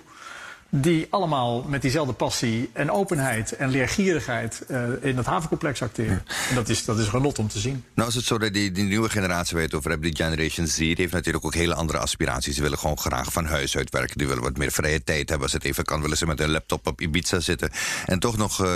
die 0.70 1.06
allemaal 1.10 1.62
met 1.62 1.82
diezelfde 1.82 2.12
passie 2.12 2.70
en 2.72 2.90
openheid 2.90 3.52
en 3.52 3.68
leergierigheid 3.68 4.64
uh, 4.68 4.82
in 5.00 5.16
het 5.16 5.26
havencomplex 5.26 5.82
acteren. 5.82 6.24
En 6.48 6.54
dat 6.54 6.68
is, 6.68 6.84
dat 6.84 6.98
is 6.98 7.08
genot 7.08 7.38
om 7.38 7.48
te 7.48 7.58
zien. 7.58 7.84
Nou 7.94 8.08
is 8.08 8.14
het 8.14 8.24
zo 8.24 8.38
dat 8.38 8.52
die, 8.52 8.72
die 8.72 8.84
nieuwe 8.84 9.08
generatie 9.08 9.56
weet 9.56 9.74
over 9.74 9.90
hebben, 9.90 10.10
die 10.10 10.24
Generation 10.24 10.66
Z, 10.66 10.76
die 10.76 10.94
heeft 10.96 11.12
natuurlijk 11.12 11.44
ook 11.44 11.54
hele 11.54 11.74
andere 11.74 11.98
aspiraties. 11.98 12.56
Ze 12.56 12.62
willen 12.62 12.78
gewoon 12.78 12.98
graag 12.98 13.32
van 13.32 13.44
huis 13.44 13.76
uit 13.76 13.90
werken. 13.90 14.18
Die 14.18 14.26
willen 14.26 14.42
wat 14.42 14.56
meer 14.56 14.72
vrije 14.72 15.04
tijd 15.04 15.28
hebben. 15.28 15.42
Als 15.42 15.52
het 15.52 15.64
even 15.64 15.84
kan, 15.84 16.00
willen 16.00 16.16
ze 16.16 16.26
met 16.26 16.40
een 16.40 16.50
laptop 16.50 16.86
op 16.86 17.00
Ibiza 17.00 17.40
zitten. 17.40 17.70
En 18.06 18.18
toch 18.18 18.36
nog 18.36 18.64
uh, 18.64 18.68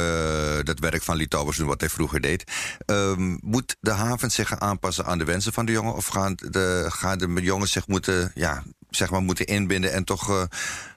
dat 0.62 0.78
werk 0.78 1.02
van 1.02 1.16
Litouwers 1.16 1.56
doen 1.56 1.66
wat 1.66 1.80
hij 1.80 1.88
vroeger 1.88 2.20
deed. 2.20 2.44
Um, 2.86 3.38
moet 3.42 3.76
de 3.80 3.90
haven 3.90 4.30
zich 4.30 4.58
aanpassen 4.58 5.06
aan 5.06 5.18
de 5.18 5.24
wensen 5.24 5.52
van 5.52 5.66
de 5.66 5.72
jongen? 5.72 5.94
Of 5.94 6.06
gaan 6.06 6.34
de, 6.34 6.86
gaan 6.88 7.18
de 7.18 7.42
jongens 7.42 7.72
zich 7.72 7.86
moeten, 7.86 8.32
ja, 8.34 8.62
zeg 8.90 9.10
maar, 9.10 9.20
moeten 9.20 9.46
inbinden 9.46 9.92
en 9.92 10.04
toch 10.04 10.30
uh, 10.30 10.42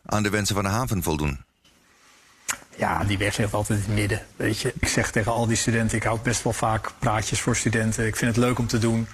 aan 0.06 0.24
de 0.24 0.30
wensen 0.30 0.56
van 0.56 0.64
de 0.64 0.70
haven 0.70 1.04
voldoen? 1.04 1.42
Ja, 2.76 3.04
die 3.04 3.18
weg 3.18 3.38
ligt 3.38 3.54
altijd 3.54 3.80
in 3.80 3.86
het 3.86 3.96
midden. 3.96 4.22
Weet 4.36 4.60
je, 4.60 4.74
ik 4.80 4.88
zeg 4.88 5.12
tegen 5.12 5.32
al 5.32 5.48
die 5.48 5.58
studenten, 5.58 5.98
ik 5.98 6.04
houd 6.04 6.24
best 6.24 6.44
wel 6.44 6.54
vaak 6.54 6.92
praatjes 7.00 7.42
voor 7.42 7.56
studenten. 7.56 8.08
Ik 8.08 8.16
vind 8.16 8.36
het 8.36 8.46
leuk 8.46 8.60
om 8.60 8.68
te 8.68 8.78
doen. 8.78 9.08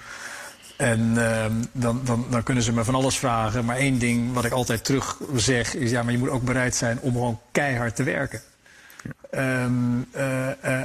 En 0.76 1.00
uh, 1.16 1.44
dan, 1.72 2.00
dan, 2.04 2.26
dan 2.30 2.42
kunnen 2.42 2.62
ze 2.62 2.72
me 2.72 2.84
van 2.84 2.94
alles 2.94 3.18
vragen. 3.18 3.64
Maar 3.64 3.76
één 3.76 3.98
ding 3.98 4.32
wat 4.32 4.44
ik 4.44 4.52
altijd 4.52 4.84
terug 4.84 5.16
zeg 5.34 5.74
is: 5.74 5.90
ja, 5.90 6.02
maar 6.02 6.12
je 6.12 6.18
moet 6.18 6.28
ook 6.28 6.42
bereid 6.42 6.74
zijn 6.74 7.00
om 7.00 7.12
gewoon 7.12 7.40
keihard 7.52 7.96
te 7.96 8.02
werken. 8.02 8.40
Um, 9.34 10.06
uh, 10.16 10.46
uh, 10.64 10.80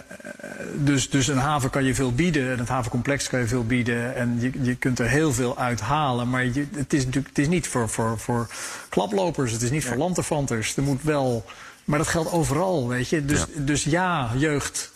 dus, 0.75 1.09
dus 1.09 1.27
een 1.27 1.37
haven 1.37 1.69
kan 1.69 1.83
je 1.83 1.95
veel 1.95 2.13
bieden, 2.13 2.51
en 2.51 2.59
het 2.59 2.67
havencomplex 2.67 3.29
kan 3.29 3.39
je 3.39 3.47
veel 3.47 3.65
bieden. 3.65 4.15
En 4.15 4.37
je, 4.39 4.51
je 4.61 4.75
kunt 4.75 4.99
er 4.99 5.07
heel 5.07 5.33
veel 5.33 5.57
uithalen. 5.57 6.29
Maar 6.29 6.45
je, 6.45 6.67
het 6.75 6.93
is 6.93 7.05
natuurlijk 7.05 7.27
het 7.27 7.37
is 7.37 7.47
niet 7.47 7.67
voor, 7.67 7.89
voor, 7.89 8.19
voor 8.19 8.49
klaplopers, 8.89 9.51
het 9.51 9.61
is 9.61 9.71
niet 9.71 9.83
ja. 9.83 9.87
voor 9.87 9.97
lanterfanters. 9.97 10.77
Er 10.77 10.83
moet 10.83 11.03
wel. 11.03 11.45
Maar 11.83 11.97
dat 11.97 12.07
geldt 12.07 12.31
overal, 12.31 12.87
weet 12.87 13.09
je. 13.09 13.25
Dus 13.25 13.39
ja, 13.39 13.45
dus 13.61 13.83
ja 13.83 14.31
jeugd. 14.37 14.93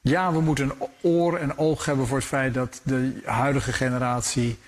Ja, 0.00 0.32
we 0.32 0.40
moeten 0.40 0.64
een 0.64 0.88
oor 1.02 1.36
en 1.36 1.58
oog 1.58 1.84
hebben 1.84 2.06
voor 2.06 2.16
het 2.16 2.26
feit 2.26 2.54
dat 2.54 2.80
de 2.82 3.20
huidige 3.24 3.72
generatie 3.72 4.58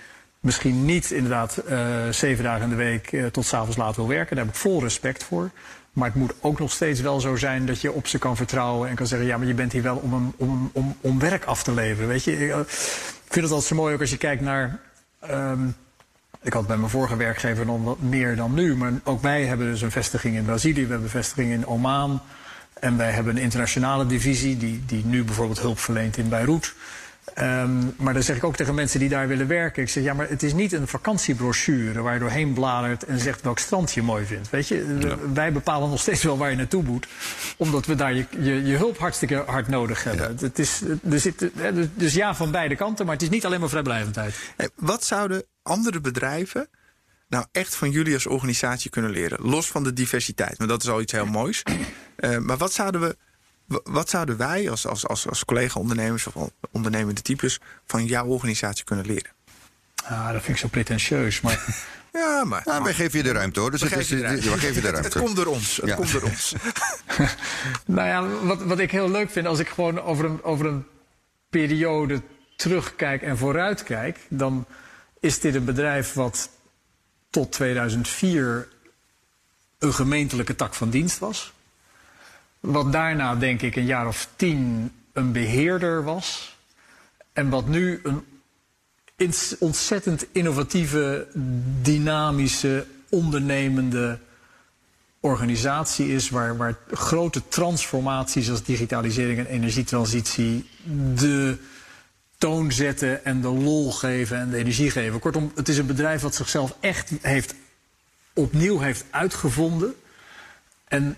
misschien 0.40 0.85
niet 0.85 1.11
inderdaad 1.11 1.62
uh, 1.68 2.09
zeven 2.11 2.44
dagen 2.44 2.62
in 2.62 2.68
de 2.68 2.75
week 2.75 3.12
uh, 3.12 3.27
tot 3.27 3.47
s'avonds 3.47 3.77
laat 3.77 3.97
wil 3.97 4.09
werken. 4.09 4.37
Daar 4.37 4.44
heb 4.44 4.55
ik 4.55 4.61
vol 4.61 4.83
respect 4.83 5.25
voor. 5.25 5.51
Maar 5.95 6.09
het 6.09 6.17
moet 6.17 6.35
ook 6.41 6.59
nog 6.59 6.73
steeds 6.73 7.01
wel 7.01 7.21
zo 7.21 7.37
zijn 7.37 7.67
dat 7.67 7.81
je 7.81 7.93
op 7.93 8.07
ze 8.07 8.19
kan 8.19 8.37
vertrouwen 8.37 8.89
en 8.89 8.95
kan 8.95 9.07
zeggen: 9.07 9.29
ja, 9.29 9.39
maar 9.39 9.47
je 9.47 9.55
bent 9.55 9.73
hier 9.73 9.83
wel 9.83 9.97
om, 9.97 10.35
om, 10.37 10.71
om, 10.73 10.97
om 11.01 11.19
werk 11.19 11.45
af 11.45 11.63
te 11.63 11.73
leveren. 11.73 12.09
Weet 12.09 12.25
je, 12.25 12.33
ik, 12.33 12.51
ik 12.51 13.31
vind 13.31 13.45
het 13.45 13.51
altijd 13.51 13.65
zo 13.65 13.75
mooi 13.75 13.95
ook 13.95 14.01
als 14.01 14.11
je 14.11 14.17
kijkt 14.17 14.43
naar. 14.43 14.81
Um, 15.31 15.77
ik 16.43 16.53
had 16.53 16.67
bij 16.67 16.77
mijn 16.77 16.91
vorige 16.91 17.17
werkgever 17.17 17.67
nog 17.67 17.85
wat 17.85 18.01
meer 18.01 18.37
dan 18.37 18.55
nu, 18.55 18.77
maar 18.77 18.93
ook 19.05 19.23
wij 19.23 19.45
hebben 19.45 19.67
dus 19.67 19.83
een 19.83 19.91
vestiging 19.91 20.37
in 20.37 20.45
Brazilië, 20.45 20.83
we 20.83 20.89
hebben 20.89 21.03
een 21.03 21.09
vestiging 21.09 21.53
in 21.53 21.67
Oman. 21.67 22.21
En 22.81 22.97
wij 22.97 23.11
hebben 23.11 23.37
een 23.37 23.43
internationale 23.43 24.07
divisie 24.07 24.57
die, 24.57 24.83
die 24.87 25.05
nu 25.05 25.25
bijvoorbeeld 25.25 25.61
hulp 25.61 25.79
verleent 25.79 26.17
in 26.17 26.29
Beirut. 26.29 26.75
Ehm, 27.35 27.81
maar 27.97 28.15
dan 28.15 28.23
zeg 28.23 28.37
ik 28.37 28.45
ook 28.45 28.57
tegen 28.57 28.75
mensen 28.75 29.01
die 29.01 29.09
daar 29.09 29.29
willen 29.29 29.47
werken. 29.47 29.83
Ik 29.83 29.89
zeg, 29.89 30.05
ja, 30.05 30.15
maar 30.15 30.29
het 30.29 30.43
is 30.43 30.53
niet 30.53 30.73
een 30.73 30.89
vakantiebrochure 30.89 32.03
waar 32.03 32.15
je 32.15 32.21
doorheen 32.21 32.53
bladert 32.53 33.05
en 33.05 33.19
zegt 33.19 33.43
welk 33.43 33.59
strand 33.59 33.93
je 33.93 34.03
mooi 34.03 34.25
vindt. 34.25 34.51
Weet 34.51 34.69
je, 34.69 35.17
wij 35.33 35.53
bepalen 35.53 35.91
nog 35.91 36.01
steeds 36.01 36.23
wel 36.23 36.39
waar 36.39 36.51
je 36.51 36.57
naartoe 36.57 36.83
moet. 36.83 37.07
Omdat 37.57 37.87
we 37.87 37.95
daar 37.95 38.15
je, 38.15 38.27
je, 38.39 38.65
je 38.65 38.77
hulp 38.77 38.99
hartstikke 38.99 39.43
hard 39.47 39.69
nodig 39.69 40.05
hebben. 40.05 40.37
Het 40.41 40.59
is, 40.59 40.83
er 41.11 41.21
zit, 41.21 41.39
dus, 41.55 41.87
dus 41.95 42.15
ja, 42.15 42.35
van 42.35 42.51
beide 42.51 42.77
kanten, 42.77 43.05
maar 43.05 43.15
het 43.15 43.23
is 43.23 43.31
niet 43.31 43.45
alleen 43.45 43.61
maar 43.61 43.69
vrijblijvendheid. 43.69 44.35
Hey, 44.57 44.69
wat 44.75 45.05
zouden 45.05 45.45
andere 45.63 46.01
bedrijven 46.01 46.69
nou 47.29 47.47
echt 47.53 47.75
van 47.75 47.91
jullie 47.91 48.15
als 48.15 48.27
organisatie 48.27 48.91
kunnen 48.91 49.11
leren? 49.11 49.39
Los 49.43 49.67
van 49.67 49.85
de 49.85 49.93
diversiteit, 49.93 50.59
maar 50.59 50.69
dat 50.69 50.83
is 50.83 50.89
al 50.89 51.01
iets 51.01 51.13
heel 51.13 51.27
moois. 51.27 51.63
Uh, 52.17 52.39
maar 52.39 52.57
wat 52.57 52.73
zouden 52.73 53.01
we 53.01 53.17
wat 53.66 54.11
zouden 54.11 54.37
wij 54.37 54.70
als, 54.70 54.87
als, 54.87 55.07
als, 55.07 55.29
als 55.29 55.44
collega-ondernemers 55.44 56.27
of 56.27 56.50
ondernemende 56.70 57.22
types 57.22 57.61
van 57.87 58.05
jouw 58.05 58.27
organisatie 58.27 58.85
kunnen 58.85 59.07
leren? 59.07 59.31
Ah, 60.05 60.33
dat 60.33 60.42
vind 60.42 60.48
ik 60.48 60.62
zo 60.62 60.68
pretentieus. 60.68 61.40
Maar... 61.40 61.64
ja, 62.12 62.44
maar, 62.44 62.62
nou, 62.64 62.83
wij 62.83 62.94
geven 62.94 63.18
je 63.18 63.24
de 63.24 63.33
ruimte 63.33 63.61
hoor. 63.61 63.70
Dus 63.70 63.83
we, 63.83 63.88
geven, 63.88 64.16
je 64.16 64.22
de 64.22 64.29
ruimte. 64.29 64.48
geven 64.48 64.74
je 64.74 64.81
de 64.81 64.90
ruimte. 64.90 65.09
Het, 65.09 65.18
komt 65.18 65.37
door 65.37 65.46
ons. 65.46 65.77
Het 65.77 65.94
komt 65.94 66.12
door 66.12 66.22
ons. 66.22 66.55
nou 67.87 68.09
ja, 68.09 68.46
wat, 68.46 68.62
wat 68.62 68.79
ik 68.79 68.90
heel 68.90 69.11
leuk 69.11 69.31
vind 69.31 69.46
als 69.46 69.59
ik 69.59 69.68
gewoon 69.68 70.00
over 70.00 70.24
een, 70.24 70.42
over 70.42 70.66
een 70.66 70.87
periode 71.50 72.22
terugkijk 72.57 73.22
en 73.22 73.38
vooruitkijk, 73.38 74.18
dan 74.29 74.66
is 75.20 75.40
dit 75.40 75.55
een 75.55 75.64
bedrijf 75.64 76.12
wat 76.12 76.50
tot 77.31 77.53
2004 77.53 78.68
een 79.79 79.94
gemeentelijke 79.94 80.57
tak 80.57 80.74
van 80.74 80.90
dienst 80.90 81.18
was. 81.18 81.53
Wat 82.64 82.92
daarna, 82.92 83.35
denk 83.35 83.62
ik, 83.62 83.77
een 83.77 83.85
jaar 83.85 84.07
of 84.07 84.29
tien 84.37 84.92
een 85.12 85.33
beheerder 85.33 86.05
was. 86.05 86.57
En 87.33 87.48
wat 87.48 87.68
nu 87.68 88.00
een 88.03 89.35
ontzettend 89.59 90.27
innovatieve, 90.33 91.27
dynamische, 91.83 92.87
ondernemende 93.09 94.18
organisatie 95.20 96.14
is. 96.14 96.31
Waar, 96.31 96.57
waar 96.57 96.79
grote 96.90 97.48
transformaties 97.48 98.50
als 98.50 98.62
digitalisering 98.62 99.38
en 99.38 99.46
energietransitie 99.46 100.68
de 101.14 101.59
toon 102.38 102.72
zetten 102.72 103.24
en 103.24 103.40
de 103.40 103.48
lol 103.48 103.92
geven 103.92 104.38
en 104.38 104.50
de 104.50 104.57
energie 104.57 104.90
geven. 104.90 105.20
Kortom, 105.20 105.53
het 105.55 105.68
is 105.68 105.79
een 105.79 105.87
bedrijf 105.87 106.22
wat 106.22 106.35
zichzelf 106.35 106.77
echt 106.81 107.12
heeft, 107.20 107.55
opnieuw 108.33 108.79
heeft 108.79 109.05
uitgevonden. 109.11 109.94
En 110.85 111.16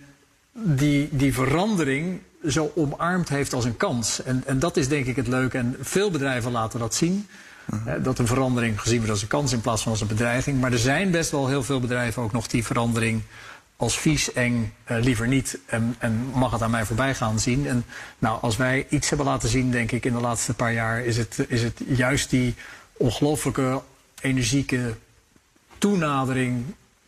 die, 0.65 1.09
die 1.13 1.35
verandering 1.35 2.21
zo 2.49 2.73
omarmd 2.75 3.29
heeft 3.29 3.53
als 3.53 3.65
een 3.65 3.77
kans. 3.77 4.23
En, 4.23 4.43
en 4.47 4.59
dat 4.59 4.77
is 4.77 4.89
denk 4.89 5.07
ik 5.07 5.17
het 5.17 5.29
leuke. 5.29 5.59
En 5.59 5.77
veel 5.81 6.11
bedrijven 6.11 6.53
laten 6.53 6.79
dat 6.79 6.95
zien. 6.95 7.27
Mhm. 7.67 8.03
dat 8.03 8.19
een 8.19 8.27
verandering 8.27 8.81
gezien 8.81 8.97
wordt 8.97 9.11
als 9.11 9.23
een 9.23 9.29
kans 9.29 9.53
in 9.53 9.61
plaats 9.61 9.83
van 9.83 9.93
als 9.93 10.01
een 10.01 10.07
bedreiging. 10.07 10.61
Maar 10.61 10.73
er 10.73 10.79
zijn 10.79 11.11
best 11.11 11.31
wel 11.31 11.49
heel 11.49 11.63
veel 11.63 11.81
bedrijven 11.81 12.23
ook 12.23 12.33
nog 12.33 12.47
die 12.47 12.65
verandering 12.65 13.23
als 13.77 13.99
vies, 13.99 14.33
eng, 14.33 14.73
uh, 14.91 14.99
liever 15.01 15.29
niet 15.29 15.59
en, 15.67 15.95
en, 15.99 16.31
mag 16.35 16.53
het 16.53 16.63
aan 16.63 16.71
mij 16.71 16.85
voorbij 16.85 17.15
gaan 17.15 17.39
zien. 17.39 17.67
En 17.67 17.85
nou, 18.19 18.43
als 18.43 18.57
wij 18.57 18.87
iets 18.89 19.09
hebben 19.09 19.27
laten 19.27 19.49
zien, 19.49 19.71
denk 19.71 19.93
ik, 19.93 20.05
in 20.05 20.13
de 20.13 20.21
laatste 20.21 20.55
paar 20.55 20.73
jaar, 20.73 21.05
is 21.05 21.17
het, 21.17 21.45
is 21.49 21.63
het 21.63 21.81
juist 21.87 22.31
die 22.31 22.55
ongelooflijke, 22.93 23.83
energieke 24.21 24.95
toenadering 25.79 26.65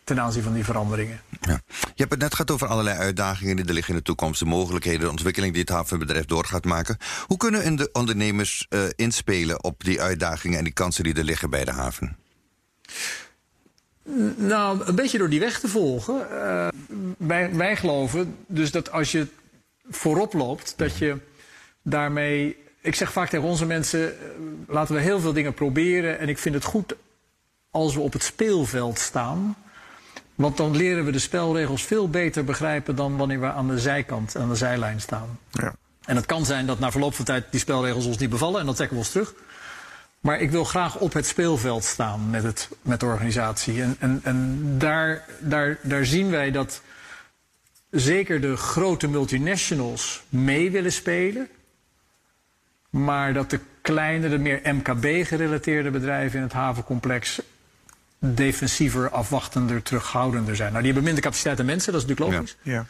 ten 0.09 0.21
aanzien 0.21 0.43
van 0.43 0.53
die 0.53 0.65
veranderingen. 0.65 1.21
Ja. 1.41 1.61
Je 1.71 2.05
hebt 2.05 2.11
het 2.11 2.21
net 2.21 2.35
gehad 2.35 2.51
over 2.51 2.67
allerlei 2.67 2.99
uitdagingen 2.99 3.57
die 3.57 3.65
er 3.65 3.73
liggen 3.73 3.93
in 3.93 3.99
de 3.99 4.05
toekomst, 4.05 4.39
de 4.39 4.47
mogelijkheden, 4.47 5.01
de 5.01 5.11
ontwikkeling 5.11 5.53
die 5.53 5.61
het 5.61 5.71
havenbedrijf 5.71 6.25
door 6.25 6.45
gaat 6.45 6.65
maken. 6.65 6.97
Hoe 7.27 7.37
kunnen 7.37 7.77
de 7.77 7.89
ondernemers 7.93 8.67
uh, 8.71 8.83
inspelen 8.97 9.65
op 9.65 9.85
die 9.85 10.01
uitdagingen 10.01 10.59
en 10.59 10.65
die 10.65 10.73
kansen 10.73 11.05
die 11.05 11.15
er 11.15 11.25
liggen 11.25 11.51
bij 11.51 11.65
de 11.65 11.73
haven? 11.73 12.17
Nou, 14.37 14.87
een 14.87 14.95
beetje 14.95 15.19
door 15.19 15.29
die 15.29 15.41
weg 15.41 15.61
te 15.61 15.69
volgen. 15.69 16.27
Uh, 16.33 16.69
wij, 17.19 17.55
wij 17.55 17.77
geloven 17.77 18.37
dus 18.47 18.71
dat 18.71 18.93
als 18.93 19.13
je 19.13 19.27
voorop 19.91 20.33
loopt, 20.33 20.75
dat 20.77 20.97
je 20.97 21.17
daarmee. 21.83 22.57
Ik 22.81 22.95
zeg 22.95 23.13
vaak 23.13 23.29
tegen 23.29 23.49
onze 23.49 23.67
mensen: 23.67 24.01
uh, 24.01 24.15
laten 24.69 24.95
we 24.95 25.01
heel 25.01 25.21
veel 25.21 25.33
dingen 25.33 25.55
proberen. 25.55 26.19
En 26.19 26.29
ik 26.29 26.39
vind 26.39 26.55
het 26.55 26.65
goed 26.65 26.95
als 27.71 27.95
we 27.95 28.01
op 28.01 28.13
het 28.13 28.23
speelveld 28.23 28.99
staan. 28.99 29.57
Want 30.39 30.57
dan 30.57 30.77
leren 30.77 31.05
we 31.05 31.11
de 31.11 31.19
spelregels 31.19 31.83
veel 31.83 32.09
beter 32.09 32.45
begrijpen 32.45 32.97
dan 32.97 33.17
wanneer 33.17 33.41
we 33.41 33.47
aan 33.47 33.69
de 33.69 33.79
zijkant, 33.79 34.37
aan 34.37 34.49
de 34.49 34.55
zijlijn 34.55 35.01
staan. 35.01 35.39
Ja. 35.51 35.75
En 36.05 36.17
het 36.17 36.27
kan 36.27 36.45
zijn 36.45 36.67
dat 36.67 36.79
na 36.79 36.91
verloop 36.91 37.15
van 37.15 37.25
tijd 37.25 37.45
die 37.51 37.61
spelregels 37.61 38.07
ons 38.07 38.19
niet 38.19 38.31
bevallen 38.31 38.61
en 38.61 38.67
dan 38.67 38.75
trekken 38.75 38.97
we 38.97 39.03
ons 39.03 39.13
terug. 39.13 39.35
Maar 40.21 40.41
ik 40.41 40.51
wil 40.51 40.65
graag 40.65 40.99
op 40.99 41.13
het 41.13 41.27
speelveld 41.27 41.85
staan 41.85 42.31
met, 42.31 42.43
het, 42.43 42.69
met 42.83 43.01
de 43.01 43.07
organisatie. 43.07 43.83
En, 43.83 43.97
en, 43.99 44.21
en 44.23 44.59
daar, 44.79 45.25
daar, 45.41 45.79
daar 45.83 46.07
zien 46.07 46.31
wij 46.31 46.51
dat 46.51 46.83
zeker 47.91 48.41
de 48.41 48.57
grote 48.57 49.09
multinationals 49.09 50.23
mee 50.29 50.71
willen 50.71 50.93
spelen. 50.93 51.49
Maar 52.91 53.33
dat 53.33 53.51
de 53.51 53.61
kleinere, 53.83 54.39
meer 54.39 54.61
MKB-gerelateerde 54.75 55.91
bedrijven 55.91 56.37
in 56.37 56.45
het 56.45 56.53
havencomplex 56.53 57.41
defensiever, 58.19 59.11
afwachtender, 59.11 59.83
terughoudender 59.83 60.57
zijn. 60.57 60.69
Nou, 60.69 60.83
die 60.83 60.93
hebben 60.93 61.05
minder 61.05 61.23
capaciteit 61.23 61.59
en 61.59 61.67
mensen, 61.67 61.93
dat 61.93 62.03
is 62.03 62.09
natuurlijk 62.09 62.37
logisch. 62.37 62.57
Ja. 62.63 62.73
ja. 62.73 62.87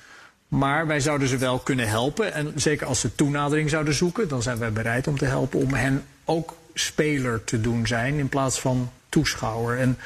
Maar 0.48 0.86
wij 0.86 1.00
zouden 1.00 1.28
ze 1.28 1.36
wel 1.36 1.58
kunnen 1.58 1.88
helpen. 1.88 2.32
En 2.32 2.52
zeker 2.54 2.86
als 2.86 3.00
ze 3.00 3.14
toenadering 3.14 3.70
zouden 3.70 3.94
zoeken, 3.94 4.28
dan 4.28 4.42
zijn 4.42 4.58
wij 4.58 4.72
bereid 4.72 5.06
om 5.06 5.18
te 5.18 5.24
helpen 5.24 5.60
om 5.60 5.74
hen 5.74 6.04
ook 6.24 6.56
speler 6.74 7.44
te 7.44 7.60
doen 7.60 7.86
zijn 7.86 8.14
in 8.18 8.28
plaats 8.28 8.60
van 8.60 8.92
toeschouwer. 9.08 9.78
En 9.78 9.98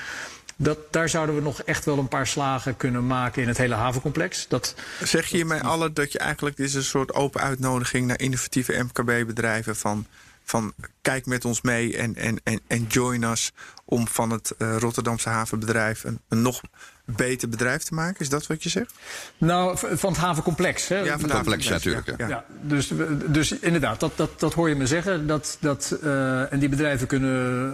dat, 0.56 0.78
daar 0.90 1.08
zouden 1.08 1.34
we 1.34 1.40
nog 1.40 1.62
echt 1.62 1.84
wel 1.84 1.98
een 1.98 2.08
paar 2.08 2.26
slagen 2.26 2.76
kunnen 2.76 3.06
maken 3.06 3.42
in 3.42 3.48
het 3.48 3.58
hele 3.58 3.74
havencomplex. 3.74 4.48
Dat, 4.48 4.74
zeg 5.02 5.26
je 5.26 5.36
hiermee 5.36 5.60
alle 5.60 5.92
dat 5.92 6.12
je 6.12 6.18
eigenlijk 6.18 6.56
dit 6.56 6.66
is 6.66 6.74
een 6.74 6.82
soort 6.82 7.12
open 7.12 7.40
uitnodiging 7.40 8.06
naar 8.06 8.20
innovatieve 8.20 8.82
MKB-bedrijven 8.82 9.76
van 9.76 10.06
van 10.52 10.72
kijk 11.02 11.26
met 11.26 11.44
ons 11.44 11.60
mee 11.60 11.96
en, 11.96 12.16
en, 12.16 12.40
en, 12.44 12.60
en 12.66 12.84
join 12.88 13.22
us 13.22 13.52
om 13.84 14.08
van 14.08 14.30
het 14.30 14.54
uh, 14.58 14.76
Rotterdamse 14.78 15.28
havenbedrijf 15.28 16.04
een, 16.04 16.20
een, 16.28 16.42
nog 16.42 16.60
beter 17.04 17.48
bedrijf 17.48 17.82
te 17.82 17.94
maken? 17.94 18.20
Is 18.20 18.28
dat 18.28 18.46
wat 18.46 18.62
je 18.62 18.68
zegt? 18.68 18.92
Nou, 19.38 19.78
van 19.78 20.12
het 20.12 20.20
havencomplex. 20.20 20.88
Hè? 20.88 20.98
Ja, 20.98 21.18
van 21.18 21.22
het 21.22 21.32
complex 21.32 21.68
natuurlijk. 21.68 22.14
Ja, 22.16 22.28
ja. 22.28 22.44
dus, 22.60 22.92
dus 23.26 23.52
inderdaad, 23.52 24.00
dat, 24.00 24.12
dat, 24.16 24.40
dat 24.40 24.54
hoor 24.54 24.68
je 24.68 24.74
me 24.74 24.86
zeggen. 24.86 25.26
Dat, 25.26 25.56
dat, 25.60 25.98
uh, 26.02 26.52
en 26.52 26.58
die 26.58 26.68
bedrijven 26.68 27.06
kunnen 27.06 27.72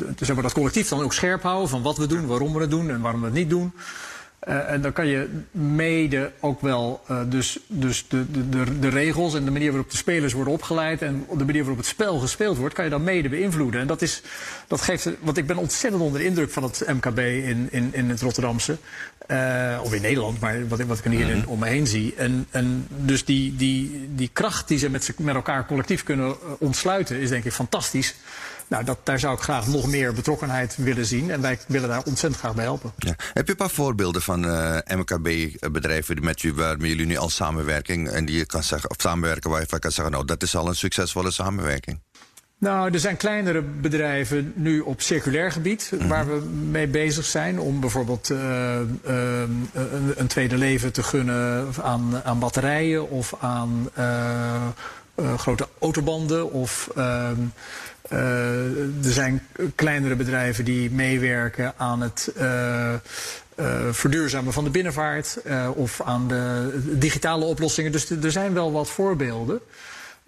uh, 0.00 0.08
zeg 0.18 0.34
maar, 0.34 0.42
dat 0.42 0.52
collectief 0.52 0.88
dan 0.88 1.02
ook 1.02 1.14
scherp 1.14 1.42
houden 1.42 1.68
van 1.68 1.82
wat 1.82 1.96
we 1.96 2.06
doen, 2.06 2.26
waarom 2.26 2.52
we 2.52 2.60
het 2.60 2.70
doen 2.70 2.90
en 2.90 3.00
waarom 3.00 3.20
we 3.20 3.26
het 3.26 3.34
niet 3.34 3.50
doen. 3.50 3.72
Uh, 4.48 4.70
en 4.70 4.80
dan 4.80 4.92
kan 4.92 5.06
je 5.06 5.28
mede 5.50 6.32
ook 6.40 6.60
wel 6.60 7.02
uh, 7.10 7.20
dus, 7.28 7.58
dus 7.66 8.04
de, 8.08 8.48
de, 8.48 8.78
de, 8.78 8.88
regels 8.88 9.34
en 9.34 9.44
de 9.44 9.50
manier 9.50 9.70
waarop 9.70 9.90
de 9.90 9.96
spelers 9.96 10.32
worden 10.32 10.52
opgeleid 10.52 11.02
en 11.02 11.26
de 11.36 11.44
manier 11.44 11.60
waarop 11.60 11.76
het 11.76 11.86
spel 11.86 12.18
gespeeld 12.18 12.56
wordt, 12.56 12.74
kan 12.74 12.84
je 12.84 12.90
dan 12.90 13.04
mede 13.04 13.28
beïnvloeden. 13.28 13.80
En 13.80 13.86
dat, 13.86 14.02
is, 14.02 14.22
dat 14.66 14.80
geeft, 14.80 15.10
want 15.20 15.36
ik 15.36 15.46
ben 15.46 15.56
ontzettend 15.56 16.02
onder 16.02 16.20
de 16.20 16.26
indruk 16.26 16.50
van 16.50 16.62
het 16.62 16.84
MKB 16.86 17.18
in, 17.18 17.68
in, 17.70 17.88
in 17.92 18.08
het 18.08 18.20
Rotterdamse. 18.20 18.76
Uh, 19.28 19.80
of 19.82 19.94
in 19.94 20.02
Nederland, 20.02 20.40
maar 20.40 20.68
wat, 20.68 20.80
wat 20.80 20.98
ik 20.98 21.12
hier 21.12 21.26
mm 21.26 21.32
-hmm. 21.32 21.44
om 21.46 21.58
me 21.58 21.66
heen 21.66 21.86
zie. 21.86 22.14
En, 22.16 22.46
en 22.50 22.86
dus 22.88 23.24
die, 23.24 23.56
die, 23.56 24.08
die 24.14 24.30
kracht 24.32 24.68
die 24.68 24.78
ze 24.78 24.90
met, 24.90 25.12
met 25.18 25.34
elkaar 25.34 25.66
collectief 25.66 26.02
kunnen 26.02 26.60
ontsluiten, 26.60 27.16
is 27.20 27.28
denk 27.28 27.44
ik 27.44 27.52
fantastisch. 27.52 28.14
Nou, 28.68 28.84
dat, 28.84 28.98
daar 29.02 29.18
zou 29.18 29.34
ik 29.34 29.40
graag 29.40 29.66
nog 29.66 29.86
meer 29.86 30.12
betrokkenheid 30.12 30.76
willen 30.76 31.06
zien. 31.06 31.30
En 31.30 31.40
wij 31.40 31.58
willen 31.66 31.88
daar 31.88 32.02
ontzettend 32.04 32.36
graag 32.36 32.54
bij 32.54 32.64
helpen. 32.64 32.92
Ja. 32.96 33.14
Heb 33.32 33.44
je 33.44 33.50
een 33.50 33.58
paar 33.58 33.70
voorbeelden 33.70 34.22
van 34.22 34.44
uh, 34.44 34.78
MKB-bedrijven 34.86 36.24
met 36.24 36.42
wie, 36.42 36.54
waarmee 36.54 36.90
jullie 36.90 37.06
nu 37.06 37.16
al 37.16 37.28
samenwerking 37.28 38.08
en 38.08 38.24
die 38.24 38.36
je 38.36 38.46
kan 38.46 38.62
zeggen, 38.62 38.90
of 38.90 38.96
samenwerken 38.98 39.50
waar 39.50 39.60
je 39.60 39.66
van 39.66 39.78
kan 39.78 39.90
zeggen, 39.90 40.12
nou, 40.12 40.26
dat 40.26 40.42
is 40.42 40.56
al 40.56 40.68
een 40.68 40.76
succesvolle 40.76 41.30
samenwerking? 41.30 42.00
Nou, 42.58 42.92
er 42.92 43.00
zijn 43.00 43.16
kleinere 43.16 43.62
bedrijven 43.62 44.52
nu 44.56 44.80
op 44.80 45.00
circulair 45.00 45.52
gebied 45.52 45.90
-hmm. 45.90 46.08
waar 46.08 46.26
we 46.26 46.46
mee 46.70 46.86
bezig 46.86 47.24
zijn. 47.24 47.60
Om 47.60 47.80
bijvoorbeeld 47.80 48.30
uh, 48.30 48.38
uh, 48.38 49.40
een, 49.72 50.12
een, 50.16 50.26
tweede 50.26 50.56
leven 50.56 50.92
te 50.92 51.02
gunnen 51.02 51.68
aan, 51.82 52.20
aan 52.24 52.38
batterijen 52.38 53.10
of 53.10 53.34
aan 53.40 53.90
uh, 53.98 54.62
grote 55.36 55.68
autobanden 55.80 56.52
of 56.52 56.90
ehm, 56.96 57.40
er 58.08 59.12
zijn 59.12 59.42
kleinere 59.74 60.14
bedrijven 60.14 60.64
die 60.64 60.90
meewerken 60.90 61.72
aan 61.76 62.00
het 62.00 62.32
uh, 62.36 62.42
uh, 62.42 62.94
verduurzamen 63.90 64.52
van 64.52 64.64
de 64.64 64.70
binnenvaart 64.70 65.38
of 65.74 66.00
aan 66.00 66.28
de 66.28 66.70
digitale 66.98 67.44
oplossingen. 67.44 67.92
Dus 67.92 68.10
er 68.10 68.32
zijn 68.32 68.54
wel 68.54 68.72
wat 68.72 68.90
voorbeelden. 68.90 69.60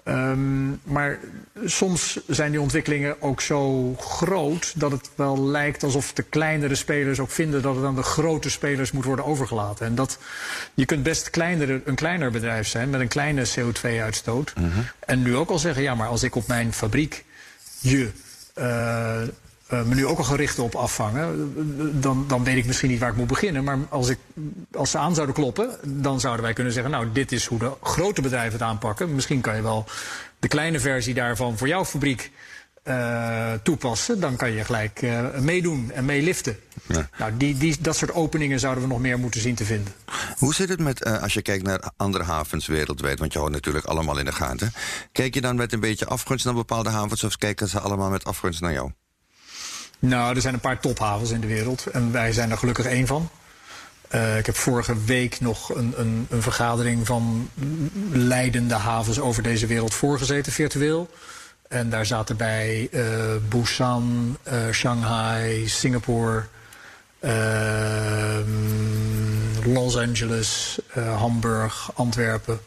Ehm, 0.07 0.68
maar 0.83 1.18
soms 1.64 2.20
zijn 2.27 2.51
die 2.51 2.61
ontwikkelingen 2.61 3.22
ook 3.22 3.41
zo 3.41 3.95
groot 3.95 4.81
dat 4.81 4.91
het 4.91 5.11
wel 5.14 5.43
lijkt 5.43 5.83
alsof 5.83 6.12
de 6.12 6.22
kleinere 6.22 6.74
spelers 6.74 7.20
ook 7.20 7.31
vinden 7.31 7.62
dat 7.62 7.77
het 7.77 7.85
aan 7.85 7.95
de 7.95 8.03
grote 8.03 8.51
spelers 8.51 8.93
moet 8.93 9.05
worden 9.05 9.24
overgelaten. 9.24 9.87
En 9.87 9.95
dat 9.95 10.18
je 10.74 10.85
kunt 10.85 11.03
best 11.03 11.31
kleinere, 11.31 11.81
een 11.85 11.95
kleiner 11.95 12.31
bedrijf 12.31 12.68
zijn 12.68 12.91
met 12.91 13.01
een 13.01 13.09
kleine 13.09 13.47
CO2-uitstoot. 13.47 14.53
En 14.99 15.22
nu 15.22 15.37
ook 15.37 15.51
al 15.51 15.59
zeggen, 15.59 15.83
ja, 15.83 15.95
maar 15.95 16.09
als 16.09 16.22
ik 16.22 16.35
op 16.35 16.47
mijn 16.47 16.72
fabriek 16.72 17.24
je 17.89 18.11
uh, 18.59 19.22
uh, 19.72 19.82
me 19.82 19.95
nu 19.95 20.07
ook 20.07 20.18
al 20.18 20.24
gericht 20.24 20.59
op 20.59 20.74
afvangen, 20.74 21.53
dan, 22.01 22.24
dan 22.28 22.45
weet 22.45 22.57
ik 22.57 22.66
misschien 22.66 22.91
niet 22.91 23.01
waar 23.01 23.11
ik 23.11 23.16
moet 23.16 23.26
beginnen. 23.26 23.64
Maar 23.64 23.78
als, 23.89 24.09
ik, 24.09 24.18
als 24.72 24.91
ze 24.91 24.99
aan 24.99 25.14
zouden 25.14 25.34
kloppen, 25.34 25.70
dan 25.84 26.20
zouden 26.20 26.45
wij 26.45 26.53
kunnen 26.53 26.72
zeggen: 26.72 26.91
Nou, 26.91 27.12
dit 27.12 27.32
is 27.32 27.47
hoe 27.47 27.59
de 27.59 27.72
grote 27.82 28.22
bedrijven 28.22 28.53
het 28.53 28.62
aanpakken. 28.62 29.14
Misschien 29.14 29.41
kan 29.41 29.57
je 29.57 29.62
wel 29.62 29.84
de 30.39 30.49
kleine 30.49 30.80
versie 30.80 31.14
daarvan 31.14 31.59
voor 31.59 31.68
jouw 31.68 31.84
fabriek 31.84 32.30
uh, 32.89 33.53
toepassen. 33.62 34.20
Dan 34.20 34.37
kan 34.37 34.51
je 34.51 34.64
gelijk 34.64 35.03
uh, 35.03 35.39
meedoen 35.39 35.91
en 35.95 36.05
meeliften. 36.05 36.59
Ja. 36.87 37.09
Nou, 37.18 37.37
die, 37.37 37.57
die, 37.57 37.76
dat 37.80 37.97
soort 37.97 38.12
openingen 38.12 38.61
zouden 38.61 38.82
we 38.82 38.89
nog 38.89 39.01
meer 39.01 39.18
moeten 39.18 39.41
zien 39.41 39.55
te 39.55 39.64
vinden. 39.64 39.93
Hoe 40.39 40.55
zit 40.55 40.68
het 40.68 40.80
met, 40.80 41.07
uh, 41.07 41.22
als 41.22 41.34
je 41.34 41.43
kijkt 41.43 41.64
naar 41.64 41.91
andere 41.97 42.24
havens 42.24 42.66
wereldwijd, 42.66 43.18
want 43.18 43.32
je 43.32 43.39
houdt 43.39 43.55
natuurlijk 43.55 43.84
allemaal 43.84 44.18
in 44.18 44.24
de 44.24 44.32
gaten. 44.32 44.72
Kijk 45.12 45.34
je 45.34 45.41
dan 45.41 45.57
met 45.57 45.72
een 45.72 45.80
beetje 45.80 46.07
afgunst 46.07 46.45
naar 46.45 46.55
bepaalde 46.55 46.91
havens 46.91 47.24
of 47.24 47.37
kijken 47.37 47.68
ze 47.68 47.80
allemaal 47.80 48.11
met 48.11 48.24
afgunst 48.24 48.61
naar 48.61 48.72
jou? 48.72 48.91
Nou, 49.99 50.34
er 50.34 50.41
zijn 50.41 50.55
een 50.55 50.61
paar 50.61 50.80
tophavens 50.80 51.30
in 51.30 51.41
de 51.41 51.47
wereld 51.47 51.87
en 51.87 52.12
wij 52.12 52.32
zijn 52.32 52.51
er 52.51 52.59
gelukkig 52.59 52.87
één 52.87 53.07
van. 53.07 53.30
Uh, 54.14 54.39
ik 54.39 54.47
heb 54.47 54.57
vorige 54.57 55.05
week 55.05 55.41
nog 55.41 55.74
een, 55.74 55.95
een, 55.97 56.26
een, 56.30 56.43
vergadering 56.43 57.07
van 57.07 57.51
leidende 58.11 58.74
havens 58.74 59.20
over 59.20 59.43
deze 59.43 59.66
wereld 59.66 59.95
voorgezeten, 59.95 60.53
virtueel. 60.53 61.11
En 61.68 61.90
daar 61.90 62.06
zaten 62.06 62.36
bij 62.36 62.88
uh, 62.90 63.02
Busan, 63.48 64.36
uh, 64.48 64.70
Shanghai, 64.72 65.68
Singapore, 65.68 66.44
Los 69.64 69.96
Angeles, 69.96 70.78
Hamburg, 70.94 71.90
Antwerpen. 71.94 72.60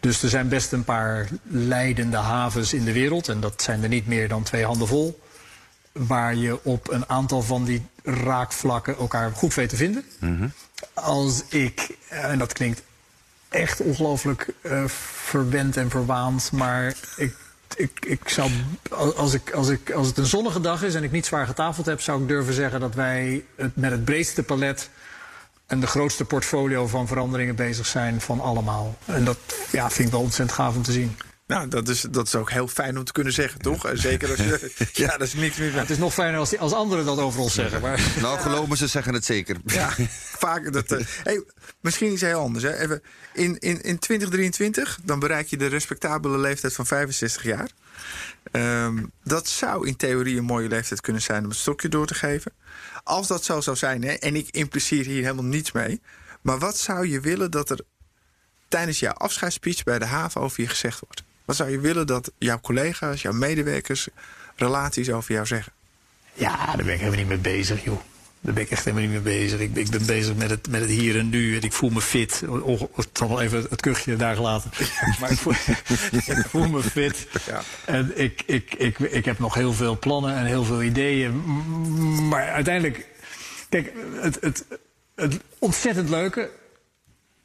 Dus 0.00 0.22
er 0.22 0.28
zijn 0.28 0.48
best 0.48 0.72
een 0.72 0.84
paar 0.84 1.28
leidende 1.42 2.16
havens 2.16 2.72
in 2.72 2.84
de 2.84 2.92
wereld. 2.92 3.28
En 3.28 3.40
dat 3.40 3.62
zijn 3.62 3.82
er 3.82 3.88
niet 3.88 4.06
meer 4.06 4.28
dan 4.28 4.42
twee 4.42 4.64
handen 4.64 4.88
vol 4.88 5.20
waar 5.92 6.34
je 6.34 6.64
op 6.64 6.90
een 6.90 7.08
aantal 7.08 7.42
van 7.42 7.64
die 7.64 7.86
raakvlakken 8.02 8.96
elkaar 8.96 9.32
goed 9.32 9.54
weet 9.54 9.68
te 9.68 9.76
vinden. 9.76 10.04
Mm 10.20 10.38
-hmm. 10.38 10.52
Als 10.94 11.44
ik, 11.48 11.96
en 12.08 12.38
dat 12.38 12.52
klinkt 12.52 12.82
echt 13.48 13.80
ongelooflijk 13.80 14.52
uh, 14.62 14.84
verwend 15.24 15.76
en 15.76 15.90
verwaand, 15.90 16.52
maar 16.52 16.94
ik, 17.16 17.34
ik, 17.78 18.04
ik 18.06 18.28
zou, 18.28 18.50
als, 19.16 19.34
ik, 19.34 19.50
als, 19.50 19.68
ik, 19.68 19.90
als 19.90 20.06
het 20.06 20.18
een 20.18 20.26
zonnige 20.26 20.60
dag 20.60 20.82
is 20.82 20.94
en 20.94 21.02
ik 21.02 21.10
niet 21.10 21.26
zwaar 21.26 21.46
getafeld 21.46 21.86
heb, 21.86 22.00
zou 22.00 22.22
ik 22.22 22.28
durven 22.28 22.54
zeggen 22.54 22.80
dat 22.80 22.94
wij 22.94 23.44
met 23.74 23.90
het 23.90 24.04
breedste 24.04 24.42
palet 24.42 24.90
en 25.66 25.80
de 25.80 25.86
grootste 25.86 26.24
portfolio 26.24 26.86
van 26.86 27.06
veranderingen 27.06 27.54
bezig 27.54 27.86
zijn 27.86 28.20
van 28.20 28.40
allemaal. 28.40 28.98
En 29.04 29.24
dat 29.24 29.38
ja, 29.70 29.90
vind 29.90 30.08
ik 30.08 30.14
wel 30.14 30.22
ontzettend 30.22 30.58
gaaf 30.58 30.76
om 30.76 30.82
te 30.82 30.92
zien. 30.92 31.16
Nou, 31.48 31.68
dat 31.68 31.88
is, 31.88 32.00
dat 32.10 32.26
is 32.26 32.34
ook 32.34 32.50
heel 32.50 32.68
fijn 32.68 32.98
om 32.98 33.04
te 33.04 33.12
kunnen 33.12 33.32
zeggen, 33.32 33.60
toch? 33.60 33.90
Zeker 33.94 34.30
als 34.30 34.38
je. 34.38 34.72
ja, 34.92 35.16
dat 35.16 35.26
is 35.26 35.34
niks 35.34 35.56
meer. 35.56 35.72
Ja, 35.72 35.78
het 35.78 35.90
is 35.90 35.98
nog 35.98 36.14
fijner 36.14 36.38
als, 36.38 36.50
die, 36.50 36.58
als 36.58 36.72
anderen 36.72 37.04
dat 37.04 37.18
over 37.18 37.40
ons 37.40 37.54
zeggen. 37.54 37.80
Maar... 37.80 38.00
Nou, 38.20 38.38
geloven 38.38 38.76
ze 38.76 38.86
zeggen 38.86 39.14
het 39.14 39.24
zeker. 39.24 39.56
Ja, 39.64 39.94
vaak. 40.44 40.72
Dat, 40.72 40.92
uh, 40.92 41.06
hey, 41.22 41.44
misschien 41.80 42.12
iets 42.12 42.20
heel 42.20 42.40
anders. 42.40 42.64
Hè. 42.64 42.78
Even, 42.78 43.02
in, 43.32 43.58
in, 43.58 43.82
in 43.82 43.98
2023 43.98 44.98
dan 45.02 45.18
bereik 45.18 45.46
je 45.46 45.56
de 45.56 45.66
respectabele 45.66 46.38
leeftijd 46.38 46.72
van 46.72 46.86
65 46.86 47.42
jaar. 47.42 47.70
Um, 48.52 49.12
dat 49.24 49.48
zou 49.48 49.86
in 49.86 49.96
theorie 49.96 50.38
een 50.38 50.44
mooie 50.44 50.68
leeftijd 50.68 51.00
kunnen 51.00 51.22
zijn 51.22 51.42
om 51.42 51.48
het 51.48 51.58
stokje 51.58 51.88
door 51.88 52.06
te 52.06 52.14
geven. 52.14 52.52
Als 53.02 53.26
dat 53.26 53.44
zo 53.44 53.60
zou 53.60 53.76
zijn, 53.76 54.04
hè, 54.04 54.12
en 54.12 54.36
ik 54.36 54.48
impliceer 54.50 55.04
hier 55.04 55.22
helemaal 55.22 55.44
niets 55.44 55.72
mee. 55.72 56.00
Maar 56.42 56.58
wat 56.58 56.78
zou 56.78 57.08
je 57.08 57.20
willen 57.20 57.50
dat 57.50 57.70
er 57.70 57.80
tijdens 58.68 58.98
jouw 58.98 59.12
afscheidsspeech 59.12 59.84
bij 59.84 59.98
de 59.98 60.04
haven 60.04 60.40
over 60.40 60.62
je 60.62 60.68
gezegd 60.68 61.00
wordt? 61.00 61.26
Wat 61.48 61.56
zou 61.56 61.70
je 61.70 61.80
willen 61.80 62.06
dat 62.06 62.32
jouw 62.38 62.60
collega's, 62.60 63.22
jouw 63.22 63.32
medewerkers 63.32 64.08
relaties 64.56 65.10
over 65.10 65.34
jou 65.34 65.46
zeggen? 65.46 65.72
Ja, 66.34 66.66
daar 66.66 66.84
ben 66.84 66.94
ik 66.94 67.00
helemaal 67.00 67.18
niet 67.18 67.28
mee 67.28 67.38
bezig, 67.38 67.84
joh. 67.84 68.00
Daar 68.40 68.54
ben 68.54 68.62
ik 68.62 68.70
echt 68.70 68.84
helemaal 68.84 69.08
niet 69.08 69.24
mee 69.24 69.38
bezig. 69.38 69.60
Ik, 69.60 69.76
ik 69.76 69.90
ben 69.90 70.06
bezig 70.06 70.34
met 70.34 70.50
het, 70.50 70.68
met 70.70 70.80
het 70.80 70.90
hier 70.90 71.18
en 71.18 71.28
nu. 71.28 71.56
En 71.56 71.62
ik 71.62 71.72
voel 71.72 71.90
me 71.90 72.00
fit. 72.00 72.42
Toch 73.12 73.28
wel 73.28 73.40
even 73.40 73.66
het 73.70 73.80
kuchje 73.80 74.16
daar 74.16 74.34
gelaten. 74.34 74.70
maar 75.20 75.30
ik 75.30 75.38
voel, 75.38 75.52
ik 76.36 76.44
voel 76.48 76.68
me 76.68 76.82
fit. 76.82 77.26
Ja. 77.46 77.62
En 77.84 78.12
ik, 78.14 78.42
ik, 78.46 78.74
ik, 78.74 78.98
ik 78.98 79.24
heb 79.24 79.38
nog 79.38 79.54
heel 79.54 79.72
veel 79.72 79.98
plannen 79.98 80.34
en 80.36 80.44
heel 80.44 80.64
veel 80.64 80.82
ideeën. 80.82 81.42
Maar 82.28 82.48
uiteindelijk... 82.48 83.06
Kijk, 83.68 83.92
het, 84.20 84.38
het, 84.40 84.64
het 85.14 85.40
ontzettend 85.58 86.08
leuke... 86.08 86.50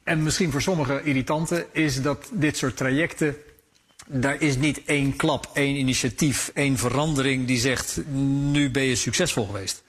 en 0.04 0.24
misschien 0.24 0.51
voor 0.51 0.62
sommigen 0.62 1.06
irritante... 1.06 1.68
is 1.72 2.01
dat 2.01 2.30
dit 2.32 2.58
soort 2.58 2.78
trajecten 2.78 3.36
daar 4.08 4.41
is 4.41 4.58
niet 4.58 4.82
één 4.86 5.16
klap, 5.16 5.49
één 5.54 5.76
initiatief, 5.76 6.51
één 6.54 6.78
verandering 6.78 7.47
die 7.47 7.60
zegt: 7.60 7.99
nu 8.51 8.72
ben 8.72 8.84
je 8.84 8.95
succesvol 8.95 9.45
geweest. 9.45 9.84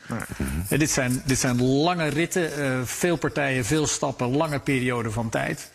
Nee. 0.68 0.78
dit, 0.78 0.90
zijn, 0.90 1.22
dit 1.26 1.38
zijn 1.38 1.62
lange 1.62 2.08
ritten, 2.08 2.58
uh, 2.58 2.80
veel 2.84 3.16
partijen, 3.16 3.64
veel 3.64 3.86
stappen, 3.86 4.36
lange 4.36 4.60
perioden 4.60 5.12
van 5.12 5.28
tijd. 5.28 5.70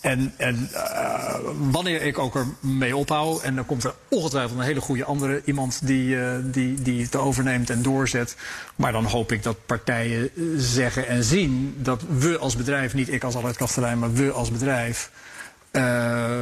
En, 0.00 0.34
en 0.36 0.70
uh, 0.72 1.34
wanneer 1.70 2.02
ik 2.02 2.18
ook 2.18 2.34
ermee 2.62 2.96
ophoud, 2.96 3.42
en 3.42 3.54
dan 3.54 3.66
komt 3.66 3.84
er 3.84 3.94
ongetwijfeld 4.08 4.58
een 4.58 4.64
hele 4.64 4.80
goede 4.80 5.04
andere 5.04 5.42
iemand 5.44 5.86
die, 5.86 6.06
uh, 6.06 6.30
die, 6.42 6.82
die 6.82 7.02
het 7.02 7.16
overneemt 7.16 7.70
en 7.70 7.82
doorzet. 7.82 8.36
Maar 8.76 8.92
dan 8.92 9.04
hoop 9.04 9.32
ik 9.32 9.42
dat 9.42 9.66
partijen 9.66 10.30
zeggen 10.56 11.08
en 11.08 11.24
zien 11.24 11.74
dat 11.78 12.02
we 12.08 12.38
als 12.38 12.56
bedrijf, 12.56 12.94
niet 12.94 13.12
ik 13.12 13.24
als 13.24 13.34
Albert 13.34 13.56
Kastelein, 13.56 13.98
maar 13.98 14.12
we 14.12 14.30
als 14.30 14.50
bedrijf 14.50 15.10
uh, 15.72 16.40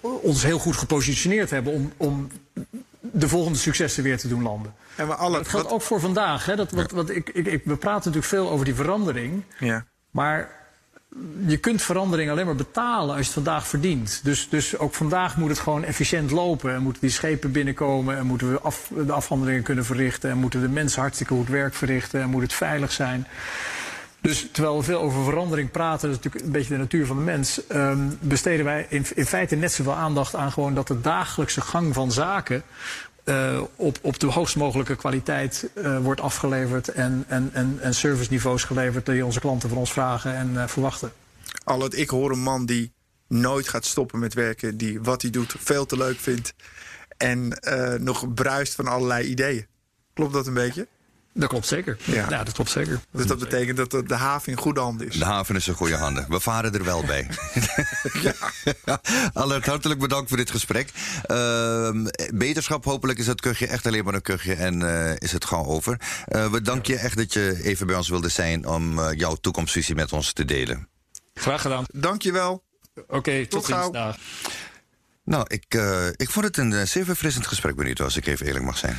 ons 0.00 0.42
heel 0.42 0.58
goed 0.58 0.76
gepositioneerd 0.76 1.50
hebben 1.50 1.72
om, 1.72 1.92
om 1.96 2.28
de 3.00 3.28
volgende 3.28 3.58
successen 3.58 4.02
weer 4.02 4.18
te 4.18 4.28
doen 4.28 4.42
landen. 4.42 4.74
En 4.96 5.06
we 5.06 5.14
alle, 5.14 5.36
dat 5.36 5.48
geldt 5.48 5.66
wat, 5.66 5.74
ook 5.74 5.82
voor 5.82 6.00
vandaag. 6.00 6.46
Hè? 6.46 6.56
Dat, 6.56 6.70
wat, 6.70 6.90
wat, 6.90 7.10
ik, 7.10 7.30
ik, 7.32 7.46
ik, 7.46 7.62
we 7.64 7.76
praten 7.76 7.94
natuurlijk 7.94 8.26
veel 8.26 8.50
over 8.50 8.64
die 8.64 8.74
verandering. 8.74 9.42
Ja. 9.58 9.84
Maar 10.10 10.50
je 11.46 11.56
kunt 11.56 11.82
verandering 11.82 12.30
alleen 12.30 12.46
maar 12.46 12.54
betalen 12.54 13.08
als 13.08 13.18
je 13.18 13.24
het 13.24 13.32
vandaag 13.32 13.66
verdient. 13.66 14.20
Dus, 14.22 14.48
dus 14.48 14.78
ook 14.78 14.94
vandaag 14.94 15.36
moet 15.36 15.48
het 15.48 15.58
gewoon 15.58 15.84
efficiënt 15.84 16.30
lopen. 16.30 16.74
En 16.74 16.82
moeten 16.82 17.00
die 17.02 17.10
schepen 17.10 17.52
binnenkomen. 17.52 18.16
En 18.16 18.26
moeten 18.26 18.52
we 18.52 18.60
af, 18.60 18.90
de 19.06 19.12
afhandelingen 19.12 19.62
kunnen 19.62 19.84
verrichten. 19.84 20.30
En 20.30 20.38
moeten 20.38 20.60
de 20.60 20.68
mensen 20.68 21.00
hartstikke 21.00 21.34
goed 21.34 21.48
werk 21.48 21.74
verrichten. 21.74 22.20
En 22.20 22.30
moet 22.30 22.42
het 22.42 22.52
veilig 22.52 22.92
zijn. 22.92 23.26
Dus 24.24 24.48
terwijl 24.52 24.76
we 24.76 24.82
veel 24.82 25.00
over 25.00 25.24
verandering 25.24 25.70
praten, 25.70 26.08
dat 26.08 26.18
is 26.18 26.24
natuurlijk 26.24 26.44
een 26.44 26.52
beetje 26.52 26.74
de 26.74 26.80
natuur 26.80 27.06
van 27.06 27.16
de 27.16 27.22
mens, 27.22 27.60
um, 27.72 28.18
besteden 28.20 28.64
wij 28.64 28.86
in, 28.88 29.06
in 29.14 29.26
feite 29.26 29.56
net 29.56 29.72
zoveel 29.72 29.94
aandacht 29.94 30.34
aan 30.34 30.52
gewoon 30.52 30.74
dat 30.74 30.86
de 30.86 31.00
dagelijkse 31.00 31.60
gang 31.60 31.94
van 31.94 32.12
zaken 32.12 32.62
uh, 33.24 33.62
op, 33.76 33.98
op 34.02 34.18
de 34.18 34.26
hoogst 34.26 34.56
mogelijke 34.56 34.96
kwaliteit 34.96 35.68
uh, 35.74 35.98
wordt 35.98 36.20
afgeleverd 36.20 36.88
en, 36.88 37.24
en, 37.28 37.50
en, 37.52 37.78
en 37.80 37.94
serviceniveaus 37.94 38.64
geleverd 38.64 39.06
die 39.06 39.24
onze 39.24 39.40
klanten 39.40 39.68
van 39.68 39.78
ons 39.78 39.92
vragen 39.92 40.36
en 40.36 40.50
uh, 40.52 40.66
verwachten. 40.66 41.12
Allet, 41.64 41.98
ik 41.98 42.10
hoor 42.10 42.30
een 42.30 42.42
man 42.42 42.66
die 42.66 42.92
nooit 43.28 43.68
gaat 43.68 43.84
stoppen 43.84 44.18
met 44.18 44.34
werken, 44.34 44.76
die 44.76 45.00
wat 45.00 45.22
hij 45.22 45.30
doet 45.30 45.54
veel 45.58 45.86
te 45.86 45.96
leuk 45.96 46.18
vindt 46.18 46.54
en 47.16 47.58
nog 48.00 48.34
bruist 48.34 48.74
van 48.74 48.86
allerlei 48.86 49.26
ideeën. 49.26 49.66
Klopt 50.14 50.32
dat 50.32 50.46
een 50.46 50.54
beetje? 50.54 50.86
Dat 51.36 51.48
klopt 51.48 51.66
zeker. 51.66 51.96
Ja. 52.04 52.44
dat 52.44 52.52
klopt 52.52 52.70
zeker. 52.70 53.00
Dus 53.10 53.26
dat 53.26 53.38
betekent 53.38 53.76
dat 53.76 54.08
de 54.08 54.14
haven 54.14 54.52
in 54.52 54.58
goede 54.58 54.80
handen 54.80 55.06
is. 55.06 55.18
De 55.18 55.24
haven 55.24 55.56
is 55.56 55.68
in 55.68 55.74
goede 55.74 55.96
handen. 55.96 56.26
We 56.28 56.40
varen 56.40 56.74
er 56.74 56.84
wel 56.84 57.04
bij. 57.04 57.28
ja. 58.26 58.34
Allert, 59.32 59.66
hartelijk 59.66 60.00
bedankt 60.00 60.28
voor 60.28 60.36
dit 60.36 60.50
gesprek. 60.50 60.90
Uh, 61.30 61.90
beterschap, 62.34 62.84
hopelijk 62.84 63.18
is 63.18 63.26
het 63.26 63.40
kuchje 63.40 63.66
echt 63.66 63.86
alleen 63.86 64.04
maar 64.04 64.14
een 64.14 64.22
kuchje 64.22 64.54
en 64.54 64.80
uh, 64.80 65.16
is 65.16 65.32
het 65.32 65.44
gewoon 65.44 65.66
over. 65.66 66.00
Uh, 66.28 66.50
we 66.50 66.60
danken 66.60 66.94
je 66.94 66.98
echt 66.98 67.16
dat 67.16 67.32
je 67.32 67.60
even 67.62 67.86
bij 67.86 67.96
ons 67.96 68.08
wilde 68.08 68.28
zijn 68.28 68.66
om 68.66 68.98
uh, 68.98 69.12
jouw 69.12 69.34
toekomstvisie 69.34 69.94
met 69.94 70.12
ons 70.12 70.32
te 70.32 70.44
delen. 70.44 70.88
Graag 71.34 71.60
gedaan. 71.60 71.84
Dank 71.92 72.22
je 72.22 72.32
wel. 72.32 72.64
Oké, 72.94 73.14
okay, 73.14 73.46
tot, 73.46 73.50
tot 73.50 73.64
ziens. 73.64 73.90
Dag. 73.90 74.16
Nou, 75.24 75.44
ik, 75.48 75.74
ik 76.16 76.30
vond 76.30 76.44
het 76.44 76.56
een 76.56 76.88
zeer 76.88 77.04
verfrissend 77.04 77.46
gesprek, 77.46 77.76
Benito, 77.76 78.04
als 78.04 78.16
ik 78.16 78.26
even 78.26 78.46
eerlijk 78.46 78.64
mag 78.64 78.78
zijn. 78.78 78.96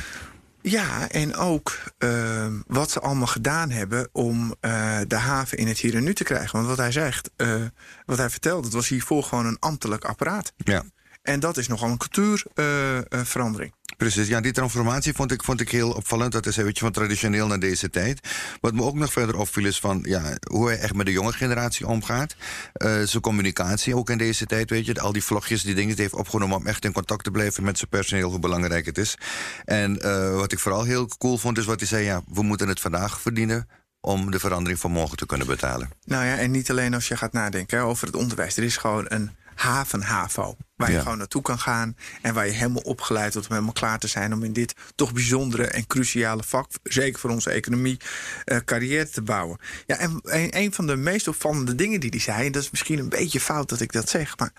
Ja, 0.68 1.08
en 1.08 1.34
ook 1.34 1.78
uh, 1.98 2.46
wat 2.66 2.90
ze 2.90 3.00
allemaal 3.00 3.26
gedaan 3.26 3.70
hebben 3.70 4.08
om 4.12 4.54
uh, 4.60 4.98
de 5.06 5.16
haven 5.16 5.58
in 5.58 5.66
het 5.66 5.78
hier 5.78 5.94
en 5.94 6.04
nu 6.04 6.14
te 6.14 6.24
krijgen. 6.24 6.56
Want 6.56 6.66
wat 6.66 6.76
hij 6.76 6.92
zegt, 6.92 7.30
uh, 7.36 7.64
wat 8.06 8.18
hij 8.18 8.30
vertelde, 8.30 8.64
het 8.64 8.72
was 8.72 8.88
hiervoor 8.88 9.22
gewoon 9.22 9.46
een 9.46 9.58
ambtelijk 9.58 10.04
apparaat. 10.04 10.52
Ja. 10.56 10.82
En 11.22 11.40
dat 11.40 11.56
is 11.56 11.68
nogal 11.68 11.90
een 11.90 11.96
cultuurverandering. 11.96 13.74
Precies, 13.96 14.28
ja, 14.28 14.40
die 14.40 14.52
transformatie 14.52 15.12
vond 15.12 15.32
ik, 15.32 15.42
vond 15.42 15.60
ik 15.60 15.70
heel 15.70 15.90
opvallend. 15.90 16.32
Dat 16.32 16.46
is 16.46 16.56
een 16.56 16.64
beetje 16.64 16.84
van 16.84 16.92
traditioneel 16.92 17.46
naar 17.46 17.58
deze 17.58 17.90
tijd. 17.90 18.20
Wat 18.60 18.74
me 18.74 18.82
ook 18.82 18.94
nog 18.94 19.12
verder 19.12 19.38
opviel 19.38 19.64
is 19.64 19.80
van 19.80 20.00
ja, 20.02 20.36
hoe 20.50 20.66
hij 20.66 20.78
echt 20.78 20.94
met 20.94 21.06
de 21.06 21.12
jonge 21.12 21.32
generatie 21.32 21.86
omgaat. 21.86 22.36
Uh, 22.74 23.02
zijn 23.02 23.22
communicatie 23.22 23.96
ook 23.96 24.10
in 24.10 24.18
deze 24.18 24.46
tijd, 24.46 24.70
weet 24.70 24.86
je. 24.86 25.00
Al 25.00 25.12
die 25.12 25.24
vlogjes, 25.24 25.62
die 25.62 25.74
dingen 25.74 25.94
die 25.94 26.02
heeft 26.02 26.14
opgenomen 26.14 26.56
om 26.56 26.66
echt 26.66 26.84
in 26.84 26.92
contact 26.92 27.24
te 27.24 27.30
blijven 27.30 27.64
met 27.64 27.78
zijn 27.78 27.90
personeel, 27.90 28.30
hoe 28.30 28.38
belangrijk 28.38 28.86
het 28.86 28.98
is. 28.98 29.18
En 29.64 29.98
uh, 30.04 30.34
wat 30.34 30.52
ik 30.52 30.58
vooral 30.58 30.84
heel 30.84 31.08
cool 31.18 31.38
vond, 31.38 31.58
is 31.58 31.64
wat 31.64 31.78
hij 31.78 31.88
zei: 31.88 32.04
ja, 32.04 32.22
we 32.32 32.42
moeten 32.42 32.68
het 32.68 32.80
vandaag 32.80 33.20
verdienen 33.20 33.68
om 34.00 34.30
de 34.30 34.38
verandering 34.38 34.80
van 34.80 34.90
morgen 34.90 35.16
te 35.16 35.26
kunnen 35.26 35.46
betalen. 35.46 35.90
Nou 36.04 36.24
ja, 36.24 36.36
en 36.36 36.50
niet 36.50 36.70
alleen 36.70 36.94
als 36.94 37.08
je 37.08 37.16
gaat 37.16 37.32
nadenken 37.32 37.80
over 37.80 38.06
het 38.06 38.16
onderwijs. 38.16 38.56
Er 38.56 38.62
is 38.62 38.76
gewoon 38.76 39.04
een 39.08 39.30
haven-HAVO. 39.56 40.56
Waar 40.76 40.92
je 40.92 41.00
gewoon 41.00 41.18
naartoe 41.18 41.42
kan 41.42 41.58
gaan 41.58 41.96
en 42.22 42.34
waar 42.34 42.46
je 42.46 42.52
helemaal 42.52 42.82
opgeleid 42.82 43.32
wordt 43.32 43.48
om 43.48 43.54
helemaal 43.54 43.74
klaar 43.74 43.98
te 43.98 44.06
zijn 44.06 44.32
om 44.32 44.42
in 44.42 44.52
dit 44.52 44.74
toch 44.94 45.12
bijzondere 45.12 45.66
en 45.66 45.86
cruciale 45.86 46.42
vak, 46.42 46.70
zeker 46.82 47.20
voor 47.20 47.30
onze 47.30 47.50
economie, 47.50 47.96
uh, 48.44 48.58
carrière 48.64 49.08
te 49.08 49.22
bouwen. 49.22 49.58
Ja, 49.86 49.96
en 49.96 50.20
een, 50.22 50.56
een, 50.56 50.72
van 50.72 50.86
de 50.86 50.96
meest 50.96 51.28
opvallende 51.28 51.74
dingen 51.74 52.00
die 52.00 52.10
hij 52.10 52.20
zei, 52.20 52.46
en 52.46 52.52
dat 52.52 52.62
is 52.62 52.70
misschien 52.70 52.98
een 52.98 53.08
beetje 53.08 53.40
fout 53.40 53.68
dat 53.68 53.80
ik 53.80 53.92
dat 53.92 54.08
zeg, 54.08 54.38
maar 54.38 54.52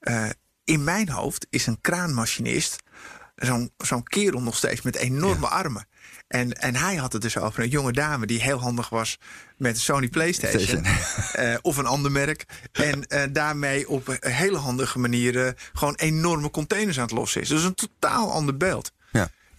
uh, 0.00 0.30
in 0.64 0.84
mijn 0.84 1.08
hoofd 1.08 1.46
is 1.50 1.66
een 1.66 1.80
kraanmachinist 1.80 2.82
zo'n 3.40 3.72
zo'n 3.76 4.02
kerel 4.02 4.42
nog 4.42 4.56
steeds 4.56 4.82
met 4.82 4.96
enorme 4.96 5.46
armen. 5.46 5.86
En, 6.30 6.52
en 6.52 6.76
hij 6.76 6.96
had 6.96 7.12
het 7.12 7.22
dus 7.22 7.38
over 7.38 7.62
een 7.62 7.68
jonge 7.68 7.92
dame 7.92 8.26
die 8.26 8.42
heel 8.42 8.58
handig 8.58 8.88
was 8.88 9.18
met 9.56 9.74
een 9.74 9.80
Sony 9.80 10.08
PlayStation. 10.08 10.86
uh, 11.38 11.56
of 11.62 11.76
een 11.76 11.86
ander 11.86 12.12
merk. 12.12 12.44
En 12.72 13.04
uh, 13.08 13.22
daarmee 13.32 13.88
op 13.88 14.16
hele 14.20 14.56
handige 14.56 14.98
manieren 14.98 15.54
gewoon 15.72 15.94
enorme 15.94 16.50
containers 16.50 16.96
aan 16.96 17.04
het 17.04 17.12
lossen 17.12 17.40
is. 17.40 17.48
Dus 17.48 17.64
een 17.64 17.74
totaal 17.74 18.32
ander 18.32 18.56
beeld. 18.56 18.92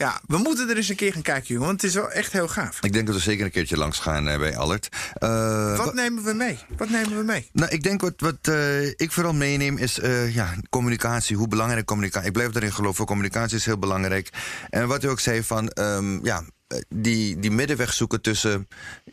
Ja, 0.01 0.21
we 0.27 0.37
moeten 0.37 0.69
er 0.69 0.77
eens 0.77 0.89
een 0.89 0.95
keer 0.95 1.13
gaan 1.13 1.21
kijken, 1.21 1.47
jongen. 1.47 1.67
Want 1.67 1.81
het 1.81 1.89
is 1.89 1.95
wel 1.95 2.11
echt 2.11 2.31
heel 2.31 2.47
gaaf. 2.47 2.77
Ik 2.81 2.93
denk 2.93 3.05
dat 3.05 3.15
we 3.15 3.21
zeker 3.21 3.45
een 3.45 3.51
keertje 3.51 3.77
langs 3.77 3.99
gaan 3.99 4.27
uh, 4.27 4.37
bij 4.37 4.57
Allert. 4.57 4.89
Uh, 5.19 5.77
wat 5.77 5.93
nemen 5.93 6.23
we 6.23 6.33
mee? 6.33 6.59
Wat 6.77 6.89
nemen 6.89 7.17
we 7.17 7.23
mee? 7.23 7.49
Nou, 7.53 7.71
ik 7.71 7.83
denk 7.83 8.01
wat, 8.01 8.13
wat 8.17 8.47
uh, 8.49 8.87
ik 8.87 9.11
vooral 9.11 9.33
meeneem 9.33 9.77
is 9.77 9.99
ja, 10.29 10.53
communicatie. 10.69 11.35
Hoe 11.35 11.47
belangrijk 11.47 11.85
communicatie 11.85 12.27
Ik 12.27 12.33
blijf 12.33 12.51
daarin 12.51 12.73
geloven. 12.73 13.05
Communicatie 13.05 13.57
is 13.57 13.65
heel 13.65 13.79
belangrijk. 13.79 14.29
En 14.69 14.87
wat 14.87 15.03
u 15.03 15.07
ook 15.07 15.19
zei 15.19 15.43
van, 15.43 15.71
um, 15.79 16.25
ja, 16.25 16.43
die, 16.89 17.39
die 17.39 17.51
middenweg 17.51 17.93
zoeken 17.93 18.21
tussen 18.21 18.67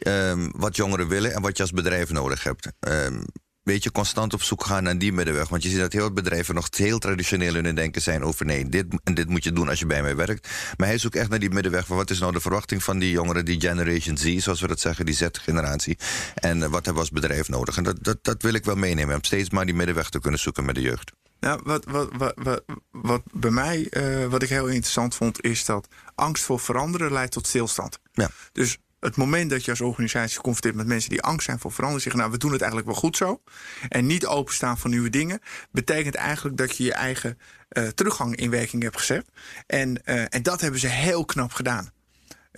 um, 0.06 0.52
wat 0.56 0.76
jongeren 0.76 1.08
willen 1.08 1.34
en 1.34 1.42
wat 1.42 1.56
je 1.56 1.62
als 1.62 1.72
bedrijf 1.72 2.10
nodig 2.10 2.42
hebt. 2.42 2.72
Um, 2.80 3.24
beetje 3.68 3.92
constant 3.92 4.34
op 4.34 4.42
zoek 4.42 4.64
gaan 4.64 4.82
naar 4.82 4.98
die 4.98 5.12
middenweg. 5.12 5.48
Want 5.48 5.62
je 5.62 5.68
ziet 5.68 5.78
dat 5.78 5.92
heel 5.92 6.02
veel 6.02 6.12
bedrijven 6.12 6.54
nog 6.54 6.68
heel 6.70 6.98
traditioneel 6.98 7.54
in 7.54 7.64
hun 7.64 7.74
denken 7.74 8.02
zijn 8.02 8.22
over 8.24 8.46
nee, 8.46 8.68
dit 8.68 8.86
en 9.04 9.14
dit 9.14 9.28
moet 9.28 9.44
je 9.44 9.52
doen 9.52 9.68
als 9.68 9.78
je 9.78 9.86
bij 9.86 10.02
mij 10.02 10.16
werkt. 10.16 10.48
Maar 10.76 10.88
hij 10.88 10.98
zoekt 10.98 11.16
echt 11.16 11.28
naar 11.28 11.38
die 11.38 11.50
middenweg 11.50 11.86
van 11.86 11.96
wat 11.96 12.10
is 12.10 12.18
nou 12.18 12.32
de 12.32 12.40
verwachting 12.40 12.82
van 12.82 12.98
die 12.98 13.10
jongeren, 13.10 13.44
die 13.44 13.60
Generation 13.60 14.16
Z, 14.16 14.36
zoals 14.36 14.60
we 14.60 14.66
dat 14.66 14.80
zeggen, 14.80 15.06
die 15.06 15.14
Z-generatie. 15.14 15.98
En 16.34 16.56
uh, 16.58 16.62
wat 16.62 16.72
hebben 16.72 16.94
we 16.94 16.98
als 16.98 17.10
bedrijf 17.10 17.48
nodig. 17.48 17.76
En 17.76 17.82
dat, 17.82 17.96
dat, 18.04 18.18
dat 18.22 18.42
wil 18.42 18.54
ik 18.54 18.64
wel 18.64 18.76
meenemen, 18.76 19.14
om 19.14 19.24
steeds 19.24 19.50
maar 19.50 19.66
die 19.66 19.74
middenweg 19.74 20.08
te 20.08 20.20
kunnen 20.20 20.40
zoeken 20.40 20.64
met 20.64 20.74
de 20.74 20.80
jeugd. 20.80 21.12
Nou, 21.40 21.60
wat, 21.64 21.84
wat, 21.84 22.08
wat, 22.16 22.34
wat, 22.36 22.64
wat 22.90 23.22
bij 23.32 23.50
mij, 23.50 23.86
uh, 23.90 24.26
wat 24.26 24.42
ik 24.42 24.48
heel 24.48 24.66
interessant 24.66 25.14
vond, 25.14 25.42
is 25.44 25.64
dat 25.64 25.88
angst 26.14 26.44
voor 26.44 26.60
veranderen 26.60 27.12
leidt 27.12 27.32
tot 27.32 27.46
stilstand. 27.46 27.98
Ja. 28.12 28.30
Dus 28.52 28.78
het 29.00 29.16
moment 29.16 29.50
dat 29.50 29.64
je 29.64 29.70
als 29.70 29.80
organisatie 29.80 30.36
geconfronteerd 30.36 30.74
met 30.74 30.86
mensen 30.86 31.10
die 31.10 31.22
angst 31.22 31.46
zijn 31.46 31.58
voor 31.58 31.72
verandering, 31.72 32.02
zeggen: 32.02 32.20
Nou, 32.20 32.32
we 32.32 32.38
doen 32.38 32.52
het 32.52 32.60
eigenlijk 32.60 32.90
wel 32.90 33.00
goed 33.00 33.16
zo. 33.16 33.42
En 33.88 34.06
niet 34.06 34.26
openstaan 34.26 34.78
voor 34.78 34.90
nieuwe 34.90 35.10
dingen, 35.10 35.40
betekent 35.70 36.14
eigenlijk 36.14 36.56
dat 36.56 36.76
je 36.76 36.84
je 36.84 36.92
eigen 36.92 37.38
uh, 37.72 37.88
teruggang 37.88 38.36
in 38.36 38.50
werking 38.50 38.82
hebt 38.82 38.98
gezet. 38.98 39.28
En, 39.66 40.00
uh, 40.04 40.24
en 40.28 40.42
dat 40.42 40.60
hebben 40.60 40.80
ze 40.80 40.86
heel 40.86 41.24
knap 41.24 41.52
gedaan. 41.52 41.90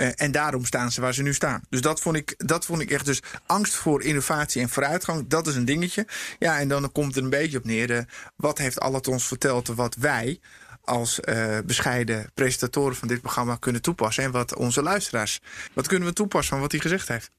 Uh, 0.00 0.08
en 0.14 0.32
daarom 0.32 0.64
staan 0.64 0.92
ze 0.92 1.00
waar 1.00 1.14
ze 1.14 1.22
nu 1.22 1.34
staan. 1.34 1.62
Dus 1.68 1.80
dat 1.80 2.00
vond, 2.00 2.16
ik, 2.16 2.34
dat 2.36 2.64
vond 2.64 2.80
ik 2.80 2.90
echt. 2.90 3.04
Dus 3.04 3.22
angst 3.46 3.74
voor 3.74 4.02
innovatie 4.02 4.62
en 4.62 4.68
vooruitgang, 4.68 5.28
dat 5.28 5.46
is 5.46 5.54
een 5.54 5.64
dingetje. 5.64 6.06
Ja, 6.38 6.58
en 6.58 6.68
dan 6.68 6.92
komt 6.92 7.14
het 7.14 7.24
een 7.24 7.30
beetje 7.30 7.58
op 7.58 7.64
neer. 7.64 8.04
wat 8.36 8.58
heeft 8.58 8.80
Allah 8.80 9.00
ons 9.08 9.26
verteld 9.26 9.68
wat 9.68 9.94
wij 9.94 10.40
als 10.84 11.20
uh, 11.24 11.58
bescheiden 11.64 12.30
presentatoren 12.34 12.96
van 12.96 13.08
dit 13.08 13.20
programma 13.20 13.56
kunnen 13.56 13.82
toepassen. 13.82 14.24
En 14.24 14.30
wat 14.30 14.54
onze 14.54 14.82
luisteraars, 14.82 15.40
wat 15.72 15.86
kunnen 15.86 16.08
we 16.08 16.14
toepassen 16.14 16.50
van 16.50 16.60
wat 16.60 16.72
hij 16.72 16.80
gezegd 16.80 17.08
heeft? 17.08 17.30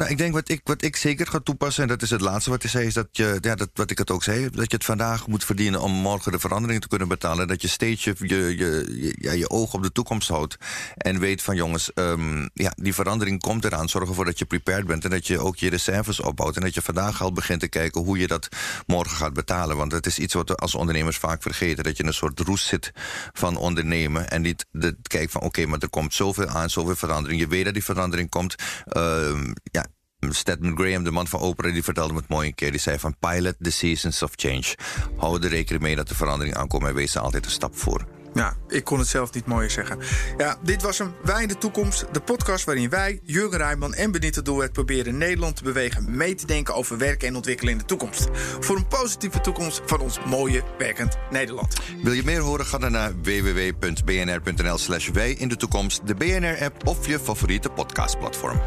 Nou, 0.00 0.12
ik 0.12 0.18
denk 0.18 0.32
wat 0.32 0.48
ik, 0.48 0.60
wat 0.64 0.82
ik 0.82 0.96
zeker 0.96 1.26
ga 1.26 1.38
toepassen, 1.38 1.82
en 1.82 1.88
dat 1.88 2.02
is 2.02 2.10
het 2.10 2.20
laatste 2.20 2.50
wat 2.50 2.62
hij 2.62 2.70
zei, 2.70 2.86
is 2.86 2.94
dat 2.94 3.08
je, 3.12 3.38
ja, 3.40 3.54
dat, 3.54 3.70
wat 3.74 3.90
ik 3.90 3.98
het 3.98 4.10
ook 4.10 4.22
zei, 4.22 4.50
dat 4.50 4.70
je 4.70 4.76
het 4.76 4.84
vandaag 4.84 5.26
moet 5.26 5.44
verdienen 5.44 5.80
om 5.80 5.92
morgen 5.92 6.32
de 6.32 6.38
verandering 6.38 6.80
te 6.80 6.88
kunnen 6.88 7.08
betalen. 7.08 7.48
Dat 7.48 7.62
je 7.62 7.68
steeds 7.68 8.04
je, 8.04 8.14
je, 8.18 8.56
je, 8.56 9.14
ja, 9.18 9.32
je 9.32 9.50
oog 9.50 9.74
op 9.74 9.82
de 9.82 9.92
toekomst 9.92 10.28
houdt. 10.28 10.56
En 10.96 11.18
weet 11.18 11.42
van 11.42 11.56
jongens, 11.56 11.90
um, 11.94 12.50
ja, 12.54 12.72
die 12.76 12.94
verandering 12.94 13.40
komt 13.40 13.64
eraan. 13.64 13.88
Zorg 13.88 14.08
ervoor 14.08 14.24
dat 14.24 14.38
je 14.38 14.44
prepared 14.44 14.86
bent 14.86 15.04
en 15.04 15.10
dat 15.10 15.26
je 15.26 15.38
ook 15.38 15.56
je 15.56 15.70
reserves 15.70 16.20
opbouwt. 16.20 16.56
En 16.56 16.62
dat 16.62 16.74
je 16.74 16.82
vandaag 16.82 17.22
al 17.22 17.32
begint 17.32 17.60
te 17.60 17.68
kijken 17.68 18.02
hoe 18.02 18.18
je 18.18 18.26
dat 18.26 18.48
morgen 18.86 19.16
gaat 19.16 19.32
betalen. 19.32 19.76
Want 19.76 19.92
het 19.92 20.06
is 20.06 20.18
iets 20.18 20.34
wat 20.34 20.48
we 20.48 20.54
als 20.54 20.74
ondernemers 20.74 21.16
vaak 21.16 21.42
vergeten. 21.42 21.84
Dat 21.84 21.96
je 21.96 22.02
in 22.02 22.08
een 22.08 22.14
soort 22.14 22.40
roes 22.40 22.66
zit 22.66 22.92
van 23.32 23.56
ondernemen. 23.56 24.30
En 24.30 24.42
niet 24.42 24.66
de, 24.70 24.96
kijkt 25.02 25.32
van 25.32 25.40
oké, 25.40 25.66
maar 25.66 25.78
er 25.78 25.90
komt 25.90 26.14
zoveel 26.14 26.46
aan, 26.46 26.70
zoveel 26.70 26.96
verandering. 26.96 27.40
Je 27.40 27.48
weet 27.48 27.64
dat 27.64 27.74
die 27.74 27.84
verandering 27.84 28.28
komt. 28.28 28.54
Um, 28.96 29.52
ja, 29.64 29.86
Stedman 30.28 30.76
Graham, 30.76 31.04
de 31.04 31.10
man 31.10 31.26
van 31.26 31.40
opera, 31.40 31.70
die 31.70 31.82
vertelde 31.82 32.12
me 32.12 32.18
het 32.18 32.28
mooi 32.28 32.48
een 32.48 32.54
keer. 32.54 32.70
Die 32.70 32.80
zei 32.80 32.98
van 32.98 33.16
pilot 33.18 33.54
the 33.60 33.70
seasons 33.70 34.22
of 34.22 34.30
change. 34.36 34.74
Hou 35.16 35.42
er 35.42 35.48
rekening 35.48 35.82
mee 35.82 35.96
dat 35.96 36.08
de 36.08 36.14
verandering 36.14 36.56
aankomt 36.56 36.86
en 36.86 36.94
wees 36.94 37.14
er 37.14 37.20
altijd 37.20 37.44
een 37.44 37.50
stap 37.50 37.76
voor. 37.76 38.06
Ja, 38.34 38.56
ik 38.68 38.84
kon 38.84 38.98
het 38.98 39.08
zelf 39.08 39.32
niet 39.32 39.46
mooier 39.46 39.70
zeggen. 39.70 39.98
Ja, 40.36 40.56
dit 40.62 40.82
was 40.82 40.98
een 40.98 41.12
Wij 41.22 41.42
in 41.42 41.48
de 41.48 41.58
Toekomst, 41.58 42.04
de 42.12 42.20
podcast 42.20 42.64
waarin 42.64 42.90
wij, 42.90 43.20
Jurgen 43.22 43.58
Rijman 43.58 43.94
en 43.94 44.10
Benita 44.10 44.40
Doelwet 44.40 44.72
proberen 44.72 45.18
Nederland 45.18 45.56
te 45.56 45.62
bewegen 45.62 46.16
mee 46.16 46.34
te 46.34 46.46
denken 46.46 46.74
over 46.74 46.98
werken 46.98 47.28
en 47.28 47.36
ontwikkelen 47.36 47.72
in 47.72 47.78
de 47.78 47.84
toekomst. 47.84 48.28
Voor 48.60 48.76
een 48.76 48.86
positieve 48.86 49.40
toekomst 49.40 49.80
van 49.86 50.00
ons 50.00 50.18
mooie 50.24 50.62
werkend 50.78 51.16
Nederland. 51.30 51.76
Wil 52.02 52.12
je 52.12 52.24
meer 52.24 52.40
horen? 52.40 52.66
Ga 52.66 52.78
dan 52.78 52.92
naar 52.92 53.12
www.bnr.nl 53.22 54.78
slash 54.78 55.08
wij 55.08 55.32
in 55.32 55.48
de 55.48 55.56
toekomst, 55.56 56.06
de 56.06 56.14
BNR-app 56.14 56.86
of 56.86 57.06
je 57.06 57.18
favoriete 57.18 57.68
podcastplatform. 57.68 58.60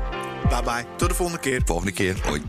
Bye 0.54 0.64
bye. 0.64 0.86
Tot 0.98 1.10
de 1.10 1.16
volgende 1.16 1.42
keer. 1.42 1.62
Volgende 1.66 1.92
keer. 1.92 2.16
Hoi. 2.28 2.42